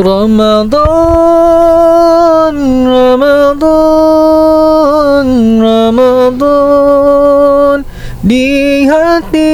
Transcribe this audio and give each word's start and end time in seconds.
Ramadan 0.00 0.80
Ramadan 2.88 3.68
Ramadan. 5.60 7.84
Di 8.24 8.88
hati 8.88 9.52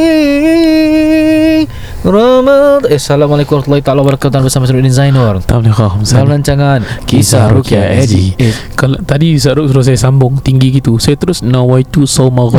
Ramadan. 2.07 2.87
Eh, 2.87 2.95
Assalamualaikum 2.95 3.59
warahmatullahi 3.59 3.83
taala 3.83 4.07
wabarakatuh. 4.07 4.47
Bersama 4.47 4.71
Suruddin 4.71 4.95
Zainur. 4.95 5.43
Dalam 5.43 5.67
Assalamualaikum 5.67 6.31
rancangan 6.31 6.87
Kisah 7.11 7.51
Rukia 7.51 7.99
Eddie 7.99 8.39
Eh, 8.39 8.55
kalau 8.79 9.03
tadi 9.03 9.35
Ustaz 9.35 9.59
Ruk 9.59 9.67
suruh 9.67 9.83
saya 9.83 9.99
sambung 9.99 10.39
tinggi 10.39 10.79
gitu, 10.79 11.03
saya 11.03 11.19
terus 11.19 11.43
nawaitu 11.43 12.07
sawma 12.07 12.47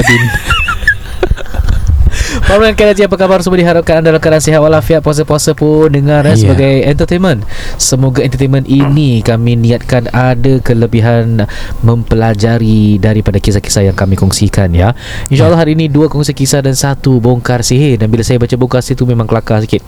pendengar 2.47 2.79
KLJ 2.79 3.11
apa 3.11 3.15
khabar 3.19 3.43
semua 3.43 3.59
diharapkan 3.59 3.99
anda 3.99 4.15
dalam 4.15 4.23
keadaan 4.23 4.39
sihat 4.39 4.63
walafiat 4.63 5.03
puasa-puasa 5.03 5.51
pun 5.51 5.91
dengar 5.91 6.23
yeah. 6.23 6.31
Ya. 6.31 6.39
sebagai 6.39 6.73
entertainment. 6.87 7.43
Semoga 7.75 8.23
entertainment 8.23 8.63
ini 8.71 9.19
kami 9.19 9.59
niatkan 9.59 10.07
ada 10.15 10.63
kelebihan 10.63 11.43
mempelajari 11.83 13.03
daripada 13.03 13.43
kisah-kisah 13.43 13.91
yang 13.91 13.97
kami 13.99 14.15
kongsikan 14.15 14.71
ya. 14.71 14.95
InsyaAllah 15.27 15.59
hari 15.59 15.75
ini 15.75 15.91
dua 15.91 16.07
kongsi 16.07 16.31
kisah 16.31 16.63
dan 16.63 16.71
satu 16.71 17.19
bongkar 17.19 17.67
sihir 17.67 17.99
dan 17.99 18.07
bila 18.07 18.23
saya 18.23 18.39
baca 18.39 18.55
bongkar 18.55 18.79
sihir 18.79 18.95
tu 18.95 19.03
memang 19.03 19.27
kelakar 19.27 19.59
sikit. 19.59 19.83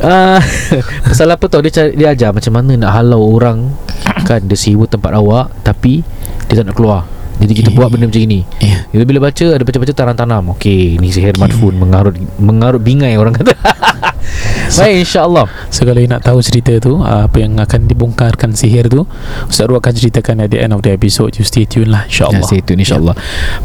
Uh, 0.00 0.40
pasal 1.12 1.28
apa 1.28 1.44
tau 1.52 1.60
dia, 1.60 1.68
cari, 1.68 2.00
dia 2.00 2.16
ajar 2.16 2.32
macam 2.32 2.54
mana 2.56 2.80
nak 2.80 2.96
halau 2.96 3.28
orang 3.34 3.76
kan 4.24 4.40
dia 4.40 4.56
siwa 4.56 4.88
tempat 4.88 5.12
awak 5.12 5.52
tapi 5.60 6.00
dia 6.48 6.64
tak 6.64 6.72
nak 6.72 6.76
keluar. 6.80 7.17
Jadi 7.38 7.52
kita 7.54 7.70
buat 7.70 7.88
benda 7.94 8.10
macam 8.10 8.22
ini. 8.22 8.42
Ya. 8.58 8.82
Bila 8.90 9.04
bila 9.06 9.18
baca 9.30 9.46
ada 9.54 9.62
baca-baca 9.62 9.92
tanam-tanam. 9.94 10.58
Okey, 10.58 10.98
ni 10.98 11.14
sihir 11.14 11.38
madfun 11.38 11.78
mengarut 11.78 12.18
mengarut 12.42 12.82
bingai 12.82 13.14
orang 13.14 13.34
kata. 13.38 13.54
Baik 14.78 15.06
insya-Allah. 15.06 15.46
So 15.68 15.84
kalau 15.84 16.00
you 16.00 16.10
nak 16.10 16.24
tahu 16.24 16.40
cerita 16.40 16.80
tu 16.80 16.98
uh, 16.98 17.28
Apa 17.28 17.44
yang 17.44 17.60
akan 17.60 17.86
dibongkarkan 17.86 18.56
sihir 18.56 18.88
tu 18.88 19.04
Ustaz 19.46 19.68
Ruk 19.68 19.84
akan 19.84 19.92
ceritakan 19.92 20.44
at 20.44 20.50
the 20.50 20.58
end 20.64 20.72
of 20.72 20.80
the 20.80 20.92
episode 20.92 21.36
You 21.36 21.44
stay 21.44 21.68
tune 21.68 21.92
lah 21.92 22.08
Ya, 22.08 22.24
InsyaAllah 22.24 22.48
stay 22.48 22.60
tune 22.64 22.80
insya-Allah. 22.80 23.14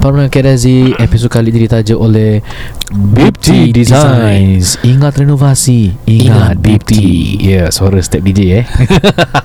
Para 0.04 0.12
pendengar 0.12 0.32
KDZ, 0.36 0.66
episod 1.00 1.30
kali 1.32 1.50
ini 1.50 1.66
ditaja 1.66 1.96
oleh 1.96 2.44
Bipti 2.92 3.72
Designs. 3.72 4.78
Ingat 4.84 5.24
renovasi, 5.24 5.96
ingat 6.06 6.28
Ingat 6.28 6.56
Bipti. 6.60 7.40
Ya, 7.40 7.66
yeah, 7.66 7.68
suara 7.72 7.98
step 8.04 8.22
DJ 8.22 8.62
eh. 8.62 8.66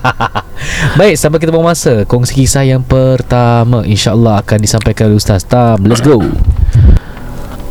Baik, 0.99 1.15
sampai 1.15 1.39
kita 1.39 1.55
buang 1.55 1.71
masa. 1.71 2.03
Kongsi 2.03 2.43
kisah 2.43 2.67
yang 2.67 2.83
pertama 2.83 3.87
insya-Allah 3.87 4.43
akan 4.43 4.57
disampaikan 4.59 5.09
oleh 5.09 5.17
Ustaz 5.17 5.47
Tam. 5.47 5.79
Let's 5.87 6.03
go. 6.03 6.19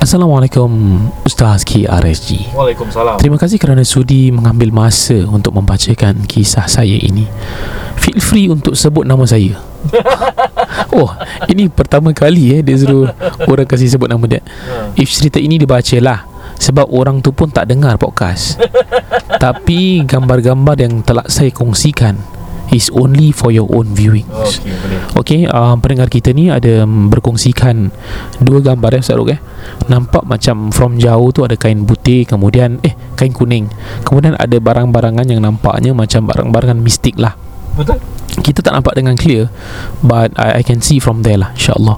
Assalamualaikum 0.09 0.73
Ustaz 1.28 1.69
KRSG 1.69 2.56
Waalaikumsalam. 2.56 3.20
Terima 3.20 3.37
kasih 3.37 3.61
kerana 3.61 3.84
sudi 3.84 4.33
mengambil 4.33 4.73
masa 4.73 5.28
untuk 5.28 5.53
membacakan 5.53 6.25
kisah 6.25 6.64
saya 6.64 6.97
ini. 6.97 7.28
Feel 8.01 8.17
free 8.17 8.48
untuk 8.48 8.73
sebut 8.73 9.05
nama 9.05 9.29
saya. 9.29 9.61
oh, 10.97 11.12
ini 11.53 11.69
pertama 11.69 12.17
kali 12.17 12.56
eh 12.56 12.64
dia 12.64 12.81
suruh 12.81 13.12
orang 13.53 13.69
kasih 13.69 13.92
sebut 13.92 14.09
nama 14.09 14.25
dia. 14.25 14.41
If 14.97 15.12
cerita 15.12 15.36
ini 15.36 15.61
dibacalah 15.61 16.25
sebab 16.56 16.89
orang 16.89 17.20
tu 17.20 17.36
pun 17.36 17.53
tak 17.53 17.69
dengar 17.69 18.01
podcast. 18.01 18.56
Tapi 19.45 20.09
gambar-gambar 20.09 20.89
yang 20.89 21.05
telah 21.05 21.29
saya 21.29 21.53
kongsikan 21.53 22.38
is 22.72 22.92
only 22.92 23.33
for 23.33 23.48
your 23.48 23.69
own 23.72 23.92
viewing. 23.97 24.27
Okey, 24.28 24.72
boleh. 24.72 25.00
Okey, 25.16 25.41
uh, 25.48 25.74
pendengar 25.80 26.08
kita 26.12 26.33
ni 26.36 26.52
ada 26.52 26.84
berkongsikan 26.84 27.89
dua 28.42 28.61
gambar 28.61 28.96
ya 28.96 29.01
Ustaz 29.01 29.17
Ruk 29.17 29.33
eh. 29.33 29.40
Nampak 29.89 30.29
macam 30.29 30.68
from 30.68 31.01
jauh 31.01 31.33
tu 31.33 31.45
ada 31.45 31.57
kain 31.57 31.84
putih, 31.84 32.28
kemudian 32.28 32.80
eh 32.84 32.92
kain 33.17 33.33
kuning. 33.33 33.68
Kemudian 34.05 34.36
ada 34.36 34.57
barang-barangan 34.61 35.24
yang 35.28 35.40
nampaknya 35.40 35.96
macam 35.96 36.28
barang-barangan 36.28 36.78
mistik 36.80 37.17
lah. 37.17 37.34
Betul? 37.78 38.01
Kita 38.39 38.61
tak 38.61 38.74
nampak 38.74 38.95
dengan 38.98 39.14
clear 39.18 39.48
but 40.05 40.34
I, 40.39 40.61
I 40.61 40.62
can 40.62 40.84
see 40.84 41.01
from 41.01 41.24
there 41.24 41.40
lah 41.40 41.55
insya-Allah. 41.55 41.96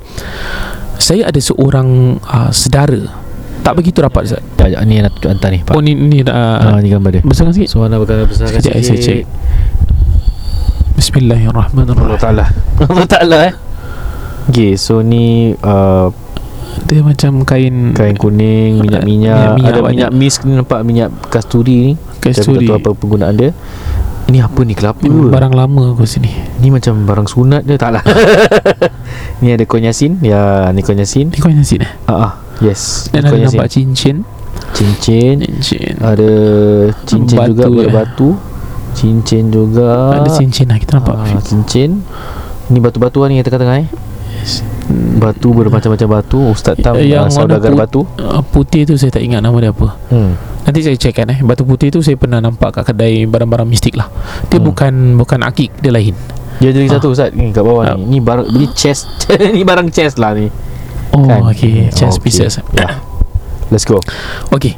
Saya 1.01 1.33
ada 1.33 1.41
seorang 1.41 2.21
uh, 2.21 2.53
sedara 2.53 3.21
tak 3.61 3.77
begitu 3.77 4.01
rapat 4.01 4.25
Ustaz. 4.25 4.43
Ya, 4.61 4.77
ya, 4.77 4.79
ni 4.89 5.01
nak 5.05 5.17
tunjuk 5.21 5.37
hantar 5.37 5.53
ni, 5.53 5.61
Pak. 5.61 5.73
Oh 5.77 5.85
ni 5.85 5.93
ni 5.93 6.25
Ah, 6.25 6.77
uh, 6.77 6.81
ni 6.81 6.89
gambar 6.89 7.21
dia. 7.21 7.23
besarkan 7.25 7.53
sikit. 7.53 7.69
Suara 7.69 7.93
bakal 8.01 8.25
besar 8.25 8.49
Sekejap, 8.49 8.73
saya 8.81 8.99
cek. 9.01 9.23
Bismillahirrahmanirrahim. 11.01 12.07
Allah 12.07 12.21
Ta'ala 12.21 12.45
Allah 12.85 13.07
Ta'ala 13.09 13.39
eh 13.49 13.55
Okay 14.53 14.77
so 14.77 15.01
ni 15.01 15.57
uh, 15.57 16.13
Dia 16.85 17.01
macam 17.01 17.41
kain 17.43 17.97
Kain 17.97 18.13
kuning 18.15 18.85
Minyak-minyak 18.85 19.57
minyak, 19.57 19.73
Ada 19.73 19.81
minyak. 19.81 19.89
minyak 19.89 20.11
misk 20.13 20.45
ni 20.45 20.53
Nampak 20.53 20.85
minyak 20.85 21.09
kasturi 21.33 21.77
ni 21.81 21.93
kasturi. 22.21 22.69
Saya 22.69 22.77
tak 22.77 22.85
tahu 22.85 22.93
apa 22.93 23.01
penggunaan 23.01 23.33
dia 23.33 23.51
Ini 24.29 24.45
apa 24.45 24.61
ni 24.61 24.77
kelapa 24.77 25.01
Hmm, 25.01 25.33
barang 25.33 25.57
lama 25.57 25.97
aku 25.97 26.05
sini. 26.05 26.29
Ni 26.61 26.69
macam 26.69 27.09
barang 27.09 27.27
sunat 27.27 27.65
dia 27.65 27.81
Tak 27.81 27.91
lah 27.91 28.05
Ni 29.41 29.57
ada 29.57 29.65
konyasin 29.65 30.21
Ya 30.21 30.69
ni 30.69 30.85
konyasin 30.85 31.33
Ni 31.33 31.41
nasi 31.57 31.81
eh? 31.81 31.89
Ah 32.05 32.13
ah 32.13 32.33
Yes 32.61 33.09
Dan 33.09 33.25
ni 33.25 33.25
ada 33.25 33.31
konyasin. 33.33 33.57
nampak 33.57 33.69
cincin. 33.73 34.17
Cincin 34.77 35.37
Cincin. 35.41 35.97
Ada 35.97 36.29
Cincin 37.09 37.37
Batu 37.41 37.57
juga 37.57 37.65
Buat 37.67 37.81
je. 37.81 37.89
batu 37.89 38.31
Cincin 38.93 39.49
juga 39.49 40.17
Ada 40.17 40.31
cincin 40.35 40.67
lah 40.67 40.79
kita 40.79 40.99
nampak. 40.99 41.15
ah, 41.15 41.41
Cincin 41.41 42.03
Ni 42.69 42.79
batu-batuan 42.79 43.29
ni 43.29 43.39
yang 43.39 43.45
tengah-tengah 43.45 43.77
eh 43.79 43.89
Batu 45.17 45.53
bermacam-macam 45.53 46.09
batu 46.11 46.41
Ustaz 46.51 46.75
Tam 46.77 46.97
Eh, 46.97 47.09
yang 47.09 47.29
saudagar 47.29 47.71
warna 47.71 47.85
batu 47.85 48.03
Uh, 48.17 48.43
putih 48.43 48.83
tu 48.85 48.95
saya 48.95 49.11
tak 49.11 49.23
ingat 49.23 49.39
nama 49.39 49.55
dia 49.57 49.71
apa. 49.71 49.95
hmm. 50.09 50.33
Nanti 50.61 50.81
saya 50.81 50.95
checkkan 50.95 51.27
eh. 51.29 51.39
Batu 51.41 51.63
putih 51.63 51.89
tu 51.89 52.01
saya 52.01 52.15
pernah 52.15 52.39
nampak 52.39 52.71
kat 52.73 52.85
kedai 52.87 53.25
barang-barang 53.25 53.65
mistik 53.65 53.95
lah. 53.95 54.07
Dia 54.47 54.59
Hmm. 54.59 54.67
bukan 54.67 54.93
bukan 55.17 55.41
akik, 55.43 55.71
dia 55.77 55.91
lain. 55.91 56.15
Dia 56.59 56.71
jadi 56.71 56.87
Ah. 56.87 56.93
satu 56.93 57.11
Ustaz 57.11 57.31
ni 57.31 57.49
kat 57.49 57.61
bawah 57.61 57.85
Ah. 57.85 57.97
ni 57.97 58.05
Ni 58.07 58.19
barang 58.19 58.51
Ni 58.51 58.67
chest 58.71 59.09
Ni 59.57 59.63
barang 59.63 59.89
chest 59.89 60.17
lah 60.17 60.33
ni 60.33 60.51
Oh, 61.11 61.23
Kan? 61.23 61.43
okay. 61.45 61.91
Chest 61.91 62.19
Okay. 62.19 62.23
pieces. 62.23 62.61
Ya 62.73 62.87
Let's 63.71 63.87
go. 63.87 64.03
Okay. 64.51 64.75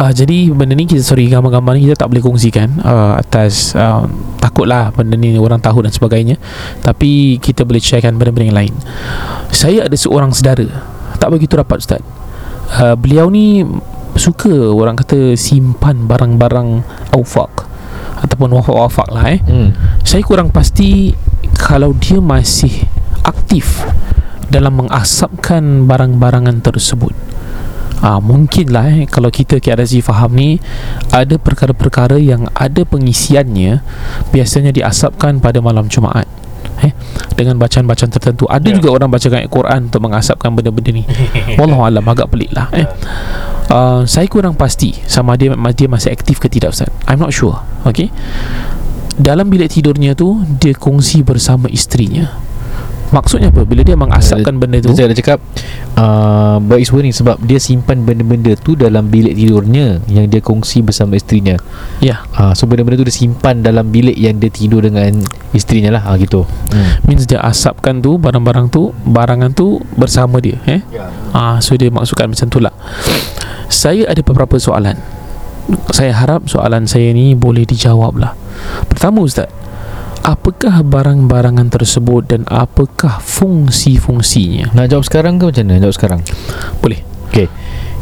Uh, 0.00 0.08
Jadi 0.16 0.48
benda 0.48 0.72
ni 0.72 0.88
kita 0.88 1.04
Sorry 1.04 1.28
gambar-gambar 1.28 1.76
ni 1.76 1.84
Kita 1.84 2.04
tak 2.04 2.08
boleh 2.08 2.24
kongsikan 2.24 2.80
uh, 2.80 3.20
Atas 3.20 3.76
uh, 3.76 4.08
Takutlah 4.40 4.88
Benda 4.96 5.20
ni 5.20 5.36
orang 5.36 5.60
tahu 5.60 5.84
dan 5.84 5.92
sebagainya. 5.92 6.40
Tapi 6.80 7.36
Kita 7.36 7.68
boleh 7.68 7.78
sharekan 7.78 8.16
Benda-benda 8.16 8.48
yang 8.48 8.58
lain. 8.64 8.74
Saya 9.52 9.86
ada 9.86 9.96
seorang 9.96 10.32
saudara. 10.32 10.64
Tak 11.20 11.28
begitu 11.28 11.52
rapat 11.60 11.84
Ustaz. 11.84 12.00
Uh, 12.80 12.96
Beliau 12.96 13.28
ni 13.28 13.60
Suka 14.16 14.72
Orang 14.72 14.96
kata 14.96 15.36
Simpan 15.36 16.08
barang-barang 16.08 16.68
Aufak 17.12 17.68
Ataupun 18.24 18.56
wafak-wafak 18.56 19.08
lah 19.12 19.36
eh. 19.36 19.40
Hmm. 19.44 19.76
Saya 20.00 20.24
kurang 20.24 20.48
pasti 20.48 21.12
Kalau 21.60 21.92
dia 21.92 22.24
masih 22.24 22.88
Aktif 23.20 23.84
Dalam 24.48 24.80
mengasapkan 24.80 25.84
Barang-barangan 25.84 26.64
tersebut 26.64 27.12
Ah 28.00 28.16
mungkinlah 28.16 29.04
eh 29.04 29.04
kalau 29.04 29.28
kita 29.28 29.60
KRZ 29.60 30.00
faham 30.00 30.32
ni 30.32 30.56
ada 31.12 31.36
perkara-perkara 31.36 32.16
yang 32.16 32.48
ada 32.56 32.80
pengisiannya 32.88 33.84
biasanya 34.32 34.72
diasapkan 34.72 35.36
pada 35.36 35.60
malam 35.60 35.84
Jumaat. 35.84 36.24
Eh 36.80 36.96
dengan 37.36 37.60
bacaan-bacaan 37.60 38.08
tertentu. 38.08 38.48
Ada 38.48 38.72
Ya. 38.72 38.80
juga 38.80 38.88
orang 38.96 39.12
bacakan 39.12 39.44
ayat 39.44 39.52
Quran 39.52 39.80
untuk 39.92 40.00
mengasapkan 40.00 40.48
benda-benda 40.56 40.96
ni. 40.96 41.04
Wallahu 41.60 41.84
alam 41.84 42.04
agak 42.08 42.32
pelik 42.32 42.52
lah 42.56 42.72
eh. 42.72 42.88
Uh, 43.70 44.02
saya 44.02 44.26
kurang 44.26 44.58
pasti 44.58 44.96
sama 45.06 45.38
dia 45.38 45.52
dia 45.76 45.86
masih 45.86 46.10
aktif 46.10 46.40
ke 46.40 46.48
tidak 46.48 46.72
Ustaz. 46.72 46.88
I'm 47.04 47.20
not 47.20 47.30
sure. 47.36 47.60
Okay. 47.84 48.08
Dalam 49.20 49.52
bilik 49.52 49.68
tidurnya 49.68 50.16
tu 50.16 50.40
dia 50.56 50.72
kongsi 50.72 51.20
bersama 51.20 51.68
isterinya. 51.68 52.32
Maksudnya 53.10 53.50
apa? 53.50 53.66
Bila 53.66 53.82
dia 53.82 53.98
mengasapkan 53.98 54.54
benda 54.56 54.78
tu? 54.78 54.94
Saya 54.94 55.10
ada 55.10 55.16
cakap 55.18 55.38
uh, 55.98 56.62
Baik 56.62 56.86
suara 56.86 57.02
ni 57.02 57.10
Sebab 57.10 57.42
dia 57.42 57.58
simpan 57.58 58.06
benda-benda 58.06 58.54
tu 58.54 58.78
Dalam 58.78 59.10
bilik 59.10 59.34
tidurnya 59.34 59.98
Yang 60.06 60.26
dia 60.30 60.40
kongsi 60.40 60.80
bersama 60.86 61.18
isterinya 61.18 61.58
Ya. 61.98 62.22
Uh, 62.38 62.54
So 62.54 62.70
benda-benda 62.70 63.02
tu 63.02 63.06
dia 63.10 63.14
simpan 63.14 63.66
Dalam 63.66 63.90
bilik 63.90 64.14
yang 64.14 64.38
dia 64.38 64.48
tidur 64.48 64.86
dengan 64.86 65.10
Isterinya 65.50 65.98
lah 65.98 66.06
uh, 66.06 66.16
Gitu. 66.20 66.46
Hmm. 66.46 67.00
means 67.08 67.24
dia 67.26 67.42
asapkan 67.42 67.98
tu 67.98 68.20
barang-barang 68.20 68.70
tu 68.70 68.94
barangan 69.02 69.50
tu 69.50 69.82
bersama 69.98 70.38
dia 70.38 70.60
eh? 70.68 70.78
Ya. 70.92 71.10
ah 71.34 71.56
so 71.58 71.74
dia 71.74 71.90
maksudkan 71.90 72.30
macam 72.30 72.46
tu 72.46 72.62
lah. 72.62 72.70
Saya 73.66 74.06
ada 74.06 74.20
beberapa 74.22 74.58
soalan. 74.60 74.94
Saya 75.90 76.14
harap 76.14 76.46
soalan 76.46 76.86
saya 76.86 77.10
ni 77.14 77.34
boleh 77.34 77.66
dijawab 77.66 78.18
lah. 78.18 78.34
Pertama 78.86 79.22
ustaz 79.24 79.50
apakah 80.24 80.82
barang-barangan 80.84 81.68
tersebut 81.68 82.22
dan 82.30 82.42
apakah 82.48 83.20
fungsi-fungsinya? 83.20 84.72
Nak 84.76 84.86
jawab 84.90 85.04
sekarang 85.04 85.40
ke 85.40 85.50
macam 85.50 85.64
mana? 85.68 85.82
Jawab 85.82 85.96
sekarang. 85.96 86.20
Boleh. 86.80 87.00
Okay 87.30 87.46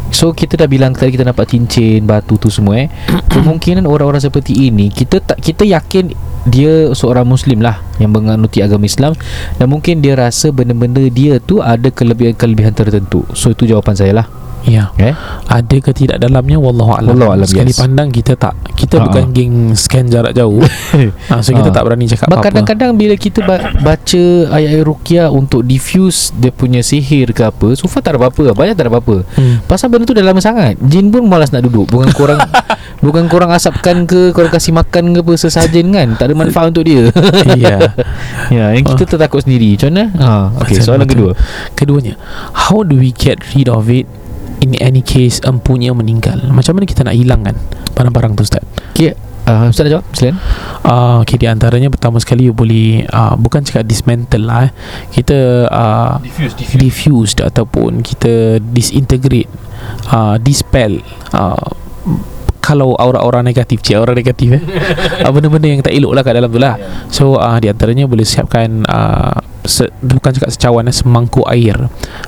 So 0.08 0.32
kita 0.32 0.56
dah 0.56 0.68
bilang 0.68 0.96
tadi 0.96 1.12
kita 1.12 1.24
nampak 1.24 1.52
cincin 1.52 2.04
batu 2.08 2.40
tu 2.40 2.48
semua 2.48 2.80
eh. 2.80 2.88
Kemungkinan 3.32 3.84
orang-orang 3.84 4.20
seperti 4.24 4.72
ini 4.72 4.88
kita 4.88 5.20
tak 5.20 5.38
kita 5.40 5.68
yakin 5.68 6.12
dia 6.48 6.90
seorang 6.96 7.28
muslim 7.28 7.60
lah 7.60 7.76
yang 7.98 8.08
menganuti 8.08 8.58
agama 8.58 8.82
Islam 8.82 9.14
dan 9.54 9.66
mungkin 9.66 9.98
dia 9.98 10.14
rasa 10.14 10.48
benda-benda 10.48 11.02
dia 11.04 11.38
tu 11.38 11.58
ada 11.58 11.86
kelebihan-kelebihan 11.86 12.72
tertentu. 12.72 13.22
So 13.32 13.50
itu 13.50 13.66
jawapan 13.66 13.94
saya 13.94 14.14
lah. 14.14 14.28
Ya 14.60 14.90
Eh? 14.96 15.14
Ada 15.46 15.78
ke 15.78 15.94
tidak 15.94 16.18
dalamnya 16.18 16.58
Wallahu 16.58 16.90
a'lam. 16.90 17.14
Wallahu 17.14 17.30
a'lam, 17.30 17.46
Sekali 17.46 17.70
yes. 17.70 17.78
pandang 17.78 18.10
kita 18.10 18.34
tak 18.34 18.58
Kita 18.74 18.98
Ha-ha. 18.98 19.06
bukan 19.06 19.24
geng 19.30 19.54
scan 19.72 20.04
jarak 20.04 20.34
jauh 20.34 20.58
ha, 21.30 21.38
So 21.40 21.54
kita 21.54 21.70
Ha. 21.70 21.72
tak 21.72 21.82
berani 21.86 22.04
cakap 22.04 22.26
Bah, 22.26 22.36
apa-apa 22.36 22.46
kadang-kadang 22.50 22.90
bila 22.98 23.14
kita 23.14 23.46
ba- 23.46 23.70
baca 23.72 24.24
ayat-ayat 24.50 24.82
ruqyah 24.82 25.26
untuk 25.30 25.62
diffuse 25.62 26.34
dia 26.34 26.50
punya 26.50 26.82
sihir 26.82 27.30
ke 27.30 27.46
apa, 27.46 27.70
so 27.72 27.86
far 27.86 28.02
tak 28.02 28.12
ada 28.12 28.20
apa-apa. 28.20 28.50
Banyak 28.50 28.74
tak 28.74 28.84
ada 28.84 28.92
apa-apa. 28.92 29.16
hmm. 29.30 29.56
Pasal 29.64 29.88
benda 29.88 30.04
tu 30.04 30.12
dah 30.12 30.26
lama 30.26 30.42
sangat 30.42 30.74
Jin 30.82 31.06
pun 31.08 31.22
malas 31.22 31.48
nak 31.48 31.62
duduk 31.62 31.86
Bukan 31.86 32.10
korang 32.10 32.42
Bukan 32.98 33.24
korang 33.24 33.48
asapkan 33.48 34.04
ke 34.04 34.34
Korang 34.34 34.50
kasih 34.50 34.74
makan 34.74 35.14
ke 35.14 35.22
apa 35.22 35.32
Sesajen 35.38 35.86
kan 35.88 36.18
Tak 36.18 36.28
ada 36.28 36.34
manfaat 36.34 36.74
untuk 36.74 36.82
dia 36.82 37.14
Ya 37.54 37.78
Ya 38.56 38.73
Yang 38.73 38.96
kita 38.96 39.05
tertakut 39.17 39.44
sendiri. 39.44 39.76
Macam 39.76 39.88
mana? 39.93 40.05
Ha, 40.17 40.29
Okay 40.64 40.76
Betul, 40.81 40.87
soalan 40.87 41.06
betul. 41.06 41.12
kedua. 41.17 41.32
Keduanya 41.76 42.14
How 42.55 42.81
do 42.87 42.96
we 42.96 43.11
get 43.12 43.40
rid 43.55 43.69
of 43.69 43.88
it? 43.93 44.08
In 44.64 44.75
any 44.79 45.00
case 45.05 45.38
Empunya 45.44 45.94
meninggal. 45.94 46.43
Macam 46.50 46.79
mana 46.79 46.85
kita 46.88 47.05
nak 47.06 47.14
hilangkan 47.14 47.55
Barang-barang 47.94 48.38
tu 48.38 48.43
Ustaz? 48.46 48.62
Okay 48.94 49.14
uh, 49.49 49.70
Ustaz 49.70 49.88
nak 49.88 49.93
jawab? 50.00 50.05
Silakan. 50.12 50.37
Uh, 50.85 51.17
Okay 51.25 51.37
di 51.40 51.46
antaranya 51.46 51.88
Pertama 51.93 52.19
sekali 52.20 52.49
you 52.49 52.55
boleh 52.55 53.06
uh, 53.08 53.35
Bukan 53.38 53.64
cakap 53.64 53.85
dismantle 53.87 54.44
lah 54.44 54.69
eh. 54.69 54.73
Kita 55.12 55.69
uh, 55.69 56.12
Diffuse 56.20 56.55
diffused 56.58 57.38
Ataupun 57.40 58.02
kita 58.02 58.61
Disintegrate 58.61 59.49
uh, 60.12 60.37
Dispel 60.40 61.00
uh, 61.32 61.69
kalau 62.68 62.92
aura-aura 63.00 63.40
negatif 63.40 63.80
Cik 63.80 63.96
aura 63.96 64.12
negatif 64.12 64.60
eh. 64.60 64.62
Uh, 65.24 65.30
Benda-benda 65.34 65.66
yang 65.72 65.80
tak 65.80 65.96
elok 65.96 66.12
lah 66.12 66.20
kat 66.20 66.36
dalam 66.36 66.52
tu 66.52 66.60
lah. 66.60 66.76
So 67.08 67.40
uh, 67.40 67.56
di 67.56 67.72
antaranya 67.72 68.04
boleh 68.04 68.28
siapkan 68.28 68.84
uh, 68.84 69.40
se, 69.68 69.92
Bukan 70.00 70.32
cakap 70.32 70.50
secawan 70.50 70.88
eh, 70.88 70.94
Semangkuk 70.96 71.44
air 71.46 71.76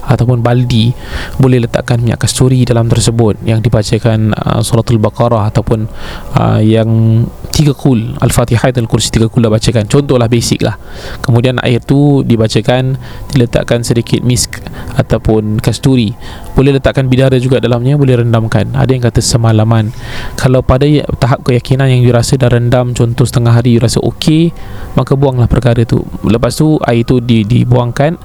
Ataupun 0.04 0.44
baldi 0.44 0.92
Boleh 1.40 1.64
letakkan 1.64 1.98
minyak 1.98 2.20
kasturi 2.20 2.62
dalam 2.68 2.86
tersebut 2.86 3.40
Yang 3.42 3.66
dibacakan 3.66 4.36
uh, 4.36 4.60
Suratul 4.60 5.00
Baqarah 5.00 5.48
Ataupun 5.48 5.88
uh, 6.36 6.60
Yang 6.60 7.24
Tiga 7.50 7.74
kul 7.74 8.14
Al-Fatihah 8.22 8.70
dan 8.70 8.86
Al-Kursi 8.86 9.10
tiga 9.10 9.26
kul 9.26 9.42
lah 9.42 9.52
bacakan. 9.52 9.84
Contohlah 9.90 10.30
basic 10.30 10.62
lah. 10.62 10.78
Kemudian 11.20 11.58
air 11.60 11.82
tu 11.82 12.22
dibacakan 12.22 12.94
Diletakkan 13.34 13.82
sedikit 13.82 14.22
misk 14.22 14.62
Ataupun 14.94 15.58
kasturi. 15.58 16.14
Boleh 16.54 16.78
letakkan 16.78 17.10
bidara 17.10 17.36
juga 17.42 17.58
dalamnya 17.58 17.98
Boleh 17.98 18.22
rendamkan. 18.22 18.70
Ada 18.72 18.90
yang 18.94 19.02
kata 19.02 19.20
semalaman. 19.20 19.90
Kalau 20.38 20.62
pada 20.62 20.86
ya- 20.86 21.04
tahap 21.18 21.42
keyakinan 21.42 21.90
yang 21.90 22.00
you 22.00 22.14
rasa 22.14 22.38
dah 22.38 22.48
rendam 22.48 22.94
Contoh 22.94 23.26
setengah 23.26 23.52
hari 23.52 23.76
you 23.76 23.82
rasa 23.82 23.98
okey 24.00 24.54
Maka 24.94 25.18
buanglah 25.18 25.50
perkara 25.50 25.82
tu. 25.84 26.00
Lepas 26.24 26.56
tu 26.56 26.78
air 26.86 27.02
tu 27.02 27.18
di, 27.30 27.46
dibuangkan 27.46 28.18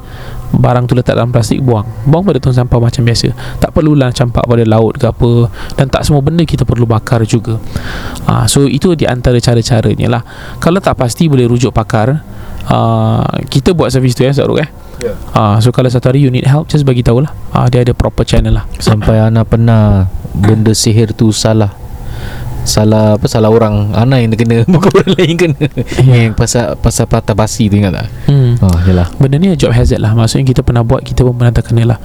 Barang 0.56 0.88
tu 0.88 0.96
letak 0.96 1.20
dalam 1.20 1.36
plastik 1.36 1.60
buang. 1.60 1.84
Buang 2.08 2.24
pada 2.24 2.40
tong 2.40 2.56
sampah 2.56 2.80
macam 2.80 3.04
biasa. 3.04 3.28
Tak 3.60 3.76
perlulah 3.76 4.08
campak 4.16 4.48
pada 4.48 4.64
laut 4.64 4.96
ke 4.96 5.04
apa. 5.04 5.52
Dan 5.76 5.92
tak 5.92 6.08
semua 6.08 6.24
benda 6.24 6.48
kita 6.48 6.64
perlu 6.64 6.88
bakar 6.88 7.28
juga. 7.28 7.60
Ha, 8.30 8.48
So 8.48 8.64
itu 8.64 8.96
di 8.96 9.04
antara 9.04 9.36
cara-caranya 9.44 10.08
lah. 10.08 10.22
Kalau 10.64 10.80
tak 10.80 10.96
pasti 10.96 11.28
boleh 11.28 11.44
rujuk 11.44 11.76
pakar 11.76 12.24
uh, 12.72 13.26
Kita 13.52 13.76
buat 13.76 13.92
servis 13.92 14.16
tu 14.16 14.24
ya 14.24 14.32
Saruk 14.32 14.64
eh? 14.64 14.70
Ya. 15.04 15.12
Ah, 15.36 15.60
so 15.60 15.76
kalau 15.76 15.92
satu 15.92 16.08
hari 16.08 16.24
you 16.24 16.32
need 16.32 16.48
help 16.48 16.72
Just 16.72 16.88
bagi 16.88 17.04
tahu 17.04 17.20
lah. 17.20 17.36
Ah, 17.52 17.68
Dia 17.68 17.84
ada 17.84 17.92
proper 17.92 18.24
channel 18.24 18.56
lah. 18.56 18.64
Sampai 18.80 19.20
Ana 19.20 19.44
pernah 19.44 20.08
Benda 20.32 20.72
sihir 20.72 21.12
tu 21.12 21.36
salah 21.36 21.85
Salah 22.66 23.16
apa 23.16 23.26
Salah 23.30 23.54
orang. 23.54 23.96
Ana 23.96 24.20
yang 24.20 24.34
terkena 24.36 24.66
Bukan 24.74 24.92
orang 24.92 25.12
lain 25.16 25.36
kena. 25.38 25.66
Yang 26.04 26.34
pasal 26.36 26.76
Pasal 26.76 27.06
patah 27.08 27.38
basi 27.38 27.72
tu 27.72 27.80
ingat 27.80 27.96
tak? 27.96 28.08
Hmm. 28.28 28.60
Oh 28.60 28.78
yelah 28.84 29.08
Benda 29.16 29.40
ni 29.40 29.54
job 29.56 29.72
hazard 29.72 30.04
lah. 30.04 30.12
Maksudnya 30.12 30.46
kita 30.50 30.62
pernah 30.66 30.84
buat 30.84 31.06
Kita 31.06 31.24
pun 31.24 31.38
pernah 31.38 31.54
terkena 31.56 31.96
lah. 31.96 32.00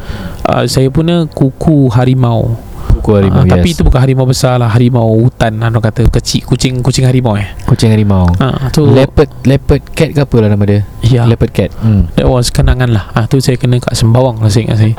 Uh, 0.47 0.65
Saya 0.71 0.93
punya 0.93 1.27
kuku 1.27 1.91
harimau 1.91 2.70
Buku 3.01 3.17
harimau 3.17 3.41
Ah, 3.41 3.45
yes. 3.49 3.53
Tapi 3.57 3.69
itu 3.73 3.83
bukan 3.83 4.01
harimau 4.05 4.27
besar 4.29 4.61
lah. 4.61 4.69
Harimau 4.69 5.09
hutan 5.17 5.57
Orang 5.57 5.81
kata 5.81 6.05
kecil 6.13 6.45
Kucing 6.45 6.85
kucing 6.85 7.09
harimau 7.09 7.33
eh. 7.35 7.49
Kucing 7.65 7.89
harimau. 7.89 8.29
Ah, 8.37 8.69
tu 8.69 8.85
Leopard 8.85 9.33
Leopard 9.49 9.81
cat 9.97 10.13
ke 10.13 10.21
apa 10.21 10.37
lah 10.45 10.49
nama 10.53 10.65
dia? 10.69 10.81
Ya. 11.01 11.25
Leopard 11.25 11.51
cat 11.57 11.73
hmm. 11.81 12.13
That 12.21 12.29
was 12.29 12.53
kenangan 12.53 12.93
lah. 12.93 13.09
Ah, 13.17 13.25
Tu 13.25 13.41
saya 13.41 13.57
kena 13.57 13.81
kat 13.81 13.97
Sembawang 13.97 14.45
lah 14.45 14.53
Saya 14.53 14.69
ingat 14.69 14.79
saya. 14.85 14.93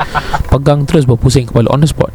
Pegang 0.49 0.89
terus 0.89 1.05
berpusing 1.05 1.45
kepala 1.45 1.69
On 1.69 1.77
the 1.77 1.85
spot. 1.85 2.09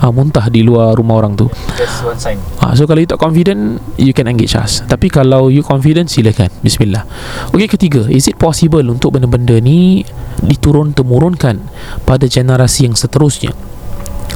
Ah, 0.00 0.08
Muntah 0.08 0.48
di 0.48 0.64
luar 0.64 0.96
rumah 0.96 1.20
orang 1.20 1.36
tu. 1.36 1.52
That's 1.76 2.00
one 2.00 2.16
sign. 2.16 2.40
Ah, 2.64 2.72
So 2.72 2.88
kalau 2.88 3.04
you 3.04 3.08
tak 3.08 3.20
confident 3.20 3.78
You 4.00 4.16
can 4.16 4.26
engage 4.26 4.56
us. 4.56 4.80
Tapi 4.88 5.12
kalau 5.12 5.52
you 5.52 5.60
confident 5.60 6.08
Silakan. 6.08 6.48
Bismillah. 6.64 7.04
Okey 7.52 7.68
ketiga. 7.68 8.08
Is 8.08 8.24
it 8.24 8.40
possible 8.40 8.82
Untuk 8.88 9.12
benda-benda 9.12 9.60
ni 9.60 10.00
Diturun-temurunkan 10.40 11.60
Pada 12.08 12.24
generasi 12.24 12.88
yang 12.88 12.96
seterusnya 12.96 13.75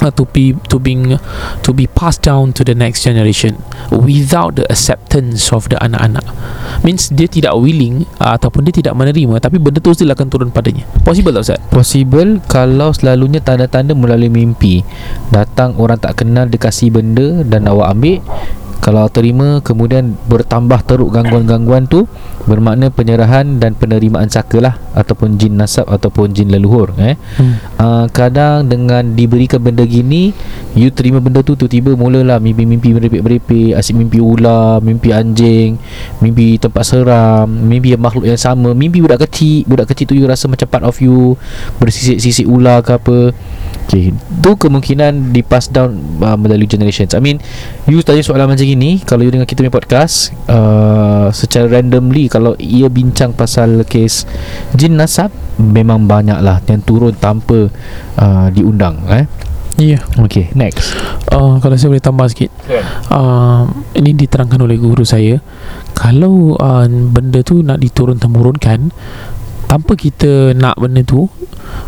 to 0.09 0.25
be 0.25 0.57
to 0.65 0.81
being 0.81 1.21
to 1.61 1.69
be 1.69 1.85
passed 1.85 2.25
down 2.25 2.49
to 2.57 2.65
the 2.65 2.73
next 2.73 3.05
generation 3.05 3.61
without 3.93 4.57
the 4.57 4.65
acceptance 4.73 5.53
of 5.53 5.69
the 5.69 5.77
anak-anak. 5.77 6.25
Means 6.81 7.13
dia 7.13 7.29
tidak 7.29 7.53
willing 7.61 8.09
uh, 8.17 8.33
ataupun 8.33 8.65
dia 8.65 8.73
tidak 8.73 8.97
menerima 8.97 9.37
tapi 9.37 9.61
benda 9.61 9.77
tu 9.77 9.93
still 9.93 10.09
akan 10.09 10.27
turun 10.31 10.49
padanya. 10.49 10.87
Possible 11.05 11.35
tak 11.37 11.45
Ustaz? 11.45 11.61
Possible 11.69 12.41
kalau 12.49 12.89
selalunya 12.95 13.37
tanda-tanda 13.43 13.93
melalui 13.93 14.33
mimpi. 14.33 14.81
Datang 15.29 15.77
orang 15.77 16.01
tak 16.01 16.25
kenal 16.25 16.49
dia 16.49 16.57
kasih 16.57 16.89
benda 16.89 17.45
dan 17.45 17.69
awak 17.69 17.93
ambil 17.93 18.17
Kalau 18.81 19.05
terima 19.13 19.61
kemudian 19.61 20.17
bertambah 20.25 20.81
teruk 20.89 21.13
gangguan-gangguan 21.13 21.85
tu 21.85 22.09
Bermakna 22.49 22.89
penyerahan 22.89 23.61
dan 23.61 23.77
penerimaan 23.77 24.25
saka 24.25 24.57
lah 24.57 24.75
Ataupun 24.97 25.37
jin 25.37 25.53
nasab 25.53 25.85
ataupun 25.85 26.33
jin 26.33 26.49
leluhur 26.49 26.97
eh. 26.97 27.13
Hmm. 27.37 27.61
uh, 27.77 28.05
Kadang 28.09 28.65
dengan 28.65 29.13
diberikan 29.13 29.61
benda 29.61 29.85
gini 29.85 30.33
You 30.73 30.89
terima 30.89 31.21
benda 31.21 31.45
tu 31.45 31.53
tiba-tiba 31.53 31.93
mulalah 31.93 32.41
mimpi-mimpi 32.41 32.97
merepek-merepek 32.97 33.77
Asyik 33.77 34.01
mimpi 34.01 34.17
ular, 34.17 34.81
mimpi 34.81 35.13
anjing 35.13 35.77
Mimpi 36.17 36.57
tempat 36.57 36.81
seram 36.81 37.45
Mimpi 37.45 37.93
yang 37.93 38.01
makhluk 38.01 38.25
yang 38.25 38.41
sama 38.41 38.73
Mimpi 38.73 39.05
budak 39.05 39.29
kecil 39.29 39.69
Budak 39.69 39.93
kecil 39.93 40.09
tu 40.09 40.17
you 40.17 40.25
rasa 40.25 40.49
macam 40.49 40.65
part 40.65 40.81
of 40.81 40.97
you 40.97 41.37
Bersisik-sisik 41.77 42.49
ular 42.49 42.81
ke 42.81 42.97
apa 42.97 43.17
Okay 43.87 44.13
Tu 44.13 44.51
kemungkinan 44.55 45.35
di 45.35 45.41
pass 45.45 45.67
down 45.67 45.97
uh, 46.23 46.37
melalui 46.39 46.65
generations. 46.69 47.13
I 47.13 47.21
mean 47.21 47.41
You 47.85 48.01
tanya 48.05 48.23
soalan 48.25 48.51
macam 48.51 48.65
gini 48.65 49.01
Kalau 49.03 49.25
you 49.25 49.31
dengar 49.33 49.49
kita 49.49 49.65
punya 49.65 49.73
podcast 49.73 50.31
uh, 50.47 51.27
Secara 51.33 51.67
randomly 51.79 52.31
Kalau 52.31 52.55
ia 52.57 52.87
bincang 52.87 53.35
pasal 53.35 53.83
kes 53.85 54.25
Jin 54.77 54.95
nasab 54.95 55.33
Memang 55.59 56.07
banyak 56.07 56.39
lah 56.39 56.63
Yang 56.65 56.81
turun 56.87 57.13
tanpa 57.17 57.67
uh, 58.17 58.47
Diundang 58.53 59.05
eh? 59.11 59.25
Ya 59.79 59.97
yeah. 59.97 60.01
Okay 60.19 60.51
next. 60.53 60.93
Uh, 61.31 61.57
Kalau 61.63 61.73
saya 61.79 61.89
boleh 61.95 62.03
tambah 62.03 62.27
sikit. 62.27 62.51
Uh, 63.07 63.65
Ini 63.95 64.13
diterangkan 64.13 64.59
oleh 64.61 64.75
guru 64.75 65.07
saya. 65.07 65.39
Kalau 65.95 66.59
uh, 66.59 66.85
benda 66.85 67.39
tu 67.41 67.63
nak 67.63 67.79
diturun-temurunkan 67.79 68.91
Tanpa 69.71 69.95
kita 69.95 70.51
nak 70.51 70.75
benda 70.83 70.99
tu 70.99 71.31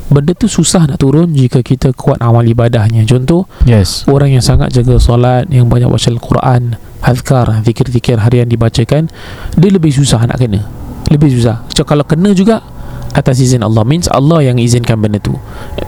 Benda 0.08 0.32
tu 0.32 0.48
susah 0.48 0.88
nak 0.88 1.04
turun 1.04 1.36
Jika 1.36 1.60
kita 1.60 1.92
kuat 1.92 2.16
amal 2.24 2.48
ibadahnya. 2.48 3.04
Contoh 3.04 3.44
Yes. 3.68 4.08
Orang 4.08 4.32
yang 4.32 4.40
sangat 4.40 4.72
jaga 4.72 4.96
solat 5.04 5.52
Yang 5.52 5.68
banyak 5.68 5.92
baca 5.92 6.08
Al-Quran 6.08 6.80
Azkar 7.04 7.60
Zikir-zikir 7.68 8.24
harian 8.24 8.48
dibacakan 8.48 9.12
Dia 9.60 9.68
lebih 9.68 9.92
susah 9.92 10.24
nak 10.24 10.40
kena. 10.40 10.64
Lebih 11.12 11.36
susah. 11.36 11.68
So, 11.76 11.84
Kalau 11.84 12.08
kena 12.08 12.32
juga 12.32 12.64
Atas 13.12 13.44
izin 13.44 13.68
Allah. 13.68 13.84
Means 13.84 14.08
Allah 14.08 14.42
yang 14.48 14.58
izinkan 14.58 14.98
benda 14.98 15.20
tu. 15.22 15.36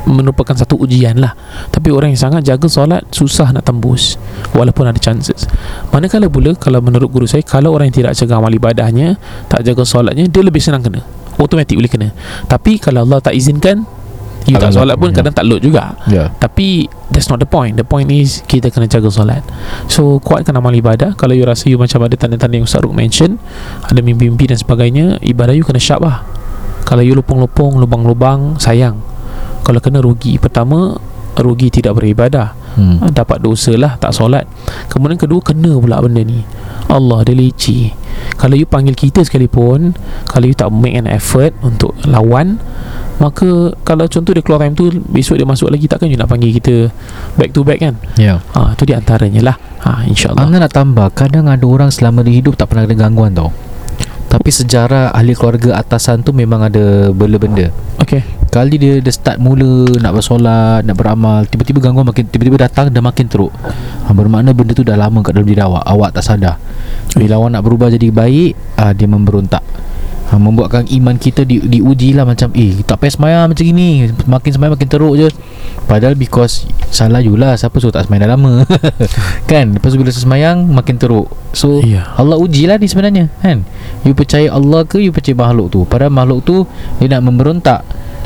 Merupakan 0.05 0.53
satu 0.53 0.77
ujian 0.77 1.17
lah. 1.17 1.33
Tapi 1.73 1.89
orang 1.89 2.13
yang 2.13 2.21
sangat 2.21 2.43
jaga 2.43 2.67
solat 2.67 3.07
Susah 3.15 3.55
nak 3.55 3.63
tembus. 3.63 4.19
Walaupun 4.51 4.91
ada 4.91 4.99
chances. 4.99 5.47
Manakala 5.95 6.27
pula 6.27 6.59
Kalau 6.59 6.83
menurut 6.83 7.07
guru 7.07 7.23
saya 7.23 7.39
Kalau 7.47 7.71
orang 7.71 7.87
yang 7.87 8.03
tidak 8.03 8.19
jaga 8.19 8.35
amal 8.35 8.51
ibadahnya 8.51 9.15
Tak 9.47 9.63
jaga 9.63 9.87
solatnya 9.87 10.27
Dia 10.27 10.43
lebih 10.43 10.59
senang 10.59 10.83
kena 10.83 11.01
Automatik 11.35 11.75
boleh 11.77 11.91
kena. 11.91 12.09
Tapi 12.47 12.79
kalau 12.79 13.03
Allah 13.03 13.19
tak 13.19 13.35
izinkan 13.35 13.83
You 14.45 14.61
tak 14.61 14.77
solat 14.77 14.93
pun 15.01 15.09
ya. 15.09 15.21
Kadang 15.21 15.33
tak 15.33 15.45
load 15.49 15.65
juga. 15.65 15.97
Yeah. 16.05 16.29
tapi 16.37 16.85
that's 17.09 17.33
not 17.33 17.41
the 17.41 17.49
point. 17.49 17.81
The 17.81 17.87
point 17.87 18.13
is 18.13 18.45
Kita 18.45 18.69
kena 18.69 18.85
jaga 18.85 19.09
solat. 19.09 19.41
So 19.89 20.21
kuatkan 20.21 20.53
amal 20.53 20.69
ibadah. 20.69 21.17
Kalau 21.17 21.33
you 21.33 21.41
rasa 21.49 21.65
you 21.65 21.81
macam 21.81 22.05
ada 22.05 22.13
tanda-tanda 22.13 22.53
yang 22.53 22.69
Ustaz 22.69 22.85
Ruk 22.85 22.93
mention 22.93 23.41
Ada 23.89 24.05
mimpi-mimpi 24.05 24.53
dan 24.53 24.61
sebagainya 24.61 25.17
Ibadah 25.25 25.53
you 25.57 25.65
kena 25.65 25.81
sharp 25.81 26.05
lah. 26.05 26.21
Kalau 26.85 27.01
you 27.01 27.17
lupung-lupung 27.17 27.81
Lubang-lubang 27.81 28.61
Sayang. 28.61 29.01
Kalau 29.65 29.81
kena 29.81 29.97
rugi 29.97 30.37
Pertama 30.37 30.93
Rugi 31.41 31.73
tidak 31.73 31.97
beribadah 31.97 32.53
hmm. 32.75 32.95
hmm. 33.01 33.09
Dapat 33.11 33.41
dosa 33.41 33.73
lah 33.75 33.97
Tak 33.97 34.11
solat. 34.15 34.45
Kemudian 34.91 35.19
kedua 35.19 35.39
Kena 35.43 35.75
pula 35.79 35.99
benda 36.03 36.21
ni. 36.21 36.43
Allah 36.85 37.25
dia 37.25 37.33
leceh 37.33 37.91
Kalau 38.37 38.53
you 38.53 38.67
panggil 38.69 38.93
kita 38.93 39.25
sekalipun 39.25 39.97
Kalau 40.29 40.45
you 40.45 40.55
tak 40.55 40.69
make 40.69 40.93
an 40.93 41.09
effort 41.09 41.51
Untuk 41.65 41.97
lawan 42.05 42.61
Maka 43.17 43.73
Kalau 43.81 44.05
contoh 44.05 44.31
dia 44.35 44.43
keluar 44.45 44.61
time 44.61 44.77
tu 44.77 44.91
Besok 45.09 45.39
dia 45.41 45.47
masuk 45.47 45.71
lagi 45.71 45.89
Takkan 45.89 46.11
you 46.11 46.19
nak 46.19 46.29
panggil 46.29 46.53
kita 46.53 46.93
Back 47.39 47.55
to 47.55 47.65
back 47.65 47.81
kan? 47.81 47.95
Ya. 48.19 48.37
Yeah. 48.37 48.39
ha, 48.53 48.75
Itu 48.75 48.85
di 48.85 48.93
antaranya 48.93 49.41
lah. 49.53 49.57
Ha, 49.85 50.05
InsyaAllah. 50.05 50.45
Anda 50.45 50.67
nak 50.67 50.73
tambah 50.75 51.07
Kadang 51.15 51.49
ada 51.49 51.65
orang 51.65 51.89
selama 51.89 52.21
dia 52.21 52.37
hidup 52.37 52.59
Tak 52.59 52.69
pernah 52.69 52.85
ada 52.85 52.95
gangguan 52.95 53.33
tau. 53.33 53.49
Tapi 54.25 54.51
sejarah 54.51 55.15
ahli 55.15 55.31
keluarga 55.31 55.79
atasan 55.79 56.19
tu 56.25 56.35
memang 56.35 56.67
ada 56.67 57.09
bela-benda 57.15 57.71
Okay 58.03 58.34
Kali 58.55 58.79
dia 58.79 59.03
dia 59.03 59.11
start 59.11 59.35
mula 59.35 59.99
nak 59.99 60.15
bersolat, 60.15 60.79
nak 60.87 60.95
beramal 60.95 61.43
Tiba-tiba 61.43 61.83
gangguan 61.83 62.07
makin 62.07 62.23
Tiba-tiba 62.23 62.55
datang 62.55 62.87
dan 62.87 63.03
makin 63.03 63.27
teruk. 63.27 63.51
Ha, 63.51 64.15
Bermakna 64.15 64.55
benda 64.55 64.71
tu 64.71 64.87
dah 64.87 64.95
lama 64.95 65.19
kat 65.19 65.35
dalam 65.35 65.43
diri 65.43 65.59
awak. 65.59 65.83
Awak 65.83 66.09
tak 66.15 66.23
sadar. 66.23 66.55
Bila 67.19 67.35
awak 67.35 67.51
nak 67.51 67.67
berubah 67.67 67.91
jadi 67.91 68.07
baik 68.15 68.79
ha, 68.79 68.95
Dia 68.95 69.11
memberontak 69.11 69.59
ha, 70.35 70.41
Membuatkan 70.41 70.83
iman 70.91 71.15
kita 71.15 71.41
di, 71.41 71.63
diuji 71.63 72.11
lah 72.11 72.27
Macam 72.27 72.51
eh 72.51 72.75
tak 72.83 72.99
payah 72.99 73.13
semayang 73.15 73.43
macam 73.47 73.63
ni 73.65 74.11
Makin 74.27 74.51
semayang 74.51 74.73
makin 74.75 74.89
teruk 74.91 75.15
je. 75.15 75.27
Padahal 75.87 76.13
because 76.13 76.67
Salah 76.91 77.23
you 77.23 77.39
lah 77.39 77.55
Siapa 77.55 77.79
suruh 77.79 77.95
tak 77.95 78.05
semayang 78.05 78.27
dah 78.27 78.31
lama. 78.35 78.67
Kan? 79.49 79.79
Lepas 79.79 79.95
tu 79.95 79.97
bila 79.97 80.11
semayang 80.11 80.67
Makin 80.67 80.99
teruk. 80.99 81.31
So 81.55 81.79
Ya. 81.79 82.11
Allah 82.13 82.35
uji 82.35 82.67
lah 82.67 82.75
ni 82.75 82.91
sebenarnya 82.91 83.31
Kan? 83.39 83.63
You 84.03 84.11
percaya 84.11 84.51
Allah 84.51 84.83
ke 84.83 84.99
You 84.99 85.15
percaya 85.15 85.33
makhluk 85.33 85.71
tu? 85.71 85.87
Padahal 85.87 86.11
makhluk 86.11 86.43
tu 86.43 86.67
Dia 86.99 87.15
nak 87.15 87.23
memberontak. 87.23 87.81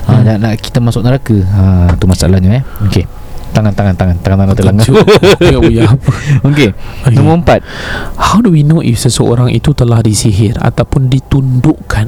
Ha, 0.09 0.17
Hmm. 0.17 0.25
nak, 0.25 0.37
nak 0.41 0.53
kita 0.57 0.81
masuk 0.81 1.05
neraka. 1.05 1.37
Ha, 1.37 1.93
Tu 1.93 2.09
masalahnya 2.09 2.49
eh. 2.59 2.63
Okay 2.89 3.05
Tangan 3.51 3.73
tangan 3.73 3.95
tangan 3.97 4.15
Tangan 4.21 4.37
tangan 4.45 4.55
terlanggar 4.55 4.85
Kacau. 4.85 4.95
Tengok 5.37 5.61
buya 5.65 5.83
apa 5.89 6.11
Okay 6.49 6.69
Okay. 7.05 7.15
Nombor 7.15 7.41
empat 7.45 7.59
How 8.17 8.39
do 8.43 8.53
we 8.53 8.61
know 8.61 8.79
if 8.83 8.99
seseorang 9.01 9.49
itu 9.51 9.73
telah 9.73 9.99
disihir 10.03 10.57
Ataupun 10.59 11.07
ditundukkan 11.09 12.07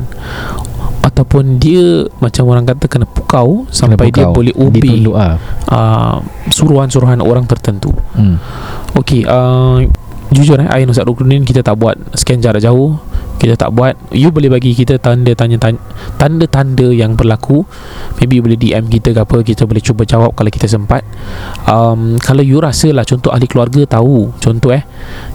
Ataupun 1.02 1.58
dia 1.58 2.06
Macam 2.22 2.44
orang 2.52 2.66
kata 2.70 2.86
Kena 2.86 3.06
pukau 3.10 3.66
Sampai 3.74 4.10
dia 4.10 4.24
Kena 4.24 4.30
pukau. 4.32 4.38
boleh 4.42 4.54
obey 4.58 4.82
Ditunduk 4.82 5.16
ah. 5.18 5.36
uh, 5.70 6.18
Suruhan-suruhan 6.50 7.20
orang 7.22 7.46
tertentu 7.50 7.92
hmm. 8.18 8.36
Okay 8.98 9.26
uh, 9.26 9.82
Jujur 10.32 10.56
eh 10.64 10.70
I 10.72 10.88
dan 10.88 10.96
Ustaz 10.96 11.04
Rukruddin 11.04 11.44
Kita 11.44 11.60
tak 11.60 11.76
buat 11.76 12.00
Scan 12.16 12.40
jarak 12.40 12.64
jauh 12.64 13.11
Kita 13.42 13.58
tak 13.58 13.74
buat 13.74 13.98
You 14.14 14.30
boleh 14.30 14.54
bagi 14.54 14.78
kita 14.78 15.02
Tanda 15.02 15.34
tanya 15.34 15.58
tanya 15.58 15.82
Tanda-tanda 16.22 16.94
yang 16.94 17.18
berlaku. 17.18 17.66
Maybe 18.22 18.38
you 18.38 18.46
boleh 18.46 18.54
DM 18.54 18.86
kita 18.86 19.18
ke 19.18 19.20
apa 19.26 19.42
Kita 19.42 19.66
boleh 19.66 19.82
cuba 19.82 20.06
jawab 20.06 20.38
Kalau 20.38 20.54
kita 20.54 20.70
sempat. 20.70 21.02
Um, 21.66 22.22
Kalau 22.22 22.46
you 22.46 22.62
rasa 22.62 22.94
lah 22.94 23.02
Contoh 23.02 23.34
ahli 23.34 23.50
keluarga 23.50 23.98
tahu 23.98 24.30
Contoh 24.38 24.70
eh. 24.70 24.86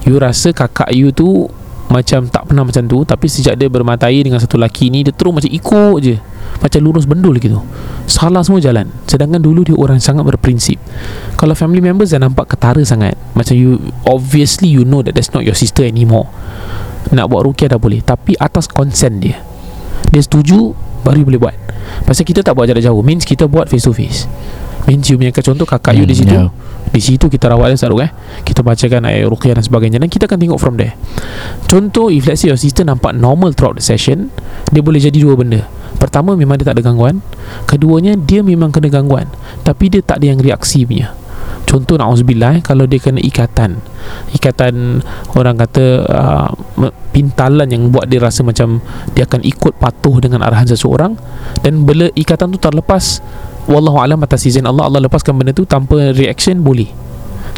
You 0.07 0.15
rasa 0.23 0.55
kakak 0.55 0.95
you 0.95 1.11
tu 1.11 1.51
Macam 1.91 2.31
tak 2.31 2.47
pernah 2.47 2.63
macam 2.63 2.87
tu 2.87 3.03
Tapi 3.03 3.27
sejak 3.27 3.59
dia 3.59 3.67
bermatai 3.67 4.23
Dengan 4.23 4.39
satu 4.39 4.55
lelaki 4.55 4.87
ni 4.87 5.03
Dia 5.03 5.11
terus 5.11 5.35
macam 5.35 5.51
ikut 5.51 5.97
je. 5.99 6.15
Macam 6.57 6.79
lurus 6.79 7.03
bendul 7.03 7.37
gitu. 7.43 7.59
Salah 8.07 8.39
semua 8.41 8.63
jalan. 8.63 8.87
Sedangkan 9.03 9.43
dulu 9.43 9.67
dia 9.67 9.75
orang 9.75 9.99
sangat 9.99 10.23
berprinsip. 10.25 10.79
Kalau 11.35 11.53
family 11.53 11.83
members 11.83 12.15
dah 12.15 12.23
nampak 12.23 12.55
ketara 12.55 12.81
sangat 12.81 13.13
Macam 13.37 13.53
you 13.53 13.77
Obviously 14.09 14.71
you 14.71 14.81
know 14.81 15.05
that 15.05 15.13
That's 15.13 15.35
not 15.37 15.45
your 15.45 15.53
sister 15.53 15.85
anymore 15.85 16.31
Nak 17.13 17.25
buat 17.31 17.41
rukiah 17.47 17.71
dah 17.71 17.79
boleh 17.79 18.03
Tapi 18.03 18.35
atas 18.37 18.67
consent 18.67 19.23
dia. 19.23 19.39
Dia 20.11 20.21
setuju 20.23 20.75
Baru 21.05 21.23
you 21.23 21.27
boleh 21.27 21.39
buat. 21.39 21.55
Pasal 22.03 22.27
kita 22.27 22.43
tak 22.43 22.57
buat 22.57 22.67
jarak 22.67 22.83
jauh 22.83 22.99
Means 23.05 23.23
kita 23.23 23.47
buat 23.47 23.71
face 23.71 23.87
to 23.87 23.93
face 23.95 24.27
Means 24.87 25.07
you 25.11 25.19
punya 25.19 25.35
contoh 25.35 25.67
kakak 25.67 25.99
you 25.99 26.07
Hmm, 26.07 26.11
di 26.11 26.15
situ. 26.15 26.31
yeah. 26.31 26.47
Di 26.87 27.03
situ 27.03 27.27
kita 27.27 27.51
rawat 27.51 27.75
dia 27.75 27.79
Saruk 27.79 27.99
eh. 27.99 28.11
Kita 28.47 28.63
bacakan 28.63 29.03
ayat 29.03 29.27
ruqyah 29.27 29.59
dan 29.59 29.63
sebagainya. 29.67 29.99
Dan 29.99 30.07
kita 30.07 30.31
akan 30.31 30.39
tengok 30.39 30.59
from 30.63 30.79
there. 30.79 30.95
Contoh 31.67 32.07
if 32.07 32.23
let's 32.23 32.39
say 32.39 32.47
your 32.47 32.55
sister 32.55 32.87
nampak 32.87 33.11
normal 33.11 33.51
throughout 33.51 33.75
the 33.75 33.83
session 33.83 34.31
Dia 34.71 34.79
boleh 34.79 35.03
jadi 35.03 35.19
dua 35.19 35.35
benda. 35.35 35.67
Pertama 35.99 36.39
memang 36.39 36.55
dia 36.55 36.71
tak 36.71 36.79
ada 36.79 36.87
gangguan. 36.87 37.19
Keduanya 37.67 38.15
dia 38.15 38.39
memang 38.39 38.71
kena 38.71 38.87
gangguan. 38.87 39.27
Tapi 39.67 39.91
dia 39.91 39.99
tak 39.99 40.23
ada 40.23 40.31
yang 40.31 40.39
reaksi 40.39 40.87
punya 40.87 41.11
Contoh 41.67 41.99
na'udzubillah 41.99 42.59
eh, 42.59 42.63
Kalau 42.63 42.87
dia 42.87 42.97
kena 42.97 43.19
ikatan. 43.19 43.75
Ikatan 44.31 45.03
Orang 45.35 45.59
kata 45.59 45.85
uh, 46.07 46.47
Pintalan 47.11 47.67
yang 47.67 47.91
buat 47.91 48.07
dia 48.07 48.23
rasa 48.23 48.41
macam 48.47 48.79
Dia 49.11 49.27
akan 49.27 49.43
ikut 49.43 49.75
patuh 49.75 50.23
dengan 50.23 50.47
arahan 50.47 50.67
seseorang 50.71 51.19
Dan 51.59 51.83
bila 51.83 52.07
ikatan 52.15 52.55
tu 52.55 52.59
terlepas. 52.59 53.19
Wallahualam 53.67 54.23
atas 54.23 54.47
izin 54.47 54.63
Allah 54.63 54.87
Allah 54.87 55.03
lepaskan 55.03 55.35
benda 55.35 55.51
tu 55.51 55.67
Tanpa 55.67 56.15
reaction 56.15 56.63
boleh. 56.63 56.87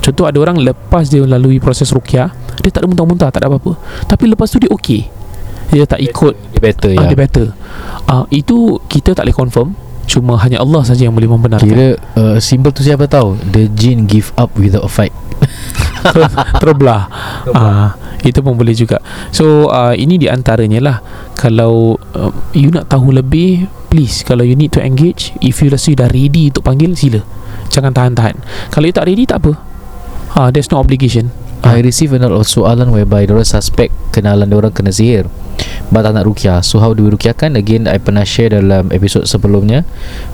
Contoh 0.01 0.25
ada 0.25 0.41
orang 0.41 0.57
lepas 0.57 1.05
dia 1.11 1.21
lalui 1.21 1.61
proses 1.61 1.93
rukyah 1.93 2.33
Dia 2.65 2.73
tak 2.73 2.81
ada 2.81 2.87
muntah-muntah 2.89 3.29
Tak 3.29 3.45
ada 3.45 3.53
apa-apa. 3.53 3.77
Tapi 4.09 4.23
lepas 4.33 4.49
tu 4.49 4.57
dia 4.57 4.73
okey. 4.73 5.05
Dia 5.69 5.85
tak 5.85 6.01
ikut. 6.01 6.33
Dia 6.57 6.61
better 6.65 6.91
ah, 6.97 7.05
ya. 7.05 7.07
Dia 7.13 7.17
better. 7.19 7.47
Ah, 8.09 8.25
Itu 8.33 8.81
kita 8.89 9.13
tak 9.13 9.29
boleh 9.29 9.37
confirm 9.37 9.69
Cuma 10.09 10.41
hanya 10.41 10.57
Allah 10.57 10.81
saja 10.81 11.05
yang 11.05 11.13
boleh 11.13 11.29
membenarkan. 11.29 11.69
Kira 11.69 11.93
uh, 12.17 12.41
Simbol 12.41 12.73
tu 12.73 12.81
siapa 12.81 13.05
tahu? 13.05 13.37
The 13.53 13.69
jinn 13.69 14.09
give 14.09 14.33
up 14.41 14.49
without 14.57 14.81
a 14.81 14.89
fight. 14.89 15.13
Ter- 16.03 16.33
Terbelah. 16.57 17.05
Ah, 17.53 17.93
Itu 18.25 18.41
pun 18.41 18.57
boleh 18.57 18.73
juga. 18.73 18.97
So 19.29 19.69
uh, 19.69 19.93
ini 19.93 20.17
di 20.17 20.25
antaranya 20.25 20.81
lah. 20.81 20.97
Kalau 21.37 21.95
uh, 22.17 22.33
You 22.57 22.73
nak 22.73 22.91
tahu 22.91 23.15
lebih 23.15 23.71
Please 23.87 24.27
Kalau 24.27 24.43
you 24.43 24.59
need 24.59 24.75
to 24.75 24.83
engage 24.83 25.31
If 25.39 25.63
you 25.63 25.71
rasa 25.71 25.95
you 25.95 25.97
dah 25.97 26.11
ready 26.11 26.51
Untuk 26.51 26.67
panggil 26.67 26.99
Sila. 26.99 27.23
Jangan 27.71 27.93
tahan-tahan. 27.95 28.35
Kalau 28.73 28.89
you 28.89 28.95
tak 28.95 29.07
ready 29.07 29.23
tak 29.29 29.45
apa. 29.45 29.55
Ah, 30.33 30.49
There's 30.49 30.67
no 30.73 30.81
obligation. 30.81 31.29
I 31.61 31.79
receive 31.85 32.11
another 32.15 32.41
soalan 32.43 32.89
whereby 32.89 33.27
Diorang 33.27 33.47
suspect 33.47 33.91
Kenalan 34.15 34.47
diorang 34.49 34.71
kena 34.71 34.89
sihir 34.95 35.27
Batal 35.89 36.13
nak 36.13 36.29
rukyah 36.29 36.61
So 36.61 36.77
how 36.77 36.93
do 36.93 37.05
we 37.05 37.09
rukyahkan 37.09 37.57
Again 37.57 37.89
I 37.89 37.97
pernah 37.97 38.21
share 38.21 38.53
dalam 38.53 38.93
episod 38.93 39.25
sebelumnya. 39.25 39.87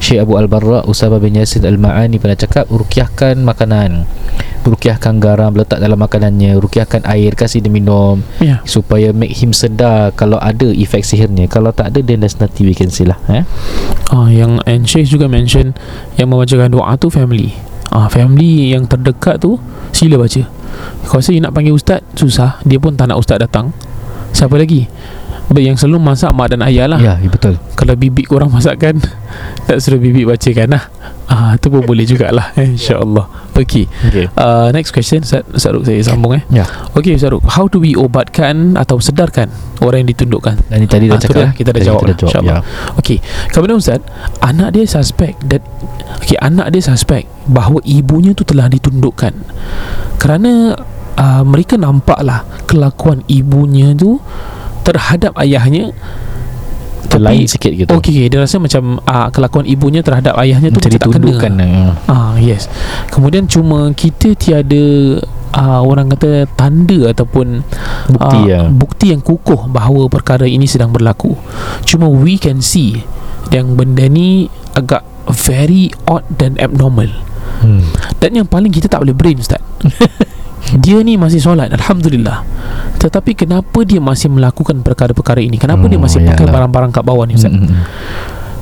Syekh 0.03 0.23
Abu 0.25 0.35
Al-Barra 0.35 0.83
Usama 0.83 1.17
bin 1.17 1.39
Yasin 1.39 1.63
Al-Ma'ani 1.63 2.19
pernah 2.19 2.35
cakap 2.35 2.67
Rukyahkan 2.67 3.39
makanan. 3.41 4.03
Rukyahkan 4.67 5.23
garam 5.23 5.55
Letak 5.55 5.79
dalam 5.79 5.97
makanannya. 5.97 6.59
Rukyahkan 6.59 7.07
air 7.07 7.33
Kasih 7.33 7.63
dia 7.63 7.71
minum. 7.71 8.19
Ya. 8.43 8.59
Supaya 8.67 9.15
make 9.15 9.35
him 9.35 9.55
sedar 9.55 10.11
Kalau 10.13 10.41
ada 10.41 10.67
efek 10.73 11.07
sihirnya. 11.07 11.47
Kalau 11.47 11.71
tak 11.71 11.95
ada 11.95 11.99
Then 12.03 12.25
there's 12.25 12.37
nothing 12.41 12.67
we 12.67 12.75
can 12.75 12.91
say 12.91 13.07
lah 13.07 13.17
eh? 13.31 13.43
Ah, 14.11 14.29
yang 14.29 14.61
and 14.69 14.85
Syekh 14.85 15.09
juga 15.17 15.25
mention 15.25 15.73
yang 16.19 16.29
membacakan 16.29 16.69
doa 16.69 16.93
tu 16.99 17.09
family. 17.09 17.55
Ah, 17.89 18.11
family 18.11 18.75
yang 18.75 18.85
terdekat 18.85 19.41
tu 19.41 19.57
sila 19.95 20.19
baca. 20.19 20.43
Kalau 21.07 21.21
saya 21.23 21.39
nak 21.39 21.55
panggil 21.55 21.71
ustaz 21.71 22.03
susah, 22.17 22.59
dia 22.67 22.81
pun 22.81 22.97
tak 22.99 23.07
nak 23.09 23.21
ustaz 23.21 23.39
datang. 23.39 23.71
Siapa 24.35 24.59
lagi? 24.59 24.83
Yang 25.55 25.85
selalu 25.85 26.11
masak 26.11 26.35
mak 26.35 26.51
dan 26.51 26.65
ayah 26.67 26.89
lah. 26.89 26.99
Ya, 26.99 27.15
ya 27.21 27.29
betul 27.31 27.55
Kalau 27.79 27.93
bibik 27.95 28.27
korang 28.27 28.51
masakkan 28.51 28.97
tak 29.69 29.77
suruh 29.79 30.01
bibik 30.01 30.27
bacakan 30.27 30.75
lah. 30.75 30.83
Ah, 31.25 31.55
tu 31.57 31.71
pun 31.73 31.81
boleh 31.81 32.03
jugalah 32.05 32.51
eh, 32.59 32.75
insya-Allah. 32.75 33.25
Okey. 33.55 33.87
okay. 33.87 34.25
Uh, 34.35 34.69
next 34.75 34.91
question 34.91 35.23
Ustaz, 35.23 35.47
Ustaz 35.47 35.71
Ruk 35.71 35.87
saya 35.87 36.03
sambung 36.03 36.35
eh. 36.35 36.43
Ya 36.51 36.67
Okey 36.91 37.15
Ustaz 37.15 37.31
Ruk, 37.31 37.41
how 37.47 37.65
do 37.71 37.79
we 37.79 37.95
obatkan 37.95 38.75
atau 38.75 38.99
sedarkan 38.99 39.47
orang 39.79 40.03
yang 40.03 40.11
ditundukkan? 40.11 40.59
Dan 40.67 40.83
ni 40.83 40.87
tadi 40.91 41.07
dah 41.07 41.17
Ah, 41.17 41.21
cakap 41.23 41.39
dah, 41.39 41.51
kita 41.55 41.69
dah 41.71 41.81
jawab 41.81 42.01
kita 42.03 42.11
dah, 42.11 42.17
jawab 42.19 42.29
insyaAllah. 42.29 42.59
ya. 42.61 42.97
Okey, 42.99 43.17
kemudian 43.55 43.77
Ustaz, 43.79 44.01
anak 44.43 44.69
dia 44.75 44.83
suspect 44.85 45.39
that 45.47 45.63
okey, 46.21 46.37
anak 46.43 46.67
dia 46.75 46.83
suspect 46.83 47.25
bahawa 47.47 47.79
ibunya 47.87 48.35
tu 48.35 48.43
telah 48.43 48.67
ditundukkan. 48.67 49.33
Kerana 50.19 50.77
uh, 51.15 51.43
mereka 51.43 51.75
nampaklah 51.75 52.43
kelakuan 52.65 53.23
ibunya 53.27 53.91
tu 53.91 54.19
terhadap 54.83 55.33
ayahnya 55.41 55.91
Terlain 57.05 57.45
sikit 57.45 57.69
gitu 57.69 57.89
Okey, 57.95 58.27
dia 58.27 58.41
rasa 58.41 58.57
macam 58.57 58.97
uh, 58.97 59.29
kelakuan 59.29 59.63
ibunya 59.69 60.01
terhadap 60.01 60.35
ayahnya 60.41 60.73
tu 60.73 60.81
Macam 60.81 60.89
macam 60.89 61.21
tak 61.21 61.37
kena. 61.37 61.63
eh. 61.63 61.91
Ah 62.09 62.33
yes. 62.41 62.65
Kemudian 63.13 63.45
cuma 63.45 63.93
kita 63.93 64.33
tiada 64.33 64.83
uh, 65.53 65.81
orang 65.85 66.09
kata 66.11 66.49
tanda 66.57 67.13
ataupun 67.13 67.61
Bukti 68.09 68.37
ah, 68.41 68.45
ya. 68.45 68.59
bukti 68.67 69.05
yang 69.13 69.21
kukuh 69.21 69.69
bahawa 69.69 70.09
perkara 70.09 70.49
ini 70.49 70.65
sedang 70.65 70.89
berlaku. 70.89 71.37
Cuma 71.85 72.09
we 72.09 72.41
can 72.41 72.59
see 72.59 73.05
yang 73.53 73.77
benda 73.77 74.09
ni 74.09 74.49
agak 74.73 75.05
very 75.29 75.93
odd 76.09 76.25
dan 76.35 76.57
abnormal. 76.57 77.07
hmm. 77.61 77.85
Dan 78.17 78.43
yang 78.43 78.47
paling 78.49 78.73
kita 78.73 78.89
tak 78.89 79.05
boleh 79.05 79.13
brain 79.13 79.37
ustaz. 79.37 79.61
dia 80.75 80.97
ni 80.99 81.13
masih 81.13 81.37
solat 81.37 81.69
Alhamdulillah 81.69 82.41
Tetapi 82.97 83.37
kenapa 83.37 83.79
dia 83.81 83.99
masih 83.99 84.27
melakukan 84.27 84.81
perkara-perkara 84.81 85.39
ini 85.39 85.55
Kenapa 85.55 85.85
Oh, 85.85 85.89
dia 85.89 85.97
masih 85.97 86.23
pakai 86.23 86.41
yalah. 86.41 86.53
barang-barang 86.57 86.91
kat 86.91 87.03
bawah 87.03 87.23
ni 87.23 87.33
Ustaz 87.33 87.49
Hmm, 87.49 87.61
hmm, 87.61 87.69
hmm. 87.69 87.83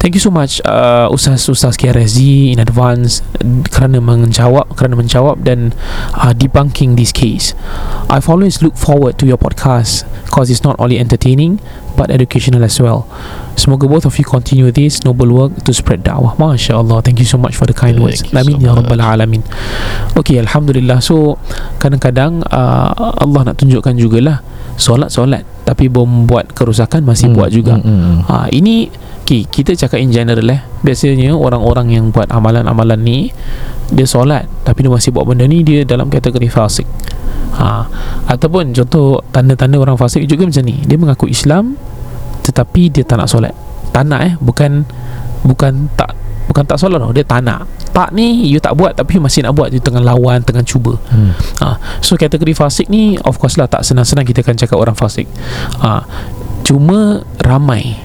Thank 0.04 0.20
you 0.20 0.24
so 0.28 0.36
much 0.36 0.60
uh, 0.68 1.08
Ustaz-Ustaz 1.08 1.80
KRSG 1.80 2.52
in 2.52 2.60
advance 2.60 3.24
kerana 3.72 4.04
menjawab 4.04 4.76
kerana 4.76 5.00
menjawab 5.00 5.48
dan 5.48 5.72
uh, 6.20 6.36
debunking 6.36 7.00
this 7.00 7.16
case. 7.16 7.56
I've 8.12 8.28
always 8.28 8.60
looked 8.60 8.76
forward 8.76 9.16
to 9.24 9.26
your 9.26 9.40
podcast 9.40 10.04
because 10.28 10.52
it's 10.52 10.60
not 10.60 10.76
only 10.76 11.00
entertaining 11.00 11.64
but 11.96 12.12
educational 12.12 12.68
as 12.68 12.84
well. 12.84 13.08
Semoga 13.56 13.88
both 13.88 14.04
of 14.04 14.20
you 14.20 14.28
continue 14.28 14.76
this 14.76 15.08
noble 15.08 15.32
work 15.32 15.64
to 15.64 15.72
spread 15.72 16.04
dakwah. 16.04 16.36
Masya 16.36 16.84
Allah. 16.84 17.00
Thank 17.00 17.24
you 17.24 17.30
so 17.30 17.40
much 17.40 17.56
for 17.56 17.64
the 17.64 17.72
kind 17.72 17.96
Thank 17.96 18.04
words. 18.04 18.28
Amin 18.36 18.60
so 18.60 18.68
ya 18.68 18.76
rabbal 18.76 19.00
alamin. 19.00 19.48
Okay, 20.20 20.36
alhamdulillah. 20.36 21.00
So 21.00 21.40
kadang-kadang 21.80 22.44
uh, 22.52 22.92
Allah 23.24 23.48
nak 23.48 23.56
tunjukkan 23.56 23.96
jugalah 23.96 24.44
solat-solat 24.76 25.46
tapi 25.64 25.88
membuat 25.88 26.52
kerusakan 26.52 27.06
masih 27.08 27.32
Hmm, 27.32 27.38
buat 27.38 27.50
juga. 27.54 27.78
hmm, 27.80 27.86
hmm. 27.86 28.18
Ha, 28.28 28.50
ini 28.52 28.90
okay, 29.24 29.48
kita 29.48 29.78
cakap 29.78 30.02
in 30.02 30.12
general 30.12 30.44
eh. 30.50 30.60
Biasanya 30.84 31.32
orang-orang 31.34 31.94
yang 31.94 32.06
buat 32.12 32.28
amalan-amalan 32.28 33.00
ni 33.00 33.20
dia 33.94 34.08
solat 34.10 34.50
tapi 34.66 34.84
dia 34.84 34.92
masih 34.92 35.14
buat 35.14 35.24
benda 35.30 35.46
ni 35.46 35.62
dia 35.64 35.86
dalam 35.86 36.10
kategori 36.10 36.50
fasik. 36.50 36.88
Ha, 37.54 37.86
ataupun 38.28 38.74
contoh 38.74 39.22
tanda-tanda 39.30 39.78
orang 39.78 39.96
fasik 39.96 40.26
juga 40.26 40.50
macam 40.50 40.64
ni. 40.66 40.82
Dia 40.84 40.98
mengaku 40.98 41.30
Islam 41.30 41.78
tetapi 42.44 42.92
dia 42.92 43.08
tak 43.08 43.24
nak 43.24 43.32
solat 43.32 43.56
tak 43.94 44.04
nak 44.10 44.22
eh 44.26 44.34
bukan 44.42 44.84
bukan 45.46 45.88
tak 45.96 46.18
bukan 46.50 46.64
tak 46.68 46.78
solat 46.80 47.00
tau 47.00 47.14
dia 47.14 47.26
tak 47.26 47.42
nak. 47.46 47.66
Tak 47.94 48.10
ni 48.12 48.50
you 48.50 48.58
tak 48.58 48.74
buat 48.74 48.98
tapi 48.98 49.18
you 49.18 49.22
masih 49.24 49.46
nak 49.46 49.54
buat 49.54 49.70
you 49.70 49.80
tengah 49.80 50.02
lawan 50.02 50.42
tengah 50.42 50.66
cuba. 50.66 50.98
Hmm. 51.10 51.32
ha. 51.62 51.78
so 52.02 52.18
kategori 52.18 52.54
fasik 52.58 52.90
ni 52.90 53.16
of 53.22 53.38
course 53.38 53.56
lah 53.56 53.70
tak 53.70 53.86
senang-senang 53.86 54.26
kita 54.26 54.42
akan 54.42 54.56
cakap 54.58 54.78
orang 54.78 54.98
fasik. 54.98 55.30
Ha. 55.82 56.04
cuma 56.66 57.22
ramai. 57.44 58.00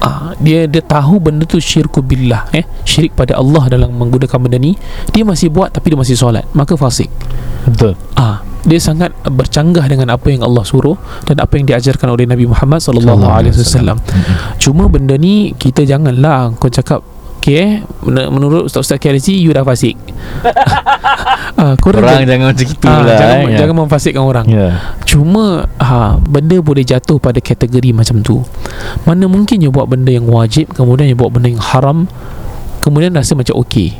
Ah, 0.00 0.32
dia 0.40 0.64
dia 0.64 0.80
tahu 0.80 1.20
benda 1.20 1.44
tu 1.44 1.60
syirku 1.60 2.00
billah 2.00 2.48
eh. 2.56 2.64
Syirik 2.88 3.12
pada 3.12 3.36
Allah 3.36 3.68
dalam 3.68 3.92
menggunakan 3.92 4.40
benda 4.40 4.56
ni. 4.56 4.72
Dia 5.12 5.28
masih 5.28 5.52
buat 5.52 5.76
tapi 5.76 5.92
dia 5.92 5.98
masih 6.00 6.16
solat. 6.16 6.48
Maka 6.56 6.72
fasik. 6.72 7.12
Betul. 7.68 8.00
Ah 8.16 8.40
dia 8.64 8.76
sangat 8.76 9.12
bercanggah 9.24 9.88
dengan 9.88 10.12
apa 10.12 10.28
yang 10.28 10.44
Allah 10.44 10.64
suruh 10.66 10.96
dan 11.24 11.40
apa 11.40 11.56
yang 11.56 11.64
diajarkan 11.64 12.12
oleh 12.12 12.28
Nabi 12.28 12.44
Muhammad 12.44 12.84
sallallahu 12.84 13.24
alaihi 13.24 13.56
wasallam. 13.56 13.96
Cuma 14.60 14.88
benda 14.92 15.16
ni 15.16 15.56
kita 15.56 15.88
janganlah 15.88 16.52
kau 16.60 16.68
cakap 16.68 17.00
Okay 17.40 17.56
eh. 17.56 17.72
Menurut 18.04 18.68
Ustaz-Ustaz 18.68 19.00
KLC 19.00 19.32
You 19.40 19.56
dah 19.56 19.64
fasik. 19.64 19.96
Korang 21.80 22.04
Orang 22.04 22.24
jangan, 22.28 22.52
macam 22.52 22.66
itu 22.68 22.86
ah, 22.88 23.00
lah 23.04 23.16
Jangan, 23.16 23.38
eh. 23.48 23.56
jangan 23.56 23.74
memfasikkan 23.84 24.22
orang. 24.22 24.44
Ya. 24.44 24.68
Cuma 25.08 25.64
ha, 25.80 26.20
Benda 26.20 26.60
boleh 26.60 26.84
jatuh 26.84 27.16
pada 27.16 27.40
kategori 27.40 27.96
macam 27.96 28.20
tu. 28.20 28.44
Mana 29.08 29.24
mungkin 29.24 29.64
you 29.64 29.72
buat 29.72 29.88
benda 29.88 30.12
yang 30.12 30.28
wajib 30.28 30.68
Kemudian 30.76 31.08
you 31.08 31.16
buat 31.16 31.32
benda 31.32 31.48
yang 31.48 31.64
haram 31.64 32.04
Kemudian 32.84 33.16
rasa 33.16 33.32
macam 33.32 33.56
okey. 33.64 33.96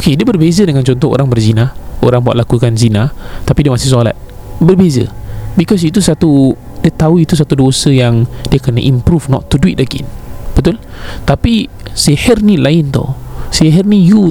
Okey 0.00 0.16
dia 0.16 0.24
berbeza 0.24 0.64
dengan 0.64 0.80
contoh 0.80 1.12
orang 1.12 1.28
berzina. 1.28 1.76
Orang 2.00 2.24
buat 2.24 2.36
lakukan 2.36 2.72
zina 2.80 3.12
Tapi 3.44 3.68
dia 3.68 3.72
masih 3.76 3.92
solat. 3.92 4.16
Berbeza. 4.56 5.12
Because 5.52 5.84
itu 5.84 6.00
satu 6.00 6.56
Dia 6.80 6.92
tahu 6.96 7.20
itu 7.20 7.36
satu 7.36 7.60
dosa 7.60 7.92
yang 7.92 8.24
Dia 8.48 8.56
kena 8.56 8.80
improve 8.80 9.28
Not 9.28 9.52
to 9.52 9.60
do 9.60 9.68
it 9.68 9.84
again 9.84 10.08
Betul? 10.54 10.78
Tapi 11.22 11.68
Sihir 11.92 12.40
ni 12.40 12.56
lain 12.56 12.90
tau 12.90 13.14
Sihir 13.50 13.84
ni 13.84 14.02
you 14.02 14.30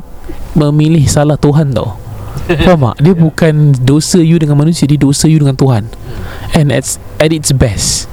Memilih 0.56 1.04
salah 1.06 1.36
Tuhan 1.36 1.72
tau 1.72 2.00
Faham 2.66 2.92
tak? 2.92 2.96
Dia 3.04 3.14
bukan 3.14 3.54
dosa 3.80 4.20
you 4.20 4.36
dengan 4.42 4.58
manusia 4.58 4.84
Dia 4.90 4.98
dosa 4.98 5.30
you 5.30 5.40
dengan 5.40 5.56
Tuhan 5.56 5.88
And 6.58 6.74
at, 6.74 6.86
at 7.20 7.32
its 7.32 7.54
best 7.54 8.08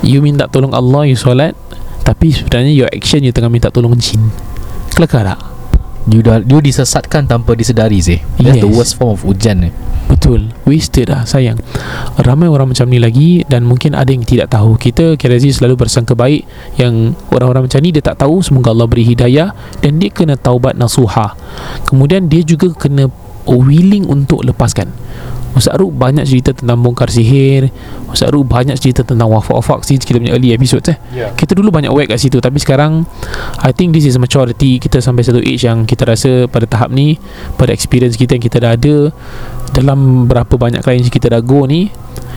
You 0.00 0.22
minta 0.22 0.46
tolong 0.46 0.72
Allah 0.72 1.06
You 1.06 1.16
solat 1.16 1.52
Tapi 2.02 2.32
sebenarnya 2.32 2.72
your 2.72 2.90
action 2.90 3.22
You 3.22 3.30
tengah 3.30 3.50
minta 3.50 3.68
tolong 3.68 3.94
jin 3.96 4.32
Kelakar 4.92 5.24
tak? 5.24 5.40
You 6.02 6.18
dah 6.18 6.42
you 6.42 6.58
disesatkan 6.58 7.30
tanpa 7.30 7.54
disedari 7.54 8.02
sih. 8.02 8.18
That's 8.34 8.58
the 8.58 8.66
Yes. 8.66 8.74
worst 8.74 8.92
form 8.98 9.14
of 9.14 9.22
ujian 9.22 9.62
ni. 9.62 9.70
Betul. 10.12 10.52
Wasted 10.68 11.08
lah 11.08 11.24
sayang. 11.24 11.56
Ramai 12.20 12.44
orang 12.52 12.76
macam 12.76 12.84
ni 12.92 13.00
lagi 13.00 13.40
Dan 13.48 13.64
mungkin 13.64 13.96
ada 13.96 14.12
yang 14.12 14.28
tidak 14.28 14.52
tahu. 14.52 14.76
Kita 14.76 15.16
Kirazi 15.16 15.48
selalu 15.48 15.88
bersangka 15.88 16.12
baik 16.12 16.44
Yang 16.76 17.16
orang-orang 17.32 17.64
macam 17.64 17.80
ni 17.80 17.96
Dia 17.96 18.04
tak 18.04 18.20
tahu. 18.20 18.44
Semoga 18.44 18.76
Allah 18.76 18.84
beri 18.84 19.08
hidayah 19.08 19.56
Dan 19.80 19.96
dia 19.96 20.12
kena 20.12 20.36
taubat 20.36 20.76
nasuha. 20.76 21.32
Kemudian 21.88 22.28
dia 22.28 22.44
juga 22.44 22.68
kena 22.76 23.08
Willing 23.42 24.06
untuk 24.06 24.46
lepaskan 24.46 24.92
Ustaz 25.52 25.76
Ruk 25.76 25.92
banyak 25.92 26.24
cerita 26.24 26.56
tentang 26.56 26.80
bongkar 26.80 27.12
sihir. 27.12 27.68
Ustaz 28.08 28.32
Ruk 28.32 28.48
banyak 28.48 28.76
cerita 28.80 29.04
tentang 29.04 29.28
wafak-wafak 29.28 29.84
sih. 29.84 30.00
Kita 30.00 30.16
punya 30.16 30.32
early 30.32 30.56
episodes 30.56 30.88
eh. 30.88 30.96
Yeah. 31.12 31.36
Kita 31.36 31.52
dulu 31.52 31.68
banyak 31.68 31.92
whack 31.92 32.16
kat 32.16 32.18
situ. 32.24 32.40
Tapi 32.40 32.56
sekarang 32.56 33.04
I 33.60 33.70
think 33.70 33.92
this 33.92 34.08
is 34.08 34.18
maturity 34.18 34.82
Kita 34.82 34.98
sampai 34.98 35.22
satu 35.22 35.38
age 35.38 35.62
yang 35.62 35.84
Kita 35.84 36.02
rasa 36.02 36.50
pada 36.50 36.66
tahap 36.66 36.90
ni 36.90 37.20
Pada 37.54 37.70
experience 37.70 38.18
kita 38.18 38.34
yang 38.34 38.44
kita 38.44 38.58
dah 38.58 38.74
ada 38.74 38.96
Dalam 39.70 40.26
berapa 40.26 40.56
banyak 40.56 40.80
klien 40.82 41.06
kita 41.06 41.30
dah 41.30 41.40
go 41.44 41.68
ni 41.68 41.92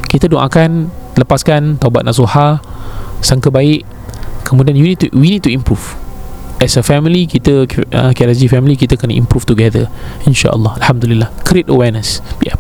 Kita 0.06 0.30
doakan 0.30 0.92
Lepaskan 1.18 1.82
Taubat 1.82 2.06
nasuha 2.06 2.60
Sangka 3.24 3.50
baik. 3.50 3.88
Kemudian 4.46 4.78
you 4.78 4.86
need 4.86 5.02
to, 5.02 5.10
we 5.18 5.34
need 5.34 5.42
to 5.42 5.50
improve. 5.50 5.98
As 6.62 6.78
a 6.78 6.86
family 6.86 7.26
Kita 7.26 7.66
uh, 7.66 8.12
KRSG 8.14 8.52
family 8.52 8.78
Kita 8.78 9.00
kena 9.00 9.18
improve 9.18 9.48
together. 9.48 9.90
InsyaAllah. 10.30 10.78
Alhamdulillah. 10.84 11.32
Create 11.42 11.72
awareness. 11.72 12.22
Yeah 12.44 12.60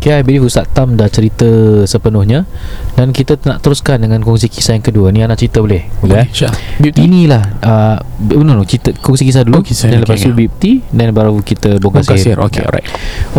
Okay, 0.00 0.16
I 0.16 0.24
believe 0.24 0.48
Ustaz 0.48 0.64
Tam 0.72 0.96
dah 0.96 1.12
cerita 1.12 1.44
sepenuhnya. 1.84 2.48
Dan 2.96 3.12
kita 3.12 3.36
nak 3.44 3.60
teruskan 3.60 4.00
dengan 4.00 4.24
kongsi 4.24 4.48
kisah 4.48 4.72
yang 4.72 4.80
kedua. 4.80 5.12
Ni 5.12 5.20
anak 5.20 5.36
cerita 5.36 5.60
boleh? 5.60 5.92
Boleh 6.00 6.24
eh? 6.24 6.26
InsyaAllah. 6.32 7.04
Inilah 7.04 7.42
uh, 7.60 7.96
No 8.32 8.56
no 8.56 8.64
cerita, 8.64 8.96
Kongsi 8.96 9.28
kisah 9.28 9.44
dulu. 9.44 9.60
Oh, 9.60 9.62
kisah, 9.62 9.92
Dan 9.92 10.00
okay, 10.00 10.08
lepas 10.08 10.24
tu 10.24 10.32
okay. 10.32 10.40
bipti 10.40 10.72
Dan 10.88 11.12
baru 11.12 11.36
kita 11.44 11.76
bongkar 11.76 12.16
sihir 12.16 12.32
sihir 12.32 12.38
Okay 12.40 12.64
alright. 12.64 12.88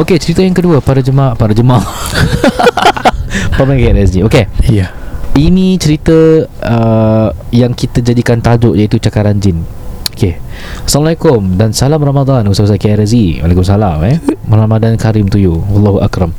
Okay 0.06 0.22
cerita 0.22 0.46
yang 0.46 0.54
kedua. 0.54 0.86
Para 0.86 1.02
jemaah 1.02 1.34
Para 1.34 1.58
jemaah 1.58 1.82
Paman 3.58 3.82
KRSG 3.82 4.22
Okay 4.30 4.46
Yeah 4.70 4.94
Ini 5.34 5.82
cerita 5.82 6.46
uh, 6.46 7.34
Yang 7.50 7.90
kita 7.90 8.06
jadikan 8.06 8.38
tajuk 8.38 8.78
Iaitu 8.78 9.02
cakaran 9.02 9.42
jin. 9.42 9.66
Okay 10.14 10.38
Assalamualaikum 10.86 11.58
Dan 11.58 11.74
salam 11.74 12.06
Ramadan 12.06 12.46
Ustaz-Ustaz 12.46 12.78
KRZ 12.78 13.42
Waalaikumsalam 13.42 13.98
eh. 14.06 14.22
Ramadan 14.46 15.00
Karim 15.00 15.32
to 15.32 15.40
you. 15.40 15.64
Allahu 15.74 16.04
Akram 16.04 16.36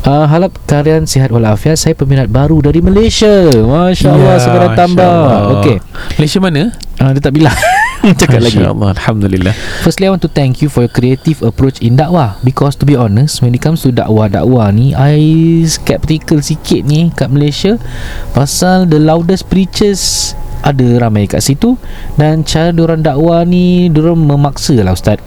Uh, 0.00 0.24
harap 0.24 0.56
kalian 0.64 1.04
sihat 1.04 1.28
walafiat. 1.28 1.76
Saya 1.76 1.92
peminat 1.92 2.32
baru 2.32 2.64
dari 2.64 2.80
Malaysia. 2.80 3.28
Masya 3.52 4.08
Allah 4.16 4.36
Ya, 4.36 4.40
Segera 4.40 4.68
tambah. 4.72 5.12
Okay 5.60 5.76
Malaysia 6.16 6.40
mana? 6.40 6.72
uh, 7.04 7.10
Dia 7.12 7.20
tak 7.20 7.36
bilang. 7.36 7.52
Cakap 8.20 8.40
lagi. 8.40 8.64
Allah 8.64 8.96
Alhamdulillah. 8.96 9.52
Firstly 9.84 10.08
I 10.08 10.16
want 10.16 10.24
to 10.24 10.32
thank 10.32 10.64
you 10.64 10.72
For 10.72 10.88
your 10.88 10.92
creative 10.92 11.44
approach 11.44 11.84
in 11.84 12.00
dakwah. 12.00 12.40
Because 12.40 12.80
to 12.80 12.88
be 12.88 12.96
honest 12.96 13.44
When 13.44 13.52
it 13.52 13.60
comes 13.60 13.84
to 13.84 13.92
dakwah-dakwah 13.92 14.72
ni 14.72 14.96
I 14.96 15.20
skeptical 15.68 16.40
sikit 16.40 16.88
ni 16.88 17.12
Kat 17.12 17.28
Malaysia. 17.28 17.76
Pasal 18.32 18.88
the 18.88 18.96
loudest 18.96 19.52
preachers 19.52 20.32
Ada 20.64 20.96
ramai 21.04 21.28
kat 21.28 21.44
situ. 21.44 21.76
Dan 22.16 22.40
cara 22.48 22.72
diorang 22.72 23.04
dakwah 23.04 23.44
ni 23.44 23.92
Diorang 23.92 24.16
memaksa 24.16 24.80
lah 24.80 24.96
Ustaz 24.96 25.20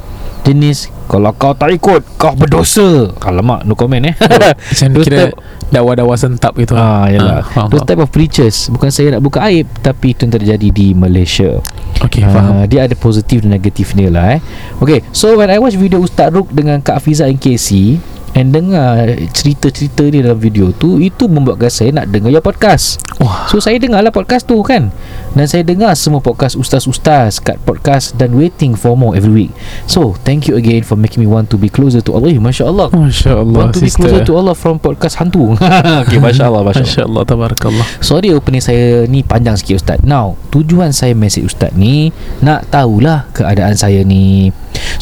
Jenis 0.43 0.91
Kalau 1.07 1.31
kau 1.31 1.51
tak 1.51 1.71
ikut 1.71 2.03
Kau 2.15 2.35
berdosa 2.35 3.11
Alamak 3.19 3.63
no 3.63 3.73
comment 3.73 4.03
eh 4.03 4.15
Macam 4.69 4.87
Those 4.91 5.05
kira 5.05 5.31
Dakwah-dakwah 5.67 6.13
sentap 6.13 6.53
gitu 6.55 6.75
Ah, 6.75 7.07
yalah. 7.07 7.39
Ah, 7.39 7.41
faham, 7.41 7.67
Those 7.67 7.81
faham. 7.81 7.89
type 7.89 8.01
of 8.01 8.09
preachers 8.09 8.67
Bukan 8.67 8.87
saya 8.87 9.15
nak 9.15 9.23
buka 9.23 9.39
aib 9.47 9.65
Tapi 9.79 10.11
itu 10.11 10.23
yang 10.23 10.33
terjadi 10.33 10.67
di 10.69 10.91
Malaysia 10.91 11.57
Okay 11.99 12.21
faham 12.21 12.43
Uh, 12.53 12.65
dia 12.67 12.83
ada 12.83 12.93
positif 12.93 13.39
dan 13.39 13.49
negatif 13.49 13.95
dia 13.95 14.11
lah 14.11 14.35
eh. 14.35 14.39
Okay, 14.77 15.01
so 15.09 15.33
when 15.33 15.47
I 15.47 15.57
watch 15.57 15.73
video 15.73 15.97
Ustaz 15.97 16.29
Ruk 16.29 16.51
dengan 16.51 16.77
Kak 16.77 16.99
Fiza 16.99 17.23
and 17.23 17.39
KC 17.39 17.97
and 18.33 18.49
dengar 18.49 19.09
cerita-cerita 19.33 20.09
dia 20.09 20.25
dalam 20.25 20.41
video 20.41 20.73
tu, 20.73 20.97
itu 20.97 21.29
membuatkan 21.29 21.69
saya 21.69 21.89
nak 21.93 22.09
dengar 22.09 22.33
your 22.33 22.41
podcast. 22.41 22.97
Wah. 23.21 23.45
So 23.49 23.61
saya 23.61 23.77
dengar 23.77 24.01
lah 24.01 24.09
podcast 24.09 24.49
tu 24.49 24.57
kan? 24.65 24.89
Dan 25.33 25.45
saya 25.45 25.65
dengar 25.65 25.93
semua 25.97 26.21
podcast 26.21 26.53
ustaz-ustaz 26.53 27.41
Kat 27.41 27.57
podcast 27.61 28.13
dan 28.17 28.37
waiting 28.37 28.77
for 28.77 28.93
more 28.93 29.13
every 29.17 29.49
week. 29.49 29.53
So 29.85 30.17
thank 30.25 30.49
you 30.49 30.57
again 30.57 30.85
for 30.85 30.97
making 30.97 31.21
me 31.21 31.29
want 31.29 31.49
to 31.53 31.57
be 31.57 31.69
closer 31.69 32.01
to 32.05 32.11
Allah. 32.13 32.33
Eh, 32.33 32.41
Masya 32.41 32.69
Allah 32.69 32.89
Masya 32.93 33.31
Allah 33.41 33.69
Want 33.69 33.73
to 33.77 33.81
be 33.81 33.89
closer 33.93 34.21
to 34.25 34.33
Allah 34.37 34.53
from 34.57 34.77
podcast 34.81 35.21
hantu. 35.21 35.53
Okay 36.05 36.17
Masya 36.17 36.49
Allah 36.49 36.65
Masya 36.65 36.81
Allah 36.81 36.89
Masya 36.89 37.01
Allah 37.05 37.23
Tabarakallah. 37.25 37.85
Sorry 38.01 38.33
opening 38.33 38.61
saya 38.61 39.05
ni 39.05 39.21
panjang 39.21 39.57
sikit 39.57 39.81
Ustaz. 39.81 39.99
Now 40.01 40.37
Tujuan 40.49 40.93
saya 40.93 41.13
message 41.13 41.49
Ustaz 41.49 41.73
ni 41.73 42.09
Nak 42.41 42.69
tahulah 42.73 43.29
keadaan 43.33 43.77
saya 43.77 44.01
ni 44.05 44.49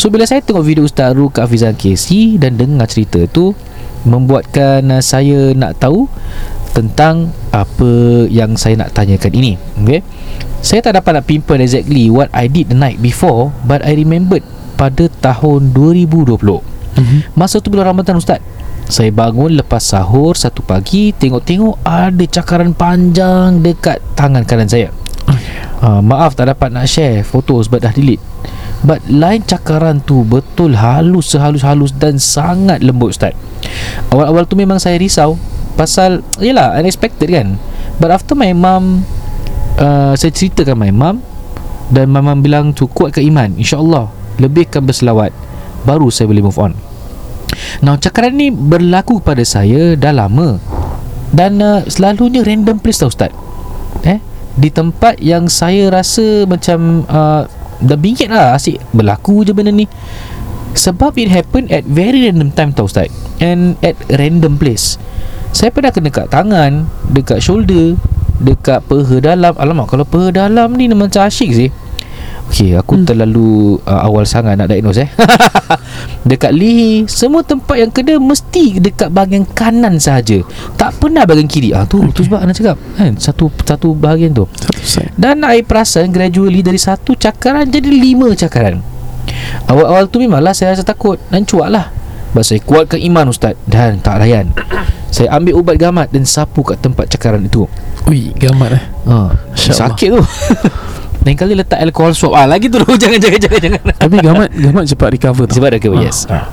So 0.02 0.10
bila 0.10 0.26
saya 0.26 0.42
tengok 0.42 0.66
video 0.66 0.82
Ustaz 0.82 1.14
Ru 1.14 1.30
Kak 1.30 1.46
Hafizan 1.46 1.78
KC 1.78 2.34
Dan 2.42 2.58
dengar 2.58 2.90
cerita 2.90 3.22
tu 3.30 3.54
Membuatkan 4.02 4.82
uh, 4.90 4.98
saya 4.98 5.54
nak 5.54 5.78
tahu 5.78 6.10
Tentang 6.74 7.30
Apa 7.54 8.26
yang 8.26 8.58
saya 8.58 8.82
nak 8.82 8.98
tanyakan 8.98 9.30
ini 9.30 9.62
Okay 9.86 10.02
Saya 10.66 10.82
tak 10.82 10.98
dapat 10.98 11.22
nak 11.22 11.30
pinpoint 11.30 11.62
exactly 11.62 12.10
What 12.10 12.34
I 12.34 12.50
did 12.50 12.74
the 12.74 12.78
night 12.82 12.98
before 12.98 13.54
But 13.62 13.86
I 13.86 13.94
remembered 13.94 14.42
Pada 14.74 15.06
tahun 15.22 15.70
2020 15.70 16.34
mm-hmm. 16.34 17.38
Masa 17.38 17.62
tu 17.62 17.70
bulan 17.70 17.94
Ramadan 17.94 18.18
Ustaz. 18.18 18.42
Saya 18.90 19.14
bangun 19.14 19.54
lepas 19.54 19.86
sahur 19.86 20.34
Satu 20.34 20.66
pagi 20.66 21.14
Tengok-tengok 21.14 21.78
Ada 21.86 22.26
cakaran 22.26 22.74
panjang 22.74 23.62
Dekat 23.62 24.02
tangan 24.18 24.50
kanan 24.50 24.66
saya. 24.66 24.90
Uh, 25.78 26.02
Maaf 26.02 26.34
tak 26.34 26.50
dapat 26.50 26.74
nak 26.74 26.90
share 26.90 27.22
Foto 27.22 27.62
sebab 27.62 27.86
dah 27.86 27.94
delete 27.94 28.31
But 28.82 29.06
line 29.06 29.46
cakaran 29.46 30.02
tu 30.02 30.26
Betul 30.26 30.74
halus 30.74 31.34
Sehalus-halus 31.34 31.94
Dan 31.94 32.18
sangat 32.18 32.82
lembut 32.82 33.14
Ustaz. 33.14 33.38
Awal-awal 34.10 34.50
tu 34.50 34.58
memang 34.58 34.82
saya 34.82 34.98
risau 34.98 35.38
Pasal 35.78 36.26
Yelah 36.42 36.76
unexpected 36.82 37.30
kan. 37.30 37.62
But 38.02 38.10
after 38.10 38.34
my 38.34 38.52
mum 38.58 39.06
uh, 39.78 40.14
Saya 40.18 40.34
ceritakan 40.34 40.78
my 40.82 40.92
mum 40.92 41.22
Dan 41.94 42.10
my 42.10 42.26
mum 42.26 42.42
bilang 42.42 42.74
tu 42.74 42.90
Kuatkan 42.90 43.22
iman 43.30 43.54
InsyaAllah 43.62 44.10
Lebihkan 44.42 44.82
berselawat 44.82 45.30
Baru 45.86 46.14
saya 46.14 46.30
boleh 46.30 46.46
move 46.46 46.62
on. 46.62 46.74
Now 47.82 47.98
cakaran 47.98 48.38
ni 48.38 48.50
berlaku 48.50 49.22
pada 49.22 49.42
saya 49.46 49.94
dah 49.94 50.14
lama 50.14 50.58
Dan 51.30 51.62
uh, 51.62 51.86
selalunya 51.86 52.42
random 52.42 52.82
place 52.82 53.02
tau 53.02 53.14
Ustaz. 53.14 53.30
Eh 54.02 54.18
Di 54.58 54.74
tempat 54.74 55.22
yang 55.22 55.46
saya 55.48 55.94
rasa 55.94 56.50
macam 56.50 57.06
uh, 57.06 57.46
Dah 57.82 57.98
bingit 57.98 58.30
lah 58.30 58.56
asyik 58.58 58.82
berlaku 58.94 59.46
je 59.46 59.52
benda 59.52 59.74
ni. 59.74 59.90
Sebab 60.72 61.20
it 61.20 61.28
happen 61.28 61.68
at 61.68 61.84
very 61.84 62.30
random 62.30 62.54
time 62.56 62.72
tau 62.72 62.88
Ustaz. 62.88 63.12
And 63.44 63.76
at 63.84 64.00
random 64.08 64.56
place. 64.56 64.96
Saya 65.52 65.68
pernah 65.68 65.92
kena 65.92 66.08
kat 66.08 66.32
tangan 66.32 66.88
Dekat 67.12 67.44
shoulder 67.44 68.00
Dekat 68.40 68.88
peha 68.88 69.20
dalam. 69.20 69.52
Alamak 69.60 69.92
kalau 69.92 70.08
peha 70.08 70.32
dalam 70.32 70.80
ni 70.80 70.88
Macam 70.96 71.28
asyik 71.28 71.52
sih. 71.52 71.70
Okay 72.52 72.76
aku 72.76 73.00
hmm. 73.00 73.08
terlalu 73.08 73.80
uh, 73.88 74.04
Awal 74.04 74.28
sangat 74.28 74.60
nak 74.60 74.68
diagnose 74.68 75.08
eh 75.08 75.10
Dekat 76.22 76.54
lihi 76.54 77.10
Semua 77.10 77.42
tempat 77.42 77.82
yang 77.82 77.90
kena 77.90 78.22
Mesti 78.22 78.78
dekat 78.78 79.10
bahagian 79.10 79.46
kanan 79.46 79.98
sahaja 79.98 80.46
Tak 80.78 81.02
pernah 81.02 81.26
bahagian 81.26 81.50
kiri 81.50 81.74
ah 81.74 81.86
tu 81.90 82.02
okay. 82.02 82.14
tu 82.14 82.22
sebab 82.30 82.46
anak 82.46 82.56
cakap 82.58 82.78
kan 82.94 83.18
satu 83.18 83.50
satu 83.66 83.98
bahagian 83.98 84.30
tu 84.36 84.46
Satu 84.54 84.72
dan 85.18 85.46
I 85.46 85.62
perasan 85.62 86.10
gradually 86.10 86.66
dari 86.66 86.82
satu 86.82 87.14
cakaran 87.14 87.70
jadi 87.70 87.88
lima 87.88 88.34
cakaran. 88.34 88.82
Awal-awal 89.70 90.10
tu 90.10 90.18
memanglah 90.24 90.56
saya 90.56 90.74
rasa 90.74 90.84
takut 90.84 91.22
dan 91.30 91.46
cuak 91.46 91.70
lah. 91.70 91.94
Sebab 92.32 92.44
saya 92.48 92.60
kuatkan 92.64 93.00
iman 93.12 93.30
Ustaz 93.30 93.60
dan 93.68 94.00
tak 94.00 94.24
layan. 94.24 94.56
Saya 95.12 95.36
ambil 95.36 95.60
ubat 95.60 95.76
gamat 95.76 96.08
dan 96.16 96.24
sapu 96.24 96.64
kat 96.64 96.80
tempat 96.80 97.12
cakaran 97.12 97.44
itu. 97.44 97.68
Ui 98.08 98.32
gamat 98.40 98.80
eh 98.80 98.84
Ha, 99.06 99.36
sakit 99.54 100.10
tu. 100.16 100.22
Lain 101.22 101.38
kali 101.38 101.54
letak 101.54 101.78
alkohol 101.78 102.18
swab 102.18 102.34
ah 102.34 102.50
lagi 102.50 102.66
tu 102.66 102.82
jangan 103.02 103.20
jangan 103.22 103.40
jangan 103.40 103.60
jangan. 103.62 103.82
Tapi 103.94 104.16
gamat 104.22 104.50
Gamat 104.58 104.84
cepat 104.90 105.10
recover 105.14 105.46
tau 105.46 105.56
Sebab 105.62 105.70
dah 105.78 105.80
kira 105.80 105.96
Ah. 105.98 106.02
yes. 106.02 106.26
Ha. 106.26 106.50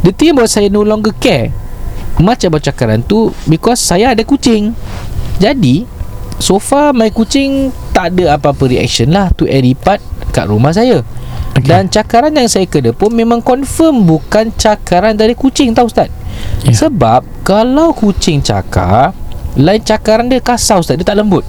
The 0.00 0.12
thing 0.12 0.32
about 0.32 0.48
saya 0.48 0.72
no 0.72 0.80
longer 0.84 1.12
care 1.16 1.52
macam 2.16 2.48
cakaran 2.56 3.04
tu 3.04 3.28
because 3.44 3.76
saya 3.76 4.16
ada 4.16 4.24
kucing. 4.24 4.72
Jadi 5.36 5.84
so 6.40 6.56
far 6.56 6.96
my 6.96 7.12
kucing 7.12 7.68
tak 7.92 8.16
ada 8.16 8.40
apa-apa 8.40 8.72
reaction 8.72 9.12
lah 9.12 9.28
to 9.36 9.44
any 9.44 9.76
part 9.76 10.00
kat 10.32 10.48
rumah 10.48 10.72
saya. 10.72 11.04
Okay. 11.56 11.72
Dan 11.72 11.88
cakaran 11.88 12.36
yang 12.36 12.48
saya 12.48 12.68
kena 12.68 12.92
pun 12.92 13.12
memang 13.12 13.40
confirm 13.40 14.04
bukan 14.04 14.52
cakaran 14.56 15.16
dari 15.16 15.32
kucing 15.36 15.72
tahu 15.72 15.88
Ustaz. 15.88 16.08
Ya. 16.64 16.72
Sebab 16.72 17.24
kalau 17.44 17.92
kucing 17.96 18.44
cakar 18.44 19.16
lain 19.56 19.80
cakaran 19.80 20.28
dia 20.28 20.40
kasar 20.40 20.84
Ustaz, 20.84 21.00
dia 21.00 21.04
tak 21.08 21.16
lembut. 21.16 21.44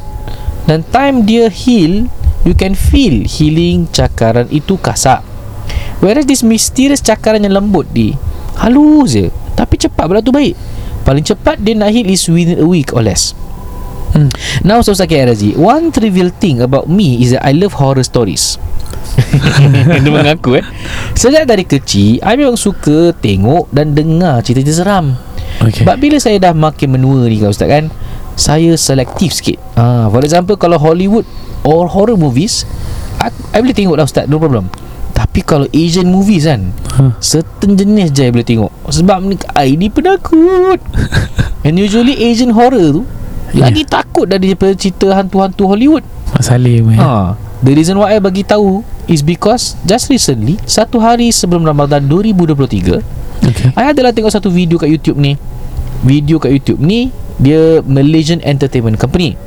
Dan 0.68 0.84
time 0.92 1.24
dia 1.24 1.48
heal, 1.52 2.08
you 2.44 2.54
can 2.54 2.78
feel 2.78 3.26
healing 3.26 3.90
cakaran 3.90 4.46
itu 4.54 4.78
kasar. 4.78 5.24
Whereas 5.98 6.30
this 6.30 6.46
mysterious 6.46 7.02
cakaran 7.02 7.42
yang 7.42 7.58
lembut 7.58 7.90
ni 7.96 8.14
halus 8.58 9.14
je 9.14 9.26
tapi 9.58 9.78
cepat 9.78 10.06
pula 10.06 10.22
tu 10.22 10.30
baik. 10.30 10.54
Paling 11.02 11.26
cepat 11.26 11.58
dia 11.58 11.74
nak 11.74 11.90
heal 11.90 12.06
is 12.06 12.28
within 12.30 12.62
a 12.62 12.68
week 12.68 12.94
or 12.94 13.02
less. 13.02 13.34
Hmm. 14.16 14.32
Now 14.64 14.80
Ustaz 14.80 15.04
Zakir 15.04 15.28
Razi 15.28 15.52
One 15.60 15.92
trivial 15.92 16.32
thing 16.32 16.64
about 16.64 16.88
me 16.88 17.20
Is 17.20 17.36
that 17.36 17.44
I 17.44 17.52
love 17.52 17.76
horror 17.76 18.08
stories 18.08 18.56
Dia 19.92 20.10
mengaku 20.10 20.64
eh 20.64 20.66
Sejak 21.12 21.44
dari 21.44 21.68
kecil 21.68 22.24
I 22.24 22.40
memang 22.40 22.56
suka 22.56 23.12
tengok 23.20 23.68
Dan 23.76 23.92
dengar 23.92 24.40
cerita-cerita 24.42 24.80
seram 24.80 25.20
Okay 25.60 25.84
Sebab 25.84 26.00
bila 26.00 26.18
saya 26.24 26.40
dah 26.40 26.56
makin 26.56 26.96
menua 26.96 27.28
ni 27.28 27.44
kan 27.44 27.52
Ustaz 27.52 27.68
kan 27.68 27.92
Saya 28.40 28.80
selektif 28.80 29.36
sikit 29.36 29.60
ha, 29.76 30.08
For 30.08 30.24
example 30.24 30.56
Kalau 30.56 30.80
Hollywood 30.80 31.28
Or 31.68 31.92
horror 31.92 32.16
movies 32.16 32.64
I, 33.20 33.28
I 33.52 33.60
boleh 33.60 33.76
tengok 33.76 34.00
lah 34.00 34.08
Ustaz 34.08 34.32
No 34.32 34.40
problem. 34.40 34.72
Tapi 35.12 35.44
kalau 35.44 35.68
Asian 35.76 36.08
movies 36.08 36.48
kan 36.48 36.72
Huh. 36.96 37.12
Certain 37.20 37.76
jenis 37.78 38.10
je 38.16 38.26
I 38.26 38.32
boleh 38.32 38.48
tengok. 38.48 38.72
Sebab 38.90 39.22
ni 39.28 39.36
I 39.54 39.76
ni 39.76 39.92
penakut. 39.92 40.80
And 41.68 41.76
usually 41.76 42.16
Asian 42.16 42.56
horror 42.56 43.04
tu 43.04 43.04
Ya. 43.56 43.72
Lagi 43.72 43.88
takut 43.88 44.28
daripada 44.28 44.76
cerita 44.76 45.08
hantu-hantu 45.16 45.72
Hollywood. 45.72 46.04
Mak 46.36 46.44
Salim 46.44 46.92
eh 46.92 47.00
ha. 47.00 47.40
The 47.64 47.72
reason 47.72 47.96
why 47.96 48.16
I 48.16 48.20
bagi 48.20 48.44
tahu 48.44 48.84
Is 49.08 49.24
because 49.24 49.80
Just 49.88 50.12
recently 50.12 50.60
Satu 50.68 51.00
hari 51.00 51.32
sebelum 51.32 51.64
Ramadan 51.64 52.06
2023 52.06 53.02
Okay. 53.48 53.70
I 53.80 53.96
adalah 53.96 54.12
tengok 54.12 54.34
satu 54.34 54.52
video 54.52 54.76
kat 54.76 54.92
YouTube 54.92 55.16
ni. 55.16 55.38
Video 56.04 56.42
kat 56.42 56.52
YouTube 56.52 56.82
ni 56.82 57.14
Dia 57.40 57.80
Malaysian 57.86 58.42
Entertainment 58.42 58.98
Company. 58.98 59.38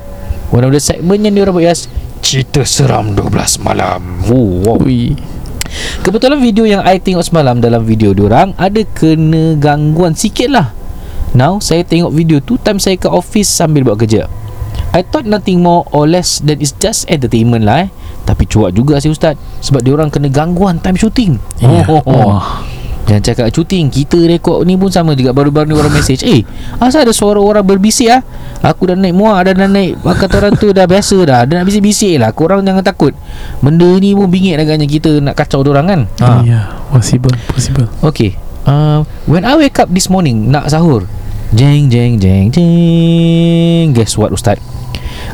One 0.51 0.67
of 0.67 0.75
the 0.75 0.83
segment 0.83 1.23
yang 1.23 1.35
dia 1.39 1.43
orang 1.47 1.59
buat 1.59 1.87
Cerita 2.21 2.63
seram 2.69 3.17
12 3.17 3.65
malam. 3.65 4.01
Oh, 4.29 4.61
wow. 4.63 4.77
Ui. 4.85 5.17
Kebetulan 6.05 6.39
video 6.41 6.67
yang 6.67 6.83
I 6.83 6.99
tengok 6.99 7.23
semalam 7.23 7.63
Dalam 7.63 7.87
video 7.87 8.11
diorang 8.11 8.51
Ada 8.59 8.83
kena 8.91 9.55
gangguan 9.55 10.19
sikit 10.19 10.51
lah. 10.51 10.75
Now 11.31 11.63
saya 11.63 11.87
tengok 11.87 12.11
video 12.11 12.43
tu 12.43 12.59
Time 12.59 12.83
saya 12.83 12.99
ke 12.99 13.07
office 13.07 13.47
sambil 13.47 13.87
buat 13.87 14.03
kerja. 14.03 14.27
I 14.91 15.07
thought 15.07 15.31
nothing 15.31 15.63
more 15.63 15.87
or 15.95 16.11
less 16.11 16.43
Than 16.43 16.59
it's 16.59 16.75
just 16.75 17.07
entertainment 17.07 17.63
lah 17.63 17.87
eh. 17.87 17.89
Tapi 18.27 18.47
cuak 18.47 18.75
juga 18.77 18.99
sih 18.99 19.11
Ustaz. 19.11 19.39
Sebab 19.65 19.81
diorang 19.83 20.11
kena 20.13 20.31
gangguan 20.31 20.79
time 20.79 20.99
shooting. 20.99 21.41
Ya. 21.59 21.87
oh, 21.89 21.99
oh, 21.99 22.03
oh. 22.07 22.39
Jangan 23.09 23.23
cakap 23.27 23.47
shooting. 23.51 23.91
Kita 23.91 24.19
rekod 24.29 24.63
ni 24.69 24.79
pun 24.79 24.93
sama 24.93 25.17
juga. 25.19 25.35
Baru-baru 25.35 25.73
ni 25.73 25.75
orang 25.75 25.91
message 25.91 26.23
Eh 26.23 26.47
asal 26.79 27.03
ada 27.03 27.13
suara 27.15 27.43
orang 27.43 27.65
berbisik 27.65 28.07
ah? 28.13 28.23
Aku 28.61 28.87
dah 28.87 28.95
naik 28.95 29.17
muak 29.17 29.49
Dah, 29.49 29.53
dah 29.57 29.71
naik 29.71 29.99
Kata 30.05 30.37
orang 30.37 30.55
tu 30.55 30.71
dah 30.71 30.85
biasa 30.85 31.17
dah. 31.25 31.41
Dah 31.49 31.55
nak 31.61 31.67
bisik-bisik 31.67 32.21
lah. 32.21 32.31
Korang 32.31 32.63
jangan 32.63 32.85
takut. 32.85 33.17
Benda 33.65 33.89
ni 33.99 34.13
pun 34.13 34.29
bingit 34.29 34.61
agaknya 34.61 34.87
Kita 34.87 35.19
nak 35.19 35.35
kacau 35.35 35.65
orang 35.65 35.87
kan? 35.89 36.01
Ha. 36.23 36.29
Ya 36.45 36.61
Possible 36.93 37.35
Possible. 37.51 37.89
Okay 38.05 38.37
uh, 38.69 39.03
When 39.25 39.43
I 39.43 39.57
wake 39.57 39.81
up 39.81 39.89
this 39.91 40.07
morning 40.13 40.53
Nak 40.53 40.71
sahur. 40.71 41.09
Jeng 41.51 41.91
jeng 41.91 42.23
jeng 42.23 42.55
jeng. 42.55 43.91
Guess 43.91 44.15
what 44.15 44.31
Ustaz? 44.31 44.63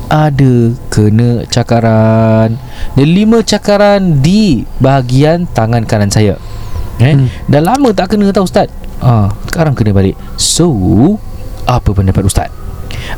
Ada 0.09 0.72
Kena 0.88 1.44
cakaran. 1.50 2.57
Dan 2.96 3.09
lima 3.12 3.44
cakaran 3.44 4.24
Di 4.24 4.64
bahagian 4.81 5.44
tangan 5.50 5.85
kanan 5.85 6.09
saya 6.09 6.40
Eh? 7.00 7.12
Hmm. 7.12 7.28
Dah 7.48 7.61
lama 7.61 7.92
tak 7.92 8.16
kena 8.16 8.32
tau 8.32 8.48
Ustaz. 8.48 8.72
Ah, 9.00 9.28
Sekarang 9.44 9.76
kena 9.76 9.92
balik. 9.92 10.16
So 10.40 10.72
Apa 11.68 11.92
pendapat 11.92 12.24
Ustaz? 12.24 12.48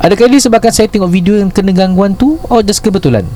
Adakah 0.02 0.26
ini 0.26 0.42
sebabkan 0.42 0.74
saya 0.74 0.90
tengok 0.90 1.10
video 1.10 1.38
yang 1.38 1.50
kena 1.52 1.70
gangguan 1.70 2.18
tu? 2.18 2.38
Or 2.50 2.64
just 2.64 2.82
kebetulan. 2.82 3.26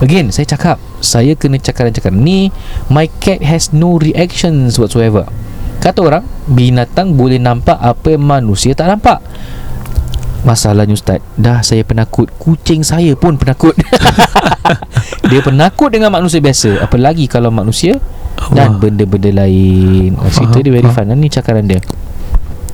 Again 0.00 0.32
saya 0.32 0.48
cakap 0.48 0.80
Saya 1.04 1.36
kena 1.36 1.60
cakaran-cakaran 1.60 2.16
ni 2.16 2.48
My 2.88 3.10
cat 3.20 3.44
has 3.44 3.74
no 3.74 3.98
reactions 4.00 4.78
whatsoever. 4.80 5.26
Kata 5.82 6.00
orang 6.00 6.24
Binatang 6.48 7.16
boleh 7.16 7.40
nampak 7.40 7.76
Apa 7.76 8.16
yang 8.16 8.24
manusia 8.24 8.72
tak 8.72 8.88
nampak 8.88 9.20
Masalahnya 10.40 10.96
Ustaz 10.96 11.20
Dah 11.36 11.60
saya 11.60 11.84
penakut 11.84 12.32
Kucing 12.36 12.80
saya 12.80 13.12
pun 13.12 13.36
penakut 13.36 13.76
Dia 15.30 15.40
penakut 15.40 15.92
dengan 15.92 16.08
manusia 16.08 16.40
biasa 16.40 16.80
Apalagi 16.80 17.28
kalau 17.28 17.52
manusia 17.52 18.00
Dan 18.48 18.76
Wah. 18.76 18.80
benda-benda 18.80 19.44
lain 19.44 20.16
oh, 20.16 20.28
Cerita 20.28 20.56
Faham, 20.56 20.64
dia 20.64 20.72
very 20.72 20.88
faham. 20.88 21.12
fun 21.12 21.20
Ni 21.20 21.28
cakaran 21.28 21.66
dia 21.66 21.80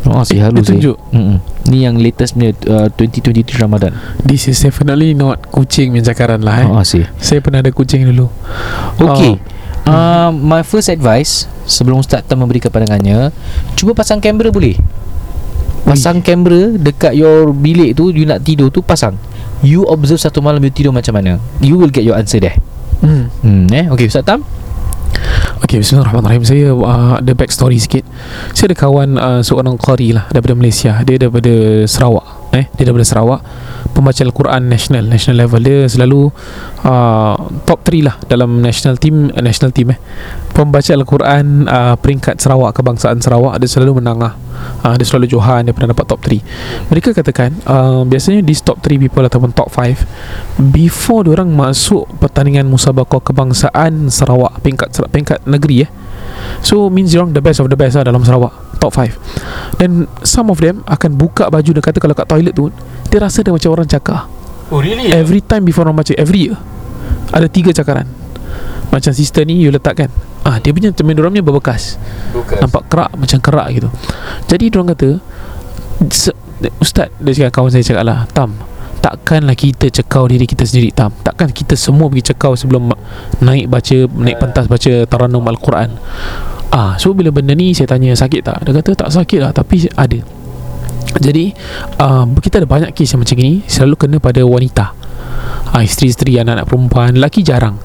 Oh, 0.06 0.22
si 0.22 0.38
Dia 0.38 0.46
halus 0.46 0.70
tunjuk. 0.70 0.94
Mm-mm. 1.10 1.42
Ni 1.66 1.82
yang 1.82 1.98
latest 1.98 2.38
punya 2.38 2.54
uh, 2.70 2.86
2023 2.94 3.58
Ramadan 3.58 3.90
This 4.22 4.46
is 4.46 4.62
definitely 4.62 5.18
not 5.18 5.42
kucing 5.50 5.90
punya 5.90 6.14
cakaran 6.14 6.46
lah 6.46 6.62
eh. 6.62 6.66
Oh, 6.70 6.78
si. 6.86 7.02
Saya 7.18 7.42
pernah 7.42 7.58
ada 7.58 7.74
kucing 7.74 8.06
dulu 8.06 8.30
Okay 9.02 9.34
Oh. 9.82 9.90
uh, 9.90 10.30
My 10.30 10.62
first 10.62 10.86
advice 10.86 11.50
Sebelum 11.66 11.98
Ustaz 11.98 12.22
Tam 12.22 12.38
memberikan 12.38 12.70
pandangannya 12.70 13.34
Cuba 13.74 13.98
pasang 13.98 14.22
kamera 14.22 14.54
boleh 14.54 14.78
Pasang 15.86 16.18
kamera 16.18 16.74
Dekat 16.74 17.14
your 17.14 17.54
bilik 17.54 17.94
tu 17.94 18.10
You 18.10 18.26
nak 18.26 18.42
tidur 18.42 18.68
tu 18.74 18.82
Pasang. 18.82 19.14
You 19.62 19.86
observe 19.86 20.20
satu 20.20 20.42
malam 20.42 20.60
You 20.60 20.74
tidur 20.74 20.92
macam 20.92 21.16
mana. 21.16 21.38
You 21.62 21.78
will 21.78 21.94
get 21.94 22.04
your 22.04 22.18
answer 22.18 22.42
there. 22.42 22.58
Hmm. 23.00 23.32
Hmm 23.40 23.64
eh? 23.70 23.86
Okay 23.88 24.10
Ustaz 24.10 24.26
Tam? 24.26 24.42
Okay 25.64 25.80
Bismillahirrahmanirrahim. 25.80 26.44
Saya 26.44 26.66
uh, 26.74 27.14
ada 27.22 27.32
backstory 27.32 27.78
sikit. 27.80 28.04
Saya 28.52 28.74
ada 28.74 28.76
kawan 28.76 29.08
uh, 29.16 29.40
Seorang 29.40 29.78
qari 29.80 30.12
lah 30.12 30.28
Daripada 30.28 30.52
Malaysia. 30.58 31.00
Dia 31.06 31.16
daripada 31.16 31.86
Sarawak 31.86 32.52
eh? 32.52 32.66
Dia 32.76 32.84
daripada 32.90 33.06
Sarawak 33.06 33.40
Pembaca 33.96 34.20
Al-Quran 34.20 34.68
national 34.68 35.08
National 35.08 35.48
level. 35.48 35.60
Dia 35.64 35.88
selalu 35.88 36.28
uh, 36.84 37.36
Top 37.64 37.80
3 37.80 38.04
lah 38.04 38.20
Dalam 38.28 38.60
national 38.60 39.00
team 39.00 39.32
uh, 39.32 39.40
National 39.40 39.72
team 39.72 39.96
eh. 39.96 39.98
Pembaca 40.52 40.92
Al-Quran 40.92 41.64
uh, 41.64 41.96
Peringkat 41.96 42.36
Sarawak 42.36 42.76
Kebangsaan 42.76 43.24
Sarawak 43.24 43.56
Dia 43.56 43.68
selalu 43.72 44.04
menang 44.04 44.20
lah. 44.20 44.36
Uh, 44.84 45.00
Dia 45.00 45.08
selalu 45.08 45.32
Johan 45.32 45.64
Dia 45.64 45.72
pernah 45.72 45.96
dapat 45.96 46.04
top 46.04 46.20
3 46.28 46.92
Mereka 46.92 47.16
katakan 47.16 47.56
uh, 47.64 48.04
Biasanya 48.04 48.44
these 48.44 48.60
top 48.60 48.84
3 48.84 49.00
people 49.00 49.24
Ataupun 49.24 49.56
top 49.56 49.72
5 49.72 50.60
Before 50.76 51.24
orang 51.32 51.48
masuk 51.48 52.04
Pertandingan 52.20 52.68
musabaqah 52.68 53.24
Kebangsaan 53.24 54.12
Sarawak 54.12 54.60
Peringkat 54.60 54.92
peringkat 55.08 55.48
negeri 55.48 55.88
eh. 55.88 55.90
So 56.60 56.92
means 56.92 57.16
orang 57.16 57.32
the 57.32 57.40
best 57.40 57.64
of 57.64 57.72
the 57.72 57.78
best 57.78 57.96
lah 57.96 58.04
Dalam 58.04 58.20
Sarawak 58.20 58.65
Top 58.76 58.92
5 58.92 59.08
Dan 59.76 59.90
some 60.20 60.48
of 60.48 60.58
them 60.58 60.84
Akan 60.84 61.12
buka 61.12 61.48
baju 61.48 61.70
Dia 61.70 61.80
kata 61.80 61.96
kalau 61.96 62.12
kat 62.12 62.24
toilet 62.24 62.52
tu 62.52 62.68
Dia 63.08 63.18
rasa 63.18 63.40
dia 63.40 63.50
macam 63.50 63.70
orang 63.70 63.84
cakar. 63.84 64.28
Oh 64.68 64.78
really? 64.78 65.08
Every 65.08 65.40
time 65.40 65.62
before 65.62 65.84
orang 65.84 65.96
baca 65.96 66.12
Every 66.12 66.46
year 66.46 66.56
Ada 67.30 67.46
tiga 67.46 67.70
cakaran. 67.70 68.04
Macam 68.88 69.10
sister 69.10 69.42
ni 69.42 69.58
You 69.58 69.70
letakkan. 69.70 70.08
Ah, 70.42 70.56
dia 70.56 70.70
punya 70.70 70.90
cermin 70.90 71.12
dorangnya 71.12 71.40
berbekas. 71.40 71.98
Bukan 72.30 72.60
Nampak 72.60 72.86
kerak 72.86 73.10
Macam 73.12 73.38
kerak 73.40 73.66
gitu. 73.72 73.88
Jadi 74.46 74.64
diorang 74.68 74.90
kata 74.90 75.08
se- 76.08 76.36
Ustaz 76.76 77.12
Dia 77.16 77.32
cakap 77.34 77.52
kawan 77.54 77.70
saya 77.70 77.84
cakap 77.84 78.04
lah 78.04 78.24
Tam 78.30 78.54
Takkanlah 78.96 79.54
kita 79.54 79.86
cekau 79.86 80.26
diri 80.26 80.44
kita 80.44 80.62
sendiri 80.62 80.90
Tam. 80.90 81.12
Takkan 81.14 81.48
kita 81.48 81.74
semua 81.74 82.08
pergi 82.08 82.32
cekau 82.32 82.56
Sebelum 82.56 82.90
naik 83.38 83.66
baca 83.66 83.96
Naik 84.08 84.36
pentas 84.38 84.66
baca 84.66 84.92
Taranum 85.04 85.44
Al-Quran 85.44 85.90
Ah, 86.74 86.98
So 86.98 87.14
bila 87.14 87.30
benda 87.30 87.54
ni 87.54 87.72
Saya 87.72 87.90
tanya 87.90 88.12
sakit 88.12 88.40
tak? 88.42 88.58
Dia 88.66 88.72
kata 88.74 89.06
tak 89.06 89.10
sakit 89.14 89.38
lah 89.42 89.50
Tapi 89.54 89.86
ada. 89.94 90.18
Jadi 91.16 91.44
uh, 92.02 92.24
Kita 92.42 92.60
ada 92.60 92.68
banyak 92.68 92.90
kes 92.92 93.14
yang 93.14 93.20
macam 93.22 93.36
ni 93.38 93.62
Selalu 93.64 93.94
kena 93.96 94.16
pada 94.18 94.42
wanita. 94.42 94.92
Uh, 95.72 95.82
Isteri-isteri 95.82 96.42
anak-anak 96.42 96.66
perempuan 96.66 97.10
Lelaki 97.16 97.40
jarang. 97.46 97.78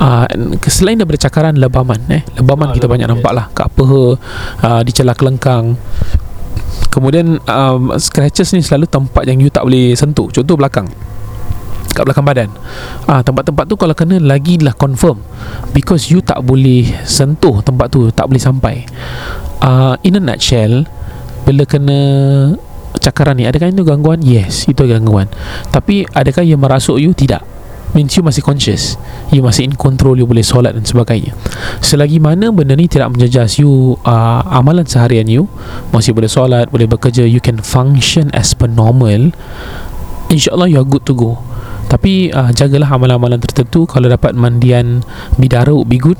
Uh, 0.00 0.24
Selain 0.66 0.98
daripada 0.98 1.28
cakaran 1.28 1.54
Lebaman 1.54 2.00
eh 2.10 2.22
Lebaman 2.40 2.72
Ah, 2.72 2.74
kita 2.74 2.86
banyak 2.88 3.06
lebaman, 3.06 3.22
nampak 3.22 3.32
lah. 3.36 3.46
Kat 3.52 3.68
peha 3.72 4.02
uh, 4.64 4.80
Di 4.82 4.90
celah 4.90 5.14
kelengkang. 5.14 5.76
Kemudian 6.90 7.38
um, 7.44 7.94
Scratches 7.98 8.54
ni 8.54 8.62
selalu 8.62 8.86
tempat 8.90 9.26
Yang 9.26 9.38
you 9.46 9.50
tak 9.52 9.66
boleh 9.66 9.94
sentuh. 9.94 10.30
Contoh 10.32 10.56
belakang 10.58 10.88
kat 11.94 12.04
belakang 12.04 12.26
badan. 12.26 12.50
Ah 13.06 13.22
tempat-tempat 13.22 13.64
tu 13.70 13.78
kalau 13.78 13.94
kena 13.94 14.18
lagi 14.18 14.58
lah 14.58 14.74
confirm. 14.74 15.22
Because 15.70 16.10
you 16.10 16.20
tak 16.20 16.42
boleh 16.42 16.90
sentuh 17.06 17.62
tempat 17.62 17.88
tu 17.94 18.10
tak 18.10 18.26
boleh 18.26 18.42
sampai. 18.42 18.84
Ah 19.62 19.94
in 20.02 20.18
a 20.18 20.22
nutshell 20.22 20.84
bila 21.46 21.62
kena 21.64 21.98
cakaran 22.98 23.38
ni 23.38 23.46
adakah 23.46 23.70
itu 23.70 23.86
gangguan? 23.86 24.20
Yes 24.20 24.66
itu 24.66 24.82
gangguan. 24.84 25.30
Tapi 25.70 26.04
adakah 26.10 26.42
ia 26.42 26.58
merasuk 26.58 26.98
you? 26.98 27.14
Tidak. 27.14 27.54
Means 27.94 28.10
you 28.18 28.26
masih 28.26 28.42
conscious. 28.42 28.98
You 29.30 29.46
masih 29.46 29.70
in 29.70 29.78
control 29.78 30.18
you 30.18 30.26
boleh 30.26 30.42
solat 30.42 30.74
dan 30.74 30.82
sebagainya. 30.82 31.30
Selagi 31.78 32.18
mana 32.18 32.50
benda 32.50 32.74
ni 32.74 32.90
tidak 32.90 33.14
menjejas 33.14 33.62
you 33.62 33.94
uh, 34.02 34.42
amalan 34.50 34.82
seharian 34.82 35.30
you 35.30 35.46
masih 35.94 36.10
boleh 36.10 36.26
solat 36.26 36.66
boleh 36.74 36.90
bekerja 36.90 37.22
you 37.22 37.38
can 37.38 37.62
function 37.62 38.34
as 38.34 38.50
per 38.50 38.66
normal 38.66 39.30
InsyaAllah 40.26 40.66
you 40.66 40.82
are 40.82 40.88
good 40.88 41.06
to 41.06 41.14
go 41.14 41.38
Tapi 41.94 42.34
uh, 42.34 42.50
jagalah 42.50 42.90
amalan-amalan 42.90 43.38
tertentu. 43.38 43.86
Kalau 43.86 44.10
dapat 44.10 44.34
mandian 44.34 45.06
bidara 45.38 45.70
would 45.70 45.86
be 45.86 46.02
good 46.02 46.18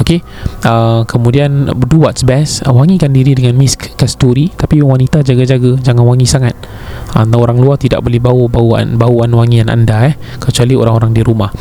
Okay 0.00 0.24
uh, 0.64 1.04
Kemudian 1.04 1.68
do 1.68 1.96
what's 2.00 2.24
best. 2.24 2.64
Uh, 2.64 2.72
Wangikan 2.72 3.12
diri 3.12 3.36
dengan 3.36 3.60
misk 3.60 3.92
kasturi. 4.00 4.48
Tapi 4.48 4.80
wanita 4.80 5.20
jaga-jaga 5.20 5.76
Jangan 5.84 6.04
wangi 6.08 6.24
sangat. 6.24 6.56
Uh, 7.12 7.28
Orang 7.36 7.60
luar 7.60 7.76
tidak 7.76 8.00
boleh 8.00 8.22
bau 8.22 8.48
bauan 8.48 8.96
bauan 8.96 9.30
wangian 9.36 9.68
anda 9.68 10.08
eh 10.08 10.14
Kecuali 10.40 10.72
orang-orang 10.72 11.12
di 11.12 11.22
rumah. 11.22 11.52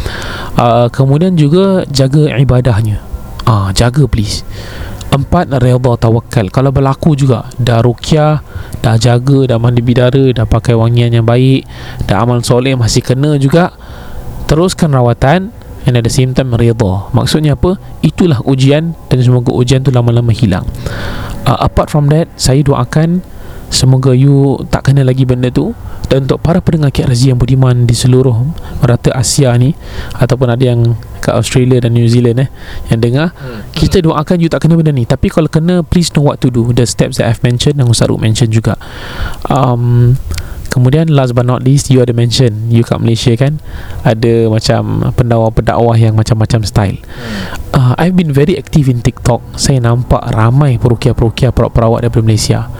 Uh, 0.55 0.87
Kemudian 0.87 1.35
juga 1.35 1.83
jaga 1.91 2.31
ibadahnya. 2.39 3.03
Uh, 3.41 3.73
Jaga 3.73 4.05
please 4.05 4.45
Empat 5.11 5.51
redha 5.51 5.91
tawakal 5.99 6.47
Kalau 6.47 6.71
berlaku 6.71 7.19
juga 7.19 7.51
Dah 7.59 7.83
rukyah 7.83 8.39
Dah 8.79 8.95
jaga 8.95 9.43
Dah 9.43 9.59
mandi 9.59 9.83
bidara 9.83 10.31
Dah 10.31 10.47
pakai 10.47 10.71
wangian 10.71 11.11
yang 11.11 11.27
baik 11.27 11.67
Dah 12.07 12.23
amal 12.23 12.39
soleh 12.47 12.79
Masih 12.79 13.03
kena 13.03 13.35
juga 13.35 13.75
Teruskan 14.47 14.95
rawatan 14.95 15.51
And 15.83 15.99
at 15.99 16.07
the 16.07 16.13
same 16.13 16.31
time 16.31 16.55
Maksudnya 17.11 17.59
apa? 17.59 17.75
Itulah 17.99 18.39
ujian 18.47 18.95
Dan 19.11 19.19
semoga 19.19 19.51
ujian 19.51 19.83
tu 19.83 19.91
lama-lama 19.91 20.31
hilang. 20.31 20.63
Uh, 21.43 21.59
Apart 21.59 21.91
from 21.91 22.07
that 22.07 22.31
Saya 22.39 22.63
doakan 22.63 23.19
Semoga 23.71 24.11
you 24.11 24.59
tak 24.67 24.91
kena 24.91 25.07
lagi 25.07 25.23
benda 25.23 25.47
tu. 25.47 25.71
Dan 26.11 26.27
untuk 26.27 26.43
para 26.43 26.59
pendengar 26.59 26.91
KRZ 26.91 27.31
yang 27.31 27.39
budiman 27.39 27.87
Di 27.87 27.95
seluruh 27.95 28.35
merata 28.83 29.15
Asia 29.15 29.55
ni 29.55 29.71
Ataupun 30.19 30.51
ada 30.51 30.59
yang 30.59 30.99
kat 31.23 31.39
Australia 31.39 31.79
dan 31.79 31.95
New 31.95 32.03
Zealand 32.03 32.43
eh 32.43 32.49
Yang 32.91 32.99
dengar 33.07 33.27
Kita 33.71 34.03
doakan 34.03 34.43
you 34.43 34.51
tak 34.51 34.67
kena 34.67 34.75
benda 34.75 34.91
ni. 34.91 35.07
Tapi 35.07 35.31
kalau 35.31 35.47
kena 35.47 35.87
Please 35.87 36.11
know 36.11 36.27
what 36.27 36.43
to 36.43 36.51
do. 36.51 36.75
The 36.75 36.83
steps 36.83 37.23
that 37.23 37.31
I've 37.31 37.39
mentioned 37.47 37.79
Dan 37.79 37.87
Ustaz 37.87 38.11
Ruk 38.11 38.19
mention 38.19 38.51
juga. 38.51 38.75
Um, 39.47 40.19
Kemudian 40.71 41.11
last 41.11 41.35
but 41.35 41.43
not 41.43 41.67
least 41.67 41.91
You 41.91 41.99
ada 41.99 42.15
mention 42.15 42.71
You 42.71 42.87
kat 42.87 43.03
Malaysia 43.03 43.35
kan 43.35 43.59
Ada 44.07 44.47
macam 44.47 45.11
Pendakwah-pendakwah 45.11 45.99
Yang 45.99 46.15
macam-macam 46.15 46.59
style. 46.63 46.97
Uh, 47.75 47.91
I've 47.99 48.15
been 48.15 48.31
very 48.31 48.55
active 48.55 48.87
in 48.87 49.03
TikTok. 49.03 49.43
Saya 49.59 49.83
nampak 49.83 50.23
ramai 50.31 50.79
Perukia-perukia 50.79 51.51
Perawat-perawat 51.51 52.07
daripada 52.07 52.23
Malaysia. 52.23 52.71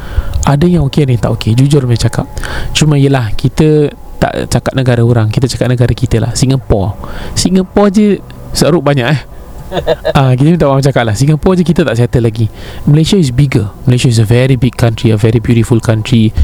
Ada 0.48 0.66
yang 0.72 0.88
okey 0.88 1.04
Ada 1.04 1.12
yang 1.12 1.24
tak 1.28 1.34
okey. 1.36 1.52
Jujur 1.60 1.84
saya 1.84 2.00
cakap. 2.08 2.26
Cuma 2.72 2.96
yelah 2.96 3.36
Kita 3.36 3.92
tak 4.24 4.48
cakap 4.48 4.74
negara 4.80 5.04
orang 5.04 5.28
Kita 5.28 5.52
cakap 5.52 5.68
negara 5.68 5.92
kita 5.92 6.24
lah. 6.24 6.32
Singapore. 6.32 6.96
Singapore 7.36 7.90
je 7.92 8.08
Seruk 8.56 8.88
banyak 8.88 9.08
eh 9.08 9.41
Ah, 10.18 10.36
kita 10.36 10.48
minta 10.54 10.68
orang 10.68 10.84
cakap 10.84 11.08
lah 11.08 11.16
Singapore 11.16 11.56
je 11.60 11.64
kita 11.64 11.88
tak 11.88 11.96
settle 11.96 12.28
lagi. 12.28 12.52
Malaysia 12.84 13.16
is 13.16 13.32
bigger. 13.32 13.72
Malaysia 13.88 14.12
is 14.12 14.20
a 14.20 14.28
very 14.28 14.60
big 14.60 14.76
country 14.76 15.16
A 15.16 15.18
very 15.18 15.40
beautiful 15.40 15.80
country. 15.80 16.36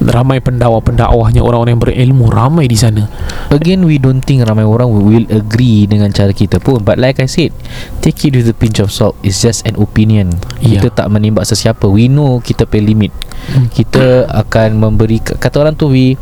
Ramai 0.00 0.40
pendakwah-pendakwahnya 0.40 1.44
Orang-orang 1.44 1.76
yang 1.76 1.82
berilmu 1.82 2.32
Ramai 2.32 2.64
di 2.66 2.78
sana. 2.78 3.06
Again 3.52 3.84
we 3.84 4.00
don't 4.00 4.24
think 4.24 4.42
ramai 4.48 4.64
orang 4.64 4.88
will 4.88 5.28
agree 5.28 5.84
dengan 5.84 6.10
cara 6.10 6.32
kita 6.32 6.58
pun. 6.58 6.80
But 6.80 6.96
like 6.96 7.20
I 7.20 7.28
said 7.28 7.52
Take 8.00 8.24
it 8.28 8.32
with 8.34 8.48
a 8.48 8.56
pinch 8.56 8.80
of 8.80 8.88
salt. 8.90 9.16
It's 9.20 9.44
just 9.44 9.68
an 9.68 9.76
opinion. 9.76 10.40
Ya. 10.64 10.80
Kita 10.80 11.04
tak 11.04 11.06
menimbak 11.12 11.44
sesiapa. 11.44 11.84
We 11.86 12.08
know 12.08 12.40
kita 12.40 12.64
pay 12.64 12.80
limit. 12.80 13.12
Hmm. 13.52 13.68
Kita 13.68 14.28
akan 14.28 14.80
memberi 14.80 15.20
Kata 15.20 15.60
orang 15.60 15.76
tu 15.76 15.92
we 15.92 16.16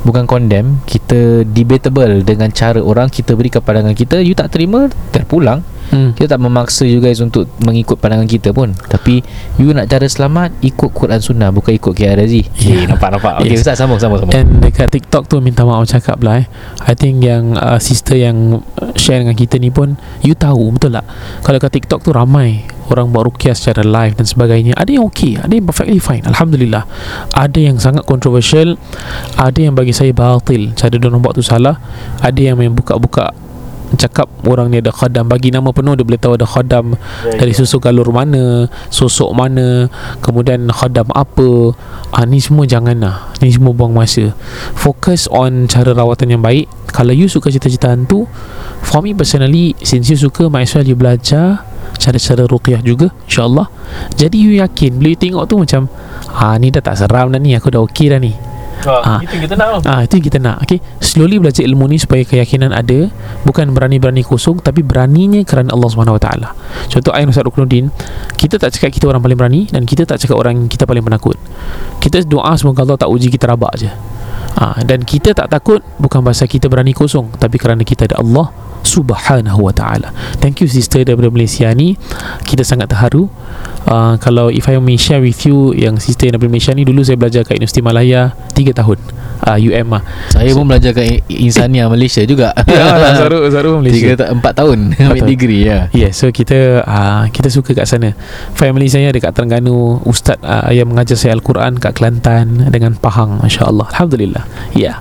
Bukan 0.00 0.24
condemn. 0.24 0.80
Kita 0.88 1.44
debatable 1.44 2.24
Dengan 2.24 2.50
cara 2.50 2.80
orang. 2.80 3.12
Kita 3.12 3.36
berikan 3.36 3.62
pandangan 3.62 3.94
kita. 3.94 4.18
You 4.24 4.34
tak 4.34 4.50
terima 4.54 4.88
Terpulang 5.12 5.62
hmm. 5.90 6.10
Kita 6.16 6.36
tak 6.36 6.40
memaksa 6.40 6.86
you 6.86 7.02
guys 7.02 7.18
Untuk 7.20 7.50
mengikut 7.62 7.98
pandangan 7.98 8.26
kita 8.26 8.54
pun 8.54 8.72
Tapi 8.74 9.22
You 9.58 9.74
nak 9.74 9.90
cara 9.90 10.06
selamat 10.06 10.54
Ikut 10.62 10.90
Quran 10.94 11.20
Sunnah 11.20 11.50
Bukan 11.50 11.74
ikut 11.76 11.92
KRZ 11.92 12.34
Ya. 12.40 12.42
yeah. 12.56 12.84
Nampak-nampak 12.90 13.34
Okay 13.44 13.58
Yes. 13.58 13.66
Ustaz 13.66 13.82
sambung 13.82 13.98
sambung 13.98 14.22
sambung 14.22 14.34
And 14.34 14.62
dekat 14.62 14.94
TikTok 14.94 15.26
tu 15.26 15.42
Minta 15.42 15.66
maaf 15.66 15.86
cakap 15.90 16.22
lah 16.22 16.42
eh 16.42 16.46
I 16.86 16.94
think 16.94 17.26
yang 17.26 17.58
uh, 17.58 17.78
Sister 17.82 18.16
yang 18.16 18.62
uh, 18.80 18.92
Share 18.94 19.22
dengan 19.22 19.36
kita 19.36 19.58
ni 19.58 19.68
pun 19.68 19.98
You 20.22 20.38
tahu 20.38 20.74
betul 20.76 20.94
tak 20.94 21.06
Kalau 21.42 21.58
kat 21.58 21.72
TikTok 21.74 22.00
tu 22.06 22.10
ramai 22.14 22.64
Orang 22.90 23.14
buat 23.14 23.22
rukyah 23.22 23.54
secara 23.54 23.86
live 23.86 24.18
Dan 24.18 24.26
sebagainya 24.26 24.74
Ada 24.74 24.98
yang 24.98 25.06
okay 25.06 25.38
Ada 25.38 25.52
yang 25.54 25.66
perfectly 25.66 26.02
fine 26.02 26.26
Alhamdulillah 26.26 26.82
Ada 27.38 27.58
yang 27.58 27.78
sangat 27.78 28.02
controversial 28.02 28.74
Ada 29.38 29.70
yang 29.70 29.78
bagi 29.78 29.94
saya 29.94 30.10
batil 30.10 30.74
Cara 30.74 30.98
dia 30.98 31.06
orang 31.06 31.22
buat 31.22 31.38
tu 31.38 31.44
salah 31.46 31.78
Ada 32.18 32.50
yang 32.50 32.58
main 32.58 32.74
buka-buka 32.74 33.30
Cakap 33.98 34.30
orang 34.46 34.70
ni 34.70 34.78
ada 34.78 34.94
khadam 34.94 35.26
Bagi 35.26 35.50
nama 35.50 35.74
penuh 35.74 35.98
Dia 35.98 36.06
boleh 36.06 36.20
tahu 36.20 36.38
ada 36.38 36.46
khadam 36.46 36.94
Dari 37.26 37.50
susu 37.50 37.82
galur 37.82 38.06
mana 38.14 38.70
Sosok 38.86 39.34
mana 39.34 39.90
Kemudian 40.22 40.70
khadam 40.70 41.10
apa. 41.10 41.74
Ah, 42.14 42.22
Ni 42.22 42.38
semua 42.38 42.70
jangan 42.70 42.94
lah 43.02 43.34
Ni 43.42 43.50
semua 43.50 43.74
buang 43.74 43.90
masa. 43.90 44.30
Focus 44.78 45.26
on 45.32 45.66
cara 45.66 45.90
rawatan 45.90 46.38
yang 46.38 46.42
baik. 46.42 46.70
Kalau 46.94 47.10
you 47.10 47.26
suka 47.26 47.50
cita-cita 47.50 47.90
hantu 47.90 48.30
For 48.86 49.02
me 49.02 49.10
personally 49.10 49.74
Since 49.82 50.14
you 50.14 50.18
suka 50.18 50.46
Might 50.46 50.70
as 50.70 50.74
well 50.78 50.86
you 50.86 50.94
belajar 50.94 51.66
Cara-cara 51.98 52.46
ruqyah 52.46 52.80
juga 52.86 53.10
InsyaAllah. 53.26 53.66
Jadi 54.14 54.36
you 54.38 54.52
yakin 54.62 55.02
Bila 55.02 55.08
you 55.12 55.18
tengok 55.18 55.44
tu 55.50 55.58
macam 55.58 55.90
Ah 56.30 56.54
ni 56.62 56.70
dah 56.70 56.78
tak 56.78 56.94
seram 56.94 57.34
dah 57.34 57.42
ni 57.42 57.58
Aku 57.58 57.74
dah 57.74 57.82
okey 57.84 58.06
dah 58.14 58.22
ni 58.22 58.49
Ah. 58.88 59.20
Itu 59.20 59.36
kita 59.36 59.54
nak 59.56 59.84
Ah 59.84 60.00
itu 60.04 60.16
yang 60.16 60.26
kita 60.26 60.38
nak. 60.40 60.56
Okay? 60.64 60.78
Slowly 61.00 61.36
belajar 61.40 61.62
ilmu 61.64 61.84
ni 61.90 62.00
Supaya 62.00 62.24
keyakinan 62.24 62.72
ada. 62.72 63.12
Bukan 63.44 63.76
berani-berani 63.76 64.24
kosong 64.24 64.64
Tapi 64.64 64.80
beraninya 64.80 65.44
kerana 65.44 65.76
Allah 65.76 65.88
SWT 65.88 66.28
Contoh 66.90 67.12
ayat 67.12 67.28
Ustaz 67.28 67.44
Rukunuddin 67.44 67.92
Kita 68.34 68.56
tak 68.56 68.72
cakap 68.76 68.90
kita 68.94 69.04
orang 69.10 69.20
paling 69.20 69.38
berani 69.38 69.60
Dan 69.68 69.84
kita 69.84 70.08
tak 70.08 70.20
cakap 70.22 70.36
orang 70.40 70.68
kita 70.70 70.88
paling 70.88 71.04
penakut. 71.04 71.36
Kita 72.00 72.24
doa 72.24 72.56
semoga 72.56 72.84
Allah 72.84 72.96
tak 72.96 73.10
uji 73.12 73.28
kita 73.28 73.50
rabak 73.50 73.74
je. 73.76 73.90
Ah, 74.56 74.80
Dan 74.82 75.04
kita 75.04 75.36
tak 75.36 75.52
takut 75.52 75.84
Bukan 76.00 76.24
pasal 76.24 76.48
kita 76.48 76.66
berani 76.66 76.96
kosong 76.96 77.30
Tapi 77.36 77.56
kerana 77.60 77.84
kita 77.86 78.08
ada 78.08 78.18
Allah 78.18 78.69
Subhanahu 78.82 79.60
wa 79.60 79.72
ta'ala 79.74 80.10
Thank 80.40 80.64
you 80.64 80.68
sister 80.70 81.04
daripada 81.04 81.28
Malaysia 81.30 81.70
ni 81.72 81.94
Kita 82.46 82.64
sangat 82.66 82.90
terharu 82.90 83.28
uh, 83.86 84.16
Kalau 84.18 84.48
if 84.48 84.66
I 84.66 84.80
may 84.80 84.96
share 84.96 85.20
with 85.20 85.40
you 85.44 85.76
Yang 85.76 86.10
sister 86.10 86.32
daripada 86.32 86.50
Malaysia 86.50 86.72
ni 86.74 86.82
Dulu 86.88 87.00
saya 87.04 87.16
belajar 87.20 87.44
kat 87.46 87.60
Universiti 87.60 87.82
Malaya 87.84 88.34
3 88.56 88.72
tahun 88.72 88.98
uh, 89.46 89.58
UM 89.58 89.86
lah 89.92 90.02
Saya 90.32 90.50
pun 90.52 90.64
belajar 90.66 90.90
kat 90.96 91.24
Insania 91.28 91.86
Malaysia 91.88 92.24
juga 92.24 92.52
Ya, 92.70 93.18
Zarul, 93.18 93.48
Zarul 93.50 93.74
Malaysia 93.82 94.14
Tiga 94.14 94.14
ta- 94.26 94.30
empat 94.32 94.52
tahun 94.56 94.96
Ambil 94.96 95.26
degree 95.28 95.66
ya 95.66 95.90
Yeah, 95.90 96.14
so 96.14 96.30
kita 96.30 96.86
uh, 96.86 97.26
kita 97.32 97.50
suka 97.50 97.74
kat 97.74 97.86
sana. 97.88 98.14
Family 98.54 98.86
saya 98.86 99.10
dekat 99.10 99.34
Terengganu, 99.34 100.00
ustaz 100.06 100.38
uh, 100.40 100.70
yang 100.70 100.88
mengajar 100.88 101.18
saya 101.18 101.34
Al-Quran 101.36 101.76
kat 101.82 101.98
Kelantan 101.98 102.70
dengan 102.70 102.94
Pahang, 102.94 103.42
masya-Allah. 103.42 103.90
Alhamdulillah. 103.90 104.44
Ya. 104.72 104.94
Yeah. 104.94 104.96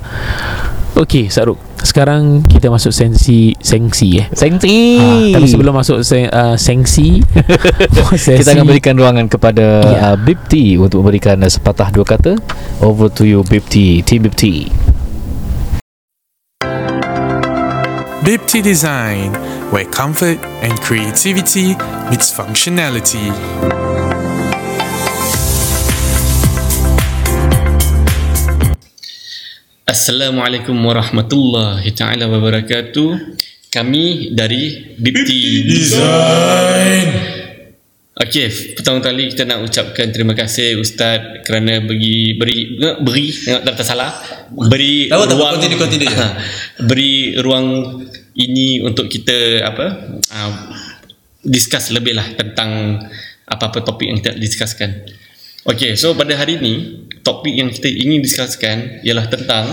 Okey, 0.98 1.30
Saruk. 1.30 1.58
Sekarang 1.80 2.44
kita 2.44 2.68
masuk 2.68 2.92
sensi 2.92 3.56
sengsi 3.64 4.20
eh. 4.20 4.28
Sengsi 4.36 5.00
Ha, 5.00 5.40
tapi 5.40 5.48
sebelum 5.48 5.72
masuk 5.72 6.04
se, 6.04 6.28
uh, 6.28 6.60
sengsi 6.60 7.24
sesi, 8.20 8.36
Kita 8.36 8.52
akan 8.52 8.68
berikan 8.68 9.00
ruangan 9.00 9.32
kepada 9.32 9.66
Ya. 9.80 10.00
uh, 10.12 10.16
Bip 10.20 10.44
T 10.52 10.76
Untuk 10.76 11.00
memberikan 11.00 11.40
uh, 11.40 11.48
sepatah 11.48 11.88
dua 11.88 12.04
kata 12.04 12.36
Over 12.84 13.08
to 13.08 13.24
you 13.24 13.48
Bip 13.48 13.64
T 13.72 14.04
Team 14.04 14.28
Bip 14.28 14.36
T 14.36 14.68
Bipti 18.20 18.62
Design, 18.62 19.32
where 19.72 19.86
comfort 19.90 20.38
and 20.62 20.78
creativity 20.82 21.74
meets 22.12 22.30
functionality. 22.30 23.32
Assalamualaikum 29.90 30.78
warahmatullahi 30.86 31.90
taala 31.98 32.30
wabarakatuh. 32.30 33.10
Kami 33.74 34.38
dari 34.38 34.94
Bipti 34.94 35.66
Design. 35.66 37.08
Okey, 38.14 38.78
pertama 38.78 39.02
kali 39.02 39.34
kita 39.34 39.50
nak 39.50 39.66
ucapkan 39.66 40.14
terima 40.14 40.38
kasih 40.38 40.78
Ustaz 40.78 41.42
kerana 41.42 41.82
bagi 41.82 42.38
beri 42.38 42.78
beri 43.02 43.34
tak, 43.34 43.66
tak 43.66 43.82
salah 43.82 44.14
beri 44.70 45.10
apa, 45.10 45.26
tak 45.26 45.42
ruang 45.42 45.58
continue, 45.58 45.82
continue 45.82 46.14
beri 46.94 47.14
ruang 47.42 47.98
ini 48.38 48.86
untuk 48.86 49.10
kita 49.10 49.66
apa 49.66 49.86
uh, 50.30 50.54
discuss 51.42 51.90
lebih 51.90 52.14
lah 52.14 52.30
tentang 52.38 53.02
apa-apa 53.50 53.82
topik 53.82 54.06
yang 54.06 54.22
kita 54.22 54.38
discusskan. 54.38 55.02
Okey, 55.66 55.98
so 55.98 56.14
pada 56.14 56.38
hari 56.38 56.62
ini 56.62 57.09
topik 57.30 57.54
yang 57.54 57.70
kita 57.70 57.86
ingin 57.86 58.26
discusskan 58.26 59.06
ialah 59.06 59.30
tentang 59.30 59.70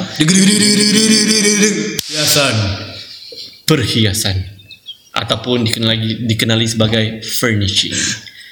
Biasan. 2.04 2.54
perhiasan 3.64 4.36
ataupun 5.16 5.64
dikenali 5.64 6.28
dikenali 6.28 6.68
sebagai 6.68 7.24
furnishing. 7.24 7.96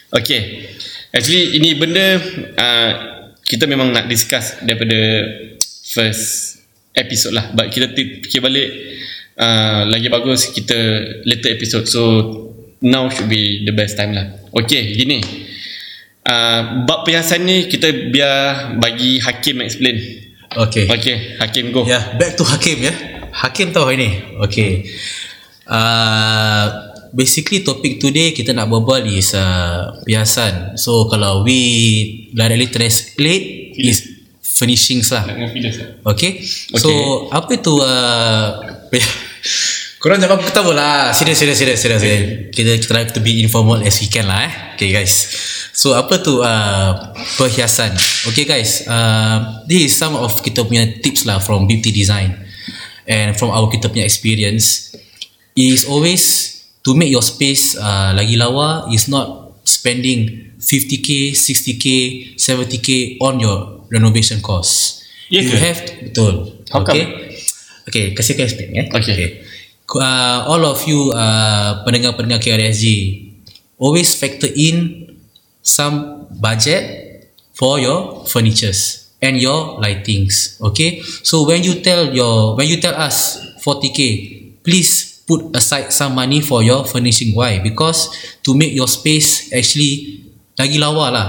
Okay, 0.08 0.72
actually 1.12 1.60
ini 1.60 1.76
benda 1.76 2.16
uh, 2.56 2.92
kita 3.44 3.68
memang 3.68 3.92
nak 3.92 4.08
discuss 4.08 4.56
daripada 4.64 5.28
first 5.84 6.58
episode 6.96 7.36
lah. 7.36 7.52
But 7.52 7.68
kita 7.68 7.92
fikir 7.92 8.40
balik 8.40 8.68
uh, 9.36 9.84
lagi 9.84 10.08
bagus 10.08 10.48
kita 10.48 10.78
later 11.28 11.52
episode. 11.52 11.84
So 11.84 12.02
now 12.80 13.12
should 13.12 13.28
be 13.28 13.68
the 13.68 13.76
best 13.76 14.00
time 14.00 14.16
lah. 14.16 14.32
Okay, 14.50 14.96
gini. 14.96 15.20
Uh, 16.24 16.88
bab 16.88 17.04
perhiasan 17.04 17.44
ni 17.44 17.68
kita 17.68 17.92
biar 18.08 18.72
bagi 18.80 19.20
Hakim 19.20 19.60
explain. 19.60 20.00
Okay. 20.56 20.88
Okay, 20.88 21.36
Hakim 21.36 21.68
go. 21.68 21.84
Ya, 21.84 22.00
yeah, 22.00 22.02
back 22.16 22.40
to 22.40 22.48
Hakim 22.48 22.80
ya. 22.80 22.94
Hakim 23.34 23.76
tahu 23.76 23.92
hari 23.92 23.98
ni. 24.00 24.10
Okay. 24.40 24.88
Uh, 25.68 26.64
basically 27.12 27.60
topik 27.60 28.00
today 28.00 28.32
kita 28.32 28.56
nak 28.56 28.72
berbual 28.72 29.04
is 29.04 29.36
uh, 29.36 30.00
perhiasan. 30.00 30.80
So 30.80 31.12
kalau 31.12 31.44
we 31.44 32.30
directly 32.32 32.72
translate 32.72 33.76
is 33.76 34.14
furnishings 34.40 35.12
lah. 35.12 35.28
Fidas 35.52 35.76
lah. 35.76 35.88
Okay. 36.14 36.40
So 36.78 37.28
apa 37.28 37.58
itu 37.58 37.74
uh, 37.84 38.64
Korang 40.04 40.20
jangan 40.20 40.36
ketawa 40.36 40.72
lah. 40.76 41.16
Serius 41.16 41.40
serius 41.40 41.56
serius 41.56 41.80
serius 41.80 42.04
okay. 42.04 42.52
Kita 42.52 42.76
try 42.84 43.08
to 43.08 43.24
be 43.24 43.40
informal 43.40 43.80
as 43.80 43.96
we 44.04 44.12
can 44.12 44.28
lah 44.28 44.44
eh. 44.44 44.52
Okay 44.76 44.92
guys. 44.92 45.32
So 45.72 45.96
apa 45.96 46.20
tu 46.20 46.44
uh, 46.44 47.16
Perhiasan? 47.40 47.96
Okay 48.28 48.44
guys. 48.44 48.84
Uh, 48.84 49.64
This 49.64 49.88
is 49.88 49.92
some 49.96 50.12
of 50.12 50.44
kita 50.44 50.60
punya 50.68 51.00
tips 51.00 51.24
lah 51.24 51.40
From 51.40 51.64
beauty 51.64 51.88
design. 51.88 52.36
And 53.08 53.32
from 53.32 53.48
our 53.48 53.72
kita 53.72 53.88
punya 53.88 54.04
experience. 54.04 54.92
Is 55.56 55.88
always 55.88 56.52
To 56.84 56.92
make 56.92 57.08
your 57.08 57.24
space 57.24 57.72
uh, 57.80 58.12
Lagi 58.12 58.36
lawa 58.36 58.84
Is 58.92 59.08
not 59.08 59.56
spending 59.64 60.52
50k 60.60 61.32
60k 61.32 61.86
70k 62.36 62.88
On 63.24 63.40
your 63.40 63.88
renovation 63.88 64.44
cost. 64.44 65.00
Ya 65.32 65.40
You 65.40 65.56
ke? 65.56 65.64
have 65.64 65.80
to, 65.80 65.92
Betul. 66.12 66.34
How 66.68 66.84
come? 66.84 66.92
Okay. 66.92 67.04
Okay, 67.84 68.04
kasih 68.12 68.36
aku 68.36 68.44
explain 68.44 68.68
ya. 68.72 68.84
Okay. 68.92 69.43
Uh, 69.84 70.48
all 70.48 70.64
of 70.64 70.80
you 70.88 71.12
uh, 71.12 71.84
pendengar-pendengar 71.84 72.40
KRSG 72.40 72.84
always 73.76 74.16
factor 74.16 74.48
in 74.48 75.04
some 75.60 76.24
budget 76.40 77.14
for 77.52 77.76
your 77.78 78.24
furnitures 78.24 79.12
and 79.20 79.40
your 79.40 79.80
lightings. 79.80 80.60
Okay? 80.60 81.00
So 81.24 81.44
when 81.44 81.64
you 81.64 81.80
tell 81.80 82.12
your 82.12 82.56
when 82.56 82.68
you 82.68 82.80
tell 82.80 82.96
us 82.96 83.40
40k, 83.64 84.00
please 84.64 85.24
put 85.24 85.56
aside 85.56 85.92
some 85.92 86.14
money 86.14 86.44
for 86.44 86.60
your 86.60 86.84
furnishing. 86.84 87.32
Why? 87.32 87.60
Because 87.60 88.12
to 88.44 88.52
make 88.52 88.76
your 88.76 88.88
space 88.88 89.52
actually 89.52 90.24
lagi 90.60 90.76
lawa 90.76 91.06
lah. 91.12 91.28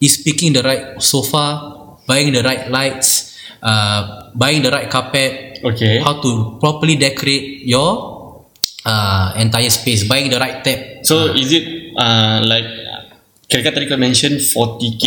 Is 0.00 0.16
picking 0.24 0.56
the 0.56 0.64
right 0.64 0.96
sofa, 0.96 1.60
buying 2.08 2.32
the 2.32 2.40
right 2.40 2.72
lights, 2.72 3.36
uh, 3.60 4.32
buying 4.32 4.64
the 4.64 4.72
right 4.72 4.88
carpet, 4.88 5.49
Okay. 5.64 6.00
how 6.00 6.20
to 6.20 6.56
properly 6.60 6.96
decorate 6.96 7.66
your 7.66 7.90
uh, 8.84 9.34
entire 9.36 9.68
space 9.68 10.08
buying 10.08 10.30
the 10.30 10.38
right 10.40 10.64
tab 10.64 11.04
So 11.04 11.32
is 11.32 11.52
it 11.52 11.96
uh, 11.96 12.44
like 12.44 12.68
kira-kira 13.50 13.72
tadi 13.74 13.86
kau 13.90 13.98
mention 13.98 14.38
40k. 14.38 15.04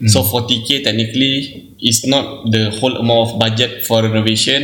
Hmm. 0.00 0.08
So 0.08 0.24
40k 0.24 0.86
technically 0.86 1.74
is 1.82 2.06
not 2.08 2.48
the 2.48 2.72
whole 2.80 2.96
amount 2.96 3.20
of 3.28 3.30
budget 3.36 3.84
for 3.84 4.00
renovation. 4.00 4.62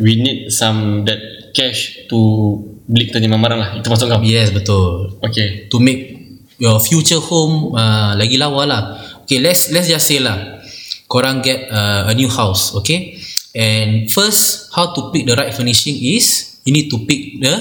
We 0.00 0.16
need 0.16 0.48
some 0.48 1.04
that 1.04 1.20
cash 1.52 2.08
to 2.08 2.18
beli 2.88 3.12
kita 3.12 3.20
punya 3.20 3.36
barang 3.36 3.60
lah. 3.60 3.70
Itu 3.76 3.92
masuk 3.92 4.08
kau. 4.08 4.20
yes 4.24 4.48
betul 4.54 5.20
Okay. 5.20 5.68
to 5.68 5.76
make 5.76 6.20
your 6.60 6.80
future 6.80 7.20
home 7.20 7.76
uh, 7.76 8.12
lagi 8.16 8.36
lawa 8.36 8.62
lah 8.68 8.82
okay 9.24 9.40
let's 9.40 9.72
let's 9.72 9.88
just 9.88 10.04
say 10.04 10.20
lah 10.20 10.60
korang 11.08 11.40
get 11.40 11.68
uh, 11.72 12.08
a 12.08 12.12
new 12.12 12.28
house 12.28 12.76
okay 12.76 13.16
and 13.52 14.06
first 14.08 14.70
how 14.74 14.94
to 14.94 15.10
pick 15.10 15.26
the 15.26 15.34
right 15.34 15.50
furnishing 15.50 15.96
is 15.96 16.58
you 16.62 16.72
need 16.72 16.86
to 16.86 17.02
pick 17.04 17.38
the 17.40 17.54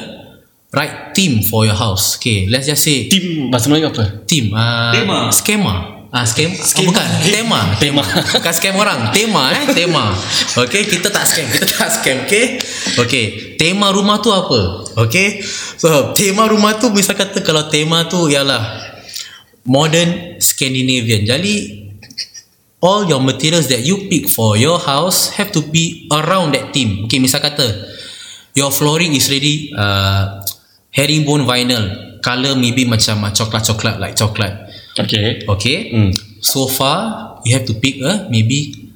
right 0.70 1.14
theme 1.18 1.42
for 1.42 1.66
your 1.66 1.74
house 1.74 2.18
okay 2.18 2.46
let's 2.46 2.70
just 2.70 2.86
say 2.86 3.10
Team 3.10 3.50
bahasa 3.50 3.66
Melayu 3.74 3.90
apa? 3.90 4.22
Team 4.30 4.54
uh, 4.54 4.94
Tema. 4.94 5.18
Skema 5.34 5.76
Ah, 6.10 6.26
scam, 6.26 6.50
Skema. 6.50 6.90
Oh, 6.90 6.94
bukan 6.98 7.06
tema 7.38 7.60
Tema. 7.78 8.02
bukan 8.02 8.50
scam 8.58 8.74
orang 8.82 9.14
tema 9.14 9.54
eh 9.54 9.78
tema 9.78 10.10
okay 10.58 10.82
kita 10.82 11.14
tak 11.14 11.22
scam 11.22 11.46
kita 11.46 11.70
tak 11.70 11.86
scam 11.94 12.26
okay 12.26 12.58
okay 12.98 13.26
tema 13.62 13.94
rumah 13.94 14.18
tu 14.18 14.34
apa 14.34 14.90
okay 14.98 15.38
so 15.78 16.10
tema 16.18 16.50
rumah 16.50 16.82
tu 16.82 16.90
misal 16.90 17.14
kata 17.14 17.46
kalau 17.46 17.70
tema 17.70 18.10
tu 18.10 18.26
ialah 18.26 18.58
modern 19.70 20.42
Scandinavian 20.42 21.30
jadi 21.30 21.79
all 22.80 23.04
your 23.04 23.20
materials 23.20 23.68
that 23.68 23.84
you 23.84 24.08
pick 24.08 24.32
for 24.32 24.56
your 24.56 24.80
house 24.80 25.36
have 25.36 25.52
to 25.52 25.60
be 25.60 26.08
around 26.12 26.56
that 26.56 26.72
theme 26.72 27.06
okay 27.06 27.20
misal 27.20 27.44
kata 27.44 27.88
your 28.56 28.72
flooring 28.72 29.12
is 29.16 29.28
ready 29.28 29.72
uh, 29.76 30.40
herringbone 30.92 31.44
vinyl 31.44 31.86
color 32.24 32.56
maybe 32.56 32.84
macam 32.84 33.24
uh, 33.24 33.32
coklat-coklat 33.32 34.00
like 34.00 34.16
coklat 34.16 34.70
Okay. 35.00 35.48
Okay. 35.48 35.78
Hmm. 35.96 36.12
Sofa 36.44 36.94
you 37.48 37.56
have 37.56 37.68
to 37.68 37.76
pick 37.80 38.04
a 38.04 38.28
maybe 38.28 38.92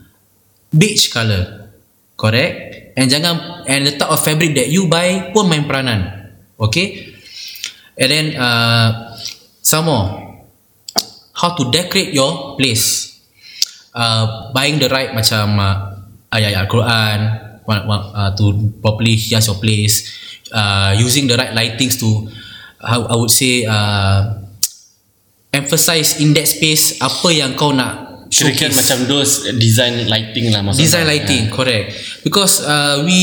beige 0.74 1.08
color. 1.13 1.72
Correct? 2.19 2.93
And 3.00 3.10
jangan 3.10 3.65
and 3.65 3.88
the 3.88 3.93
type 3.96 4.12
of 4.12 4.19
fabric 4.22 4.54
that 4.60 4.67
you 4.69 4.91
buy 4.91 5.32
pun 5.32 5.50
main 5.50 5.63
peranan. 5.65 6.32
Okay? 6.60 7.15
And 7.98 8.10
then 8.12 8.26
uh, 8.36 9.15
some 9.63 9.88
more. 9.88 10.08
How 11.34 11.58
to 11.58 11.72
decorate 11.74 12.13
your 12.13 12.56
place. 12.56 13.12
Uh, 13.93 14.49
buying 14.58 14.82
the 14.82 14.89
right 14.89 15.13
macam 15.13 15.53
uh, 15.62 16.01
ayat-ayat 16.34 16.65
Al-Quran 16.65 17.17
uh, 17.69 18.34
to 18.34 18.73
properly 18.82 19.13
hias 19.13 19.45
your 19.45 19.62
place. 19.62 20.10
Uh, 20.49 20.93
using 20.97 21.29
the 21.29 21.38
right 21.38 21.53
lightings 21.53 21.97
to 21.97 22.25
how 22.82 23.06
I 23.06 23.15
would 23.17 23.29
say 23.29 23.65
uh, 23.65 24.38
emphasize 25.53 26.17
in 26.21 26.34
that 26.34 26.49
space 26.49 26.97
apa 26.97 27.29
yang 27.29 27.53
kau 27.53 27.69
nak 27.69 28.25
Kira-kira 28.34 28.73
showcase. 28.73 28.77
macam 28.82 28.97
those 29.06 29.34
design 29.62 30.10
lighting 30.10 30.49
lah 30.49 30.65
maksudnya. 30.65 30.86
design 30.89 31.06
lighting 31.06 31.43
correct 31.53 31.93
because 32.25 32.65
uh, 32.65 33.06
we 33.06 33.21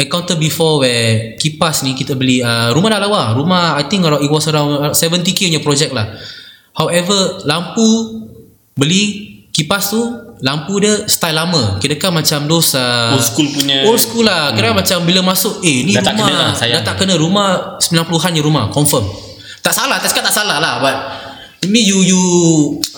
encounter 0.00 0.40
before 0.40 0.80
where 0.80 1.36
kipas 1.36 1.84
ni 1.84 1.92
kita 1.92 2.16
beli 2.16 2.40
uh, 2.40 2.72
rumah 2.72 2.96
dah 2.96 3.04
lawa 3.04 3.36
rumah 3.36 3.76
I 3.76 3.84
think 3.84 4.08
around, 4.08 4.24
it 4.24 4.32
was 4.32 4.48
around 4.48 4.96
70k 4.96 5.52
punya 5.52 5.60
project 5.60 5.92
lah 5.92 6.08
however 6.72 7.44
lampu 7.44 7.84
beli 8.80 9.33
kipas 9.54 9.94
tu 9.94 10.02
lampu 10.42 10.82
dia 10.82 11.06
style 11.06 11.38
lama. 11.38 11.78
Kira 11.78 11.94
kan 11.94 12.10
macam 12.10 12.50
those 12.50 12.74
uh, 12.74 13.14
Old 13.14 13.22
school 13.22 13.46
punya. 13.54 13.86
old 13.86 14.00
school 14.02 14.26
lah. 14.26 14.50
Kira 14.50 14.74
macam 14.74 15.06
bila 15.06 15.22
masuk 15.22 15.62
eh 15.62 15.86
ni 15.86 15.94
Dah 15.94 16.02
tak 16.02 16.18
rumah. 16.18 16.26
kena 16.26 16.34
lah, 16.34 16.50
sayang. 16.58 16.82
dah 16.82 16.82
tak 16.82 16.96
kena. 16.98 17.14
Rumah 17.14 17.46
90-an 17.78 18.30
je 18.34 18.42
rumah. 18.42 18.64
Confirm. 18.74 19.06
Tak 19.62 19.70
salah. 19.70 20.02
Tak 20.02 20.10
cakap 20.10 20.26
tak 20.28 20.34
salah 20.34 20.58
lah 20.58 20.74
but 20.82 20.96
me 21.70 21.80
you 21.80 22.02
you 22.04 22.20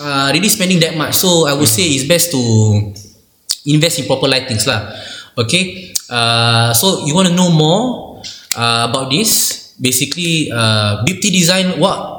uh, 0.01 0.33
really 0.33 0.49
spending 0.49 0.81
that 0.81 0.97
much. 0.97 1.13
So 1.13 1.45
I 1.45 1.53
would 1.53 1.69
say 1.69 1.85
it's 1.93 2.03
best 2.03 2.33
to 2.33 2.41
invest 3.69 4.01
in 4.01 4.09
proper 4.09 4.25
lightings 4.25 4.65
lah. 4.65 4.89
Okay? 5.37 5.93
Uh, 6.09 6.73
so 6.73 7.05
you 7.05 7.13
want 7.13 7.29
to 7.29 7.35
know 7.37 7.53
more 7.53 8.17
uh, 8.57 8.89
about 8.89 9.13
this? 9.13 9.55
Basically 9.77 10.49
uh, 10.49 11.05
beauty 11.05 11.29
design 11.29 11.77
what 11.77 12.16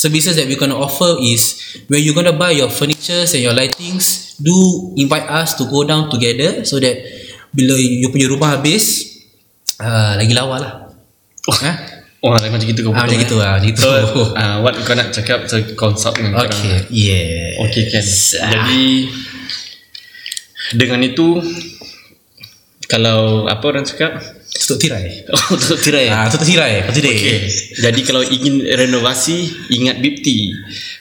services 0.00 0.32
that 0.40 0.48
we're 0.48 0.56
going 0.56 0.72
to 0.72 0.80
offer 0.80 1.20
is 1.20 1.60
when 1.92 2.00
you're 2.00 2.16
going 2.16 2.24
to 2.24 2.32
buy 2.32 2.48
your 2.56 2.72
furnitures 2.72 3.36
and 3.36 3.44
your 3.44 3.52
lightings 3.52 4.32
do 4.40 4.56
invite 4.96 5.28
us 5.28 5.52
to 5.52 5.68
go 5.68 5.84
down 5.84 6.08
together 6.08 6.64
so 6.64 6.80
that 6.80 6.96
bila 7.52 7.76
you 7.76 8.08
punya 8.08 8.24
rumah 8.32 8.56
habis 8.56 9.12
uh, 9.76 10.16
lagi 10.16 10.32
lawa 10.32 10.56
lah 10.56 10.72
ha? 11.60 11.72
Oh, 12.20 12.36
macam 12.36 12.52
gitu 12.68 12.84
kau 12.84 12.92
Ah, 12.92 13.08
macam 13.08 13.16
gitu 13.16 13.40
eh? 13.40 13.40
lah, 13.40 13.56
macam 13.56 13.68
gitu. 13.72 13.80
So, 13.80 14.36
uh, 14.36 14.60
what 14.60 14.76
kau 14.84 14.92
nak 14.92 15.08
cakap 15.08 15.48
so 15.48 15.56
consult 15.72 16.20
dengan 16.20 16.36
korang. 16.36 16.52
okay 16.52 16.84
yeah 16.92 17.56
Okay 17.64 17.88
kan 17.88 18.04
Jadi 18.04 19.08
Dengan 20.76 21.00
itu 21.00 21.40
Kalau 22.84 23.48
Apa 23.48 23.64
orang 23.72 23.88
cakap 23.88 24.20
Tutup 24.50 24.82
tirai. 24.82 25.22
Oh, 25.30 25.54
tutup 25.54 25.78
tirai. 25.78 26.10
Ah, 26.10 26.26
tutup 26.26 26.42
tirai 26.42 26.82
today. 26.90 27.14
Okay. 27.14 27.46
Jadi 27.78 28.02
kalau 28.02 28.26
ingin 28.26 28.66
renovasi, 28.66 29.46
ingat 29.70 30.02
Bipti. 30.02 30.50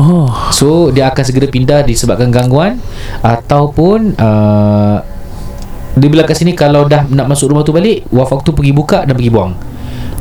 Oh 0.00 0.32
So 0.48 0.88
dia 0.88 1.12
akan 1.12 1.22
segera 1.22 1.46
pindah 1.52 1.84
disebabkan 1.84 2.32
gangguan 2.32 2.80
ataupun 3.20 4.16
uh, 4.16 5.04
dia 5.92 6.08
bilang 6.08 6.24
kat 6.24 6.40
sini 6.40 6.56
kalau 6.56 6.88
dah 6.88 7.04
nak 7.12 7.28
masuk 7.28 7.52
rumah 7.52 7.60
tu 7.68 7.76
balik 7.76 8.08
wafak 8.08 8.40
tu 8.48 8.56
pergi 8.56 8.72
buka 8.72 9.04
dan 9.04 9.12
pergi 9.12 9.28
buang. 9.28 9.52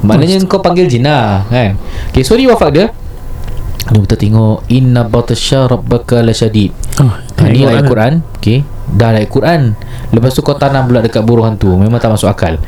Maknanya 0.04 0.44
kau 0.44 0.60
panggil 0.60 0.92
jin 0.92 1.08
lah 1.08 1.48
kan. 1.48 1.80
Okay 2.12 2.28
so 2.28 2.36
ni 2.36 2.44
wafak 2.44 2.76
dia. 2.76 2.92
Ni 3.90 3.98
kita 4.06 4.14
tengok? 4.14 4.70
Inna 4.70 5.02
batasya 5.02 5.66
rabbaka 5.66 6.22
lasyadid. 6.22 6.70
Oh, 7.02 7.10
Ha, 7.42 7.50
ni 7.50 7.66
ayat 7.66 7.90
Quran. 7.90 8.14
Okay 8.38 8.62
Dah 8.94 9.10
ayat 9.18 9.34
Quran. 9.34 9.74
Lepas 10.14 10.38
tu 10.38 10.46
kau 10.46 10.54
tanam 10.54 10.86
pula 10.86 11.02
dekat 11.02 11.26
buruh 11.26 11.50
hantu. 11.50 11.74
Memang 11.74 11.98
tak 11.98 12.14
masuk 12.14 12.30
akal. 12.30 12.62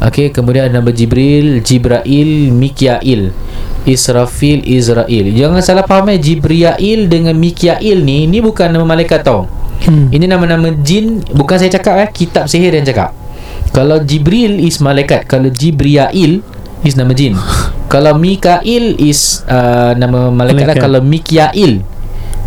Okay 0.00 0.32
Kemudian 0.32 0.72
ada 0.72 0.80
nama 0.80 0.88
Jibril 0.88 1.60
Jibrail 1.60 2.48
Mikyail 2.50 3.30
Israfil 3.84 4.64
Israel 4.64 5.26
Jangan 5.30 5.60
salah 5.60 5.84
faham 5.84 6.08
eh. 6.10 6.18
Jibriail 6.18 7.06
dengan 7.06 7.36
Mikyail 7.36 8.00
ni 8.00 8.24
Ni 8.24 8.40
bukan 8.40 8.72
nama 8.72 8.88
malaikat 8.88 9.20
tau. 9.20 9.44
Hmm. 9.84 10.08
Ini 10.08 10.24
nama-nama 10.24 10.72
jin. 10.80 11.20
Bukan 11.20 11.60
saya 11.60 11.68
cakap 11.68 12.00
eh. 12.00 12.08
Kitab 12.08 12.48
sihir 12.48 12.72
yang 12.72 12.88
cakap. 12.88 13.12
Kalau 13.76 14.00
Jibril 14.00 14.62
is 14.62 14.80
malaikat. 14.80 15.28
Kalau 15.28 15.52
Jibriail 15.52 16.40
Is 16.84 16.94
nama 16.94 17.10
jin 17.16 17.34
Kalau 17.92 18.14
Mikail 18.20 19.00
is 19.00 19.40
uh, 19.48 19.96
Nama 19.96 20.28
malaikat 20.28 20.66
lah. 20.68 20.76
Kalau 20.76 21.00
Mikyail 21.00 21.82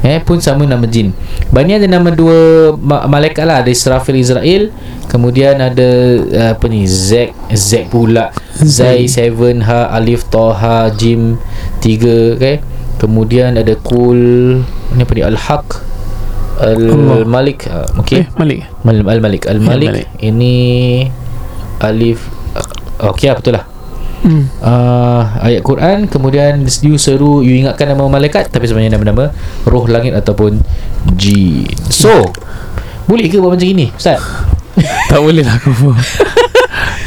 Eh 0.06 0.22
pun 0.22 0.38
sama 0.38 0.62
nama 0.70 0.86
jin. 0.86 1.10
Bani 1.50 1.74
ada 1.74 1.90
nama 1.90 2.14
dua 2.14 2.70
ma- 2.78 3.10
malaikat 3.10 3.50
lah, 3.50 3.66
ada 3.66 3.70
Israfil 3.74 4.22
Israel, 4.22 4.70
kemudian 5.10 5.58
ada 5.58 5.90
uh, 6.22 6.50
apa 6.54 6.66
ni 6.70 6.86
Z 6.86 7.34
Z 7.50 7.90
pula. 7.90 8.30
Zai 8.58 9.06
7 9.06 9.62
Ha 9.66 9.94
Alif 9.94 10.26
Taha 10.34 10.90
Jim 10.94 11.38
3 11.82 12.38
okay. 12.38 12.58
Kemudian 12.98 13.54
ada 13.54 13.78
Kul 13.78 14.22
ni 14.98 15.02
apa 15.06 15.14
ni 15.14 15.22
Al 15.22 15.38
Haq 15.38 15.68
Al 16.58 16.82
Allah. 16.90 17.22
Malik 17.30 17.70
uh, 17.70 17.86
okey. 18.02 18.26
Eh 18.26 18.28
Malik 18.34 18.66
Mal 18.82 19.06
Al 19.06 19.22
Malik 19.22 19.46
Al 19.46 19.62
Malik 19.62 20.10
ini 20.26 21.06
Alif 21.78 22.26
okey 22.98 23.30
lah 23.30 23.36
betul 23.38 23.54
lah. 23.62 23.77
Hmm. 24.24 24.44
uh, 24.64 25.22
ayat 25.44 25.62
Quran 25.62 26.08
kemudian 26.08 26.64
you 26.82 26.96
seru 26.96 27.44
you 27.44 27.54
ingatkan 27.58 27.92
nama 27.92 28.08
malaikat 28.08 28.50
tapi 28.50 28.66
sebenarnya 28.66 28.98
nama-nama 28.98 29.34
roh 29.68 29.86
langit 29.86 30.16
ataupun 30.16 30.62
jin. 31.18 31.68
So 31.92 32.32
boleh 33.08 33.28
ke 33.32 33.40
buat 33.40 33.56
macam 33.56 33.68
ini 33.68 33.92
Ustaz? 33.96 34.20
Tak 35.10 35.20
boleh 35.20 35.42
lah 35.42 35.58
aku 35.58 35.74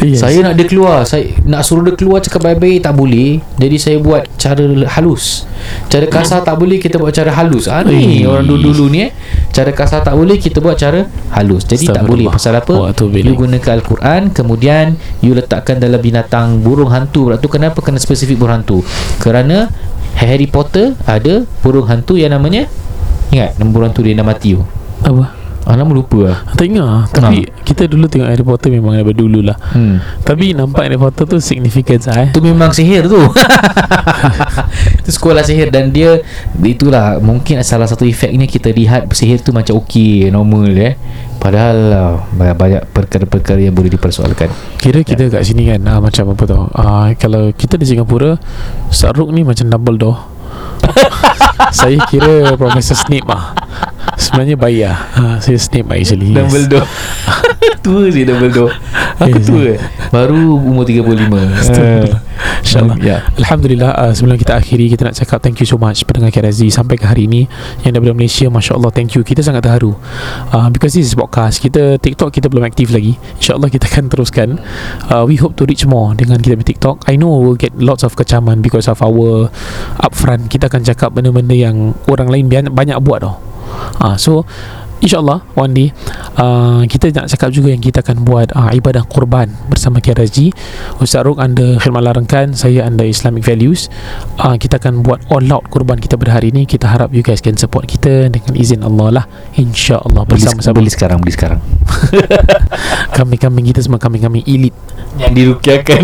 yes. 0.03 0.20
saya 0.24 0.38
nak 0.44 0.55
dia 0.57 0.66
keluar. 0.66 1.05
Saya 1.05 1.32
nak 1.44 1.62
suruh 1.64 1.84
dia 1.84 1.94
keluar 1.96 2.20
cakap 2.24 2.44
baik-baik 2.44 2.84
tak 2.84 2.94
boleh. 2.96 3.40
Jadi 3.61 3.76
saya 3.76 3.96
buat 4.01 4.26
cara 4.40 4.64
halus. 4.96 5.44
Cara 5.92 6.07
kasar 6.09 6.40
tak 6.40 6.57
boleh 6.57 6.80
kita 6.80 6.96
buat 6.96 7.12
cara 7.12 7.30
halus. 7.36 7.68
Ah, 7.68 7.84
ni 7.84 8.24
orang 8.24 8.48
dulu-dulu 8.48 8.88
ni 8.88 9.09
eh. 9.09 9.11
Cara 9.51 9.70
kasar 9.74 10.01
tak 10.01 10.16
boleh 10.16 10.40
kita 10.40 10.59
buat 10.62 10.78
cara 10.78 11.05
halus. 11.36 11.68
Jadi 11.68 11.90
tak 11.90 12.05
boleh. 12.07 12.26
Astagfirullah. 12.28 12.32
pasal 12.32 12.55
apa? 12.57 12.74
Wah, 12.74 12.90
tu 12.96 13.12
you 13.12 13.34
gunakan 13.36 13.72
Al-Quran 13.80 14.22
kemudian 14.32 14.96
you 15.20 15.36
letakkan 15.36 15.76
dalam 15.76 16.01
binatang 16.01 16.61
burung 16.64 16.90
hantu. 16.90 17.28
Pula 17.28 17.36
tu 17.36 17.53
kenapa? 17.53 17.84
Kena 17.84 18.01
spesifik 18.01 18.40
burung 18.40 18.62
hantu. 18.62 18.80
Kerana 19.20 19.68
Harry 20.20 20.48
Potter 20.51 20.92
ada 21.09 21.48
burung 21.64 21.88
hantu 21.88 22.18
yang 22.20 22.34
namanya 22.34 22.66
ingat 23.30 23.57
burung 23.62 23.88
hantu 23.88 24.03
dia 24.03 24.12
nama 24.12 24.34
Matthew 24.34 24.61
Apa 25.07 25.39
ah, 25.66 25.74
nama 25.76 25.90
lupa 25.92 26.32
lah. 26.32 26.38
Tak 26.56 26.64
ingat 26.64 26.84
lah. 26.84 27.02
Tapi 27.11 27.44
kita 27.66 27.86
dulu 27.86 28.08
tengok 28.08 28.28
Harry 28.28 28.44
Potter 28.44 28.68
Memang 28.72 28.98
daripada 28.98 29.18
dulu 29.20 29.40
lah 29.44 29.56
hmm. 29.76 30.24
Tapi 30.26 30.56
nampak 30.56 30.88
Harry 30.88 30.98
Potter 30.98 31.24
tu 31.28 31.36
Significant 31.38 32.02
lah 32.11 32.26
eh. 32.26 32.28
Itu 32.32 32.40
memang 32.42 32.74
sihir 32.74 33.06
tu. 33.06 33.20
Itu 35.04 35.11
sekolah 35.11 35.44
sihir 35.46 35.70
Dan 35.70 35.94
dia 35.94 36.18
Itulah 36.58 37.22
Mungkin 37.22 37.62
salah 37.62 37.86
satu 37.86 38.04
efeknya 38.04 38.44
Kita 38.50 38.72
lihat 38.74 39.06
sihir 39.14 39.40
tu 39.40 39.54
macam 39.54 39.78
okey 39.84 40.28
Normal 40.32 40.72
eh. 40.76 40.94
Padahal 41.40 41.78
ah, 41.92 42.14
Banyak 42.34 42.90
perkara-perkara 42.90 43.61
Yang 43.62 43.74
boleh 43.76 43.90
dipersoalkan. 43.92 44.48
Kira 44.80 45.00
kita 45.06 45.30
kat 45.30 45.42
sini 45.46 45.70
kan 45.70 45.80
ah, 45.86 45.98
Macam 46.02 46.32
apa 46.32 46.44
tau. 46.48 46.62
Ah, 46.74 47.12
Kalau 47.16 47.52
kita 47.54 47.78
di 47.78 47.86
Singapura 47.86 48.36
Saruk 48.90 49.30
ni 49.30 49.46
macam 49.46 49.68
Dumbledore 49.68 50.18
Saya 51.68 52.00
kira 52.08 52.56
Professor 52.56 52.96
Snape 52.96 53.28
lah. 53.28 53.52
Sebenarnya 54.20 54.56
baik 54.61 54.80
lah 54.84 54.98
ah, 55.16 55.36
Saya 55.40 55.56
Snape 55.56 55.88
lah 55.88 55.96
actually 55.96 56.32
yes. 56.32 56.36
Dumbledore. 56.36 56.88
Tua 57.84 58.04
sih 58.12 58.24
Dumbledore. 58.24 58.72
Aku 59.20 59.36
Yes. 59.36 59.46
tua 59.48 59.72
Baru 60.12 60.56
umur 60.56 60.84
35 60.88 61.28
Astagfirullah. 61.61 62.20
InsyaAllah. 62.61 62.96
Ya. 63.00 63.16
Alhamdulillah 63.36 63.90
uh, 63.96 64.12
Sebelum 64.12 64.36
kita 64.36 64.56
akhiri 64.56 64.88
Kita 64.88 65.08
nak 65.08 65.16
cakap 65.16 65.44
thank 65.44 65.61
you 65.61 65.68
so 65.68 65.76
much 65.76 66.04
Pendengar 66.04 66.32
KRZ 66.32 66.68
Sampai 66.72 66.96
ke 66.96 67.04
hari 67.04 67.28
ini 67.28 67.44
Yang 67.84 68.00
daripada 68.00 68.16
Malaysia 68.16 68.46
Masya 68.48 68.72
Allah 68.80 68.92
thank 68.92 69.12
you. 69.16 69.20
Kita 69.24 69.40
sangat 69.44 69.64
terharu. 69.64 69.92
Uh, 70.52 70.68
Because 70.72 70.96
this 70.96 71.08
is 71.08 71.12
podcast 71.12 71.61
Kita 71.61 72.00
TikTok 72.00 72.32
kita 72.32 72.48
belum 72.48 72.64
aktif 72.64 72.92
lagi. 72.92 73.16
InsyaAllah 73.40 73.68
kita 73.68 73.88
akan 73.88 74.04
teruskan. 74.08 74.48
Uh, 75.08 75.24
We 75.28 75.36
hope 75.40 75.56
to 75.61 75.64
reach 75.68 75.84
more 75.84 76.12
Dengan 76.16 76.40
kita 76.40 76.56
punya 76.56 76.68
TikTok. 76.76 76.96
I 77.08 77.16
know 77.20 77.32
we'll 77.40 77.61
get 77.61 77.76
lots 77.76 78.04
of 78.04 78.16
kecaman 78.16 78.61
Because 78.64 78.88
of 78.88 79.00
our 79.04 79.48
Upfront. 80.00 80.48
Kita 80.48 80.68
akan 80.72 80.80
cakap 80.84 81.12
benda-benda 81.12 81.49
yang 81.55 81.92
Orang 82.07 82.30
lain 82.30 82.46
banyak, 82.46 82.72
banyak 82.72 82.96
buat 83.03 83.20
tau. 83.22 83.36
Uh, 84.01 84.16
So 84.16 84.48
InsyaAllah 85.01 85.40
one 85.57 85.72
day 85.72 85.88
uh, 86.36 86.84
Kita 86.84 87.09
nak 87.16 87.32
cakap 87.32 87.48
juga 87.57 87.72
yang 87.72 87.80
kita 87.80 88.05
akan 88.05 88.20
buat 88.20 88.53
uh, 88.53 88.68
Ibadah 88.68 89.09
korban 89.09 89.48
bersama 89.72 89.96
KRSG 89.96 90.53
Ustaz 91.01 91.24
Ruk 91.24 91.40
anda 91.40 91.80
khidmat 91.80 92.05
larangkan 92.05 92.53
Saya 92.53 92.84
anda 92.84 93.09
Islamic 93.09 93.40
Values. 93.40 93.88
Uh, 94.36 94.61
Kita 94.61 94.76
akan 94.76 95.01
buat 95.01 95.24
all 95.32 95.48
out 95.48 95.64
korban 95.72 95.96
kita 95.96 96.20
pada 96.20 96.36
hari 96.36 96.53
ini. 96.53 96.68
Kita 96.68 96.84
harap 96.84 97.16
you 97.16 97.24
guys 97.24 97.40
can 97.40 97.57
support 97.57 97.88
kita 97.88 98.28
Dengan 98.28 98.53
izin 98.53 98.84
Allah 98.84 99.20
lah. 99.20 99.24
InsyaAllah 99.57 100.28
bersama-sama. 100.28 100.76
beli 100.76 100.92
sekarang 100.92 101.18
Beli 101.24 101.32
sekarang. 101.32 101.61
Kambing-kambing 103.16 103.72
kita 103.72 103.80
semua 103.80 103.96
kambing-kambing 103.96 104.44
elit. 104.44 104.76
Yang 105.16 105.32
dirukiakan 105.32 106.01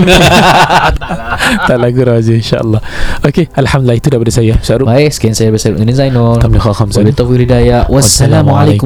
tak 1.69 1.79
lagu 1.79 2.01
raja 2.03 2.33
insyaAllah. 2.35 2.83
Okay 3.23 3.47
Alhamdulillah 3.55 3.97
itu 4.01 4.09
daripada 4.09 4.33
saya. 4.33 4.55
Syarul 4.65 4.89
Baik, 4.89 5.13
sekian 5.15 5.37
saya 5.37 5.53
bersama 5.53 5.79
dengan 5.79 5.95
Zainul. 5.95 6.41
Khamsa 6.43 7.05
Wabillahi 7.05 7.17
taufiq 7.17 8.86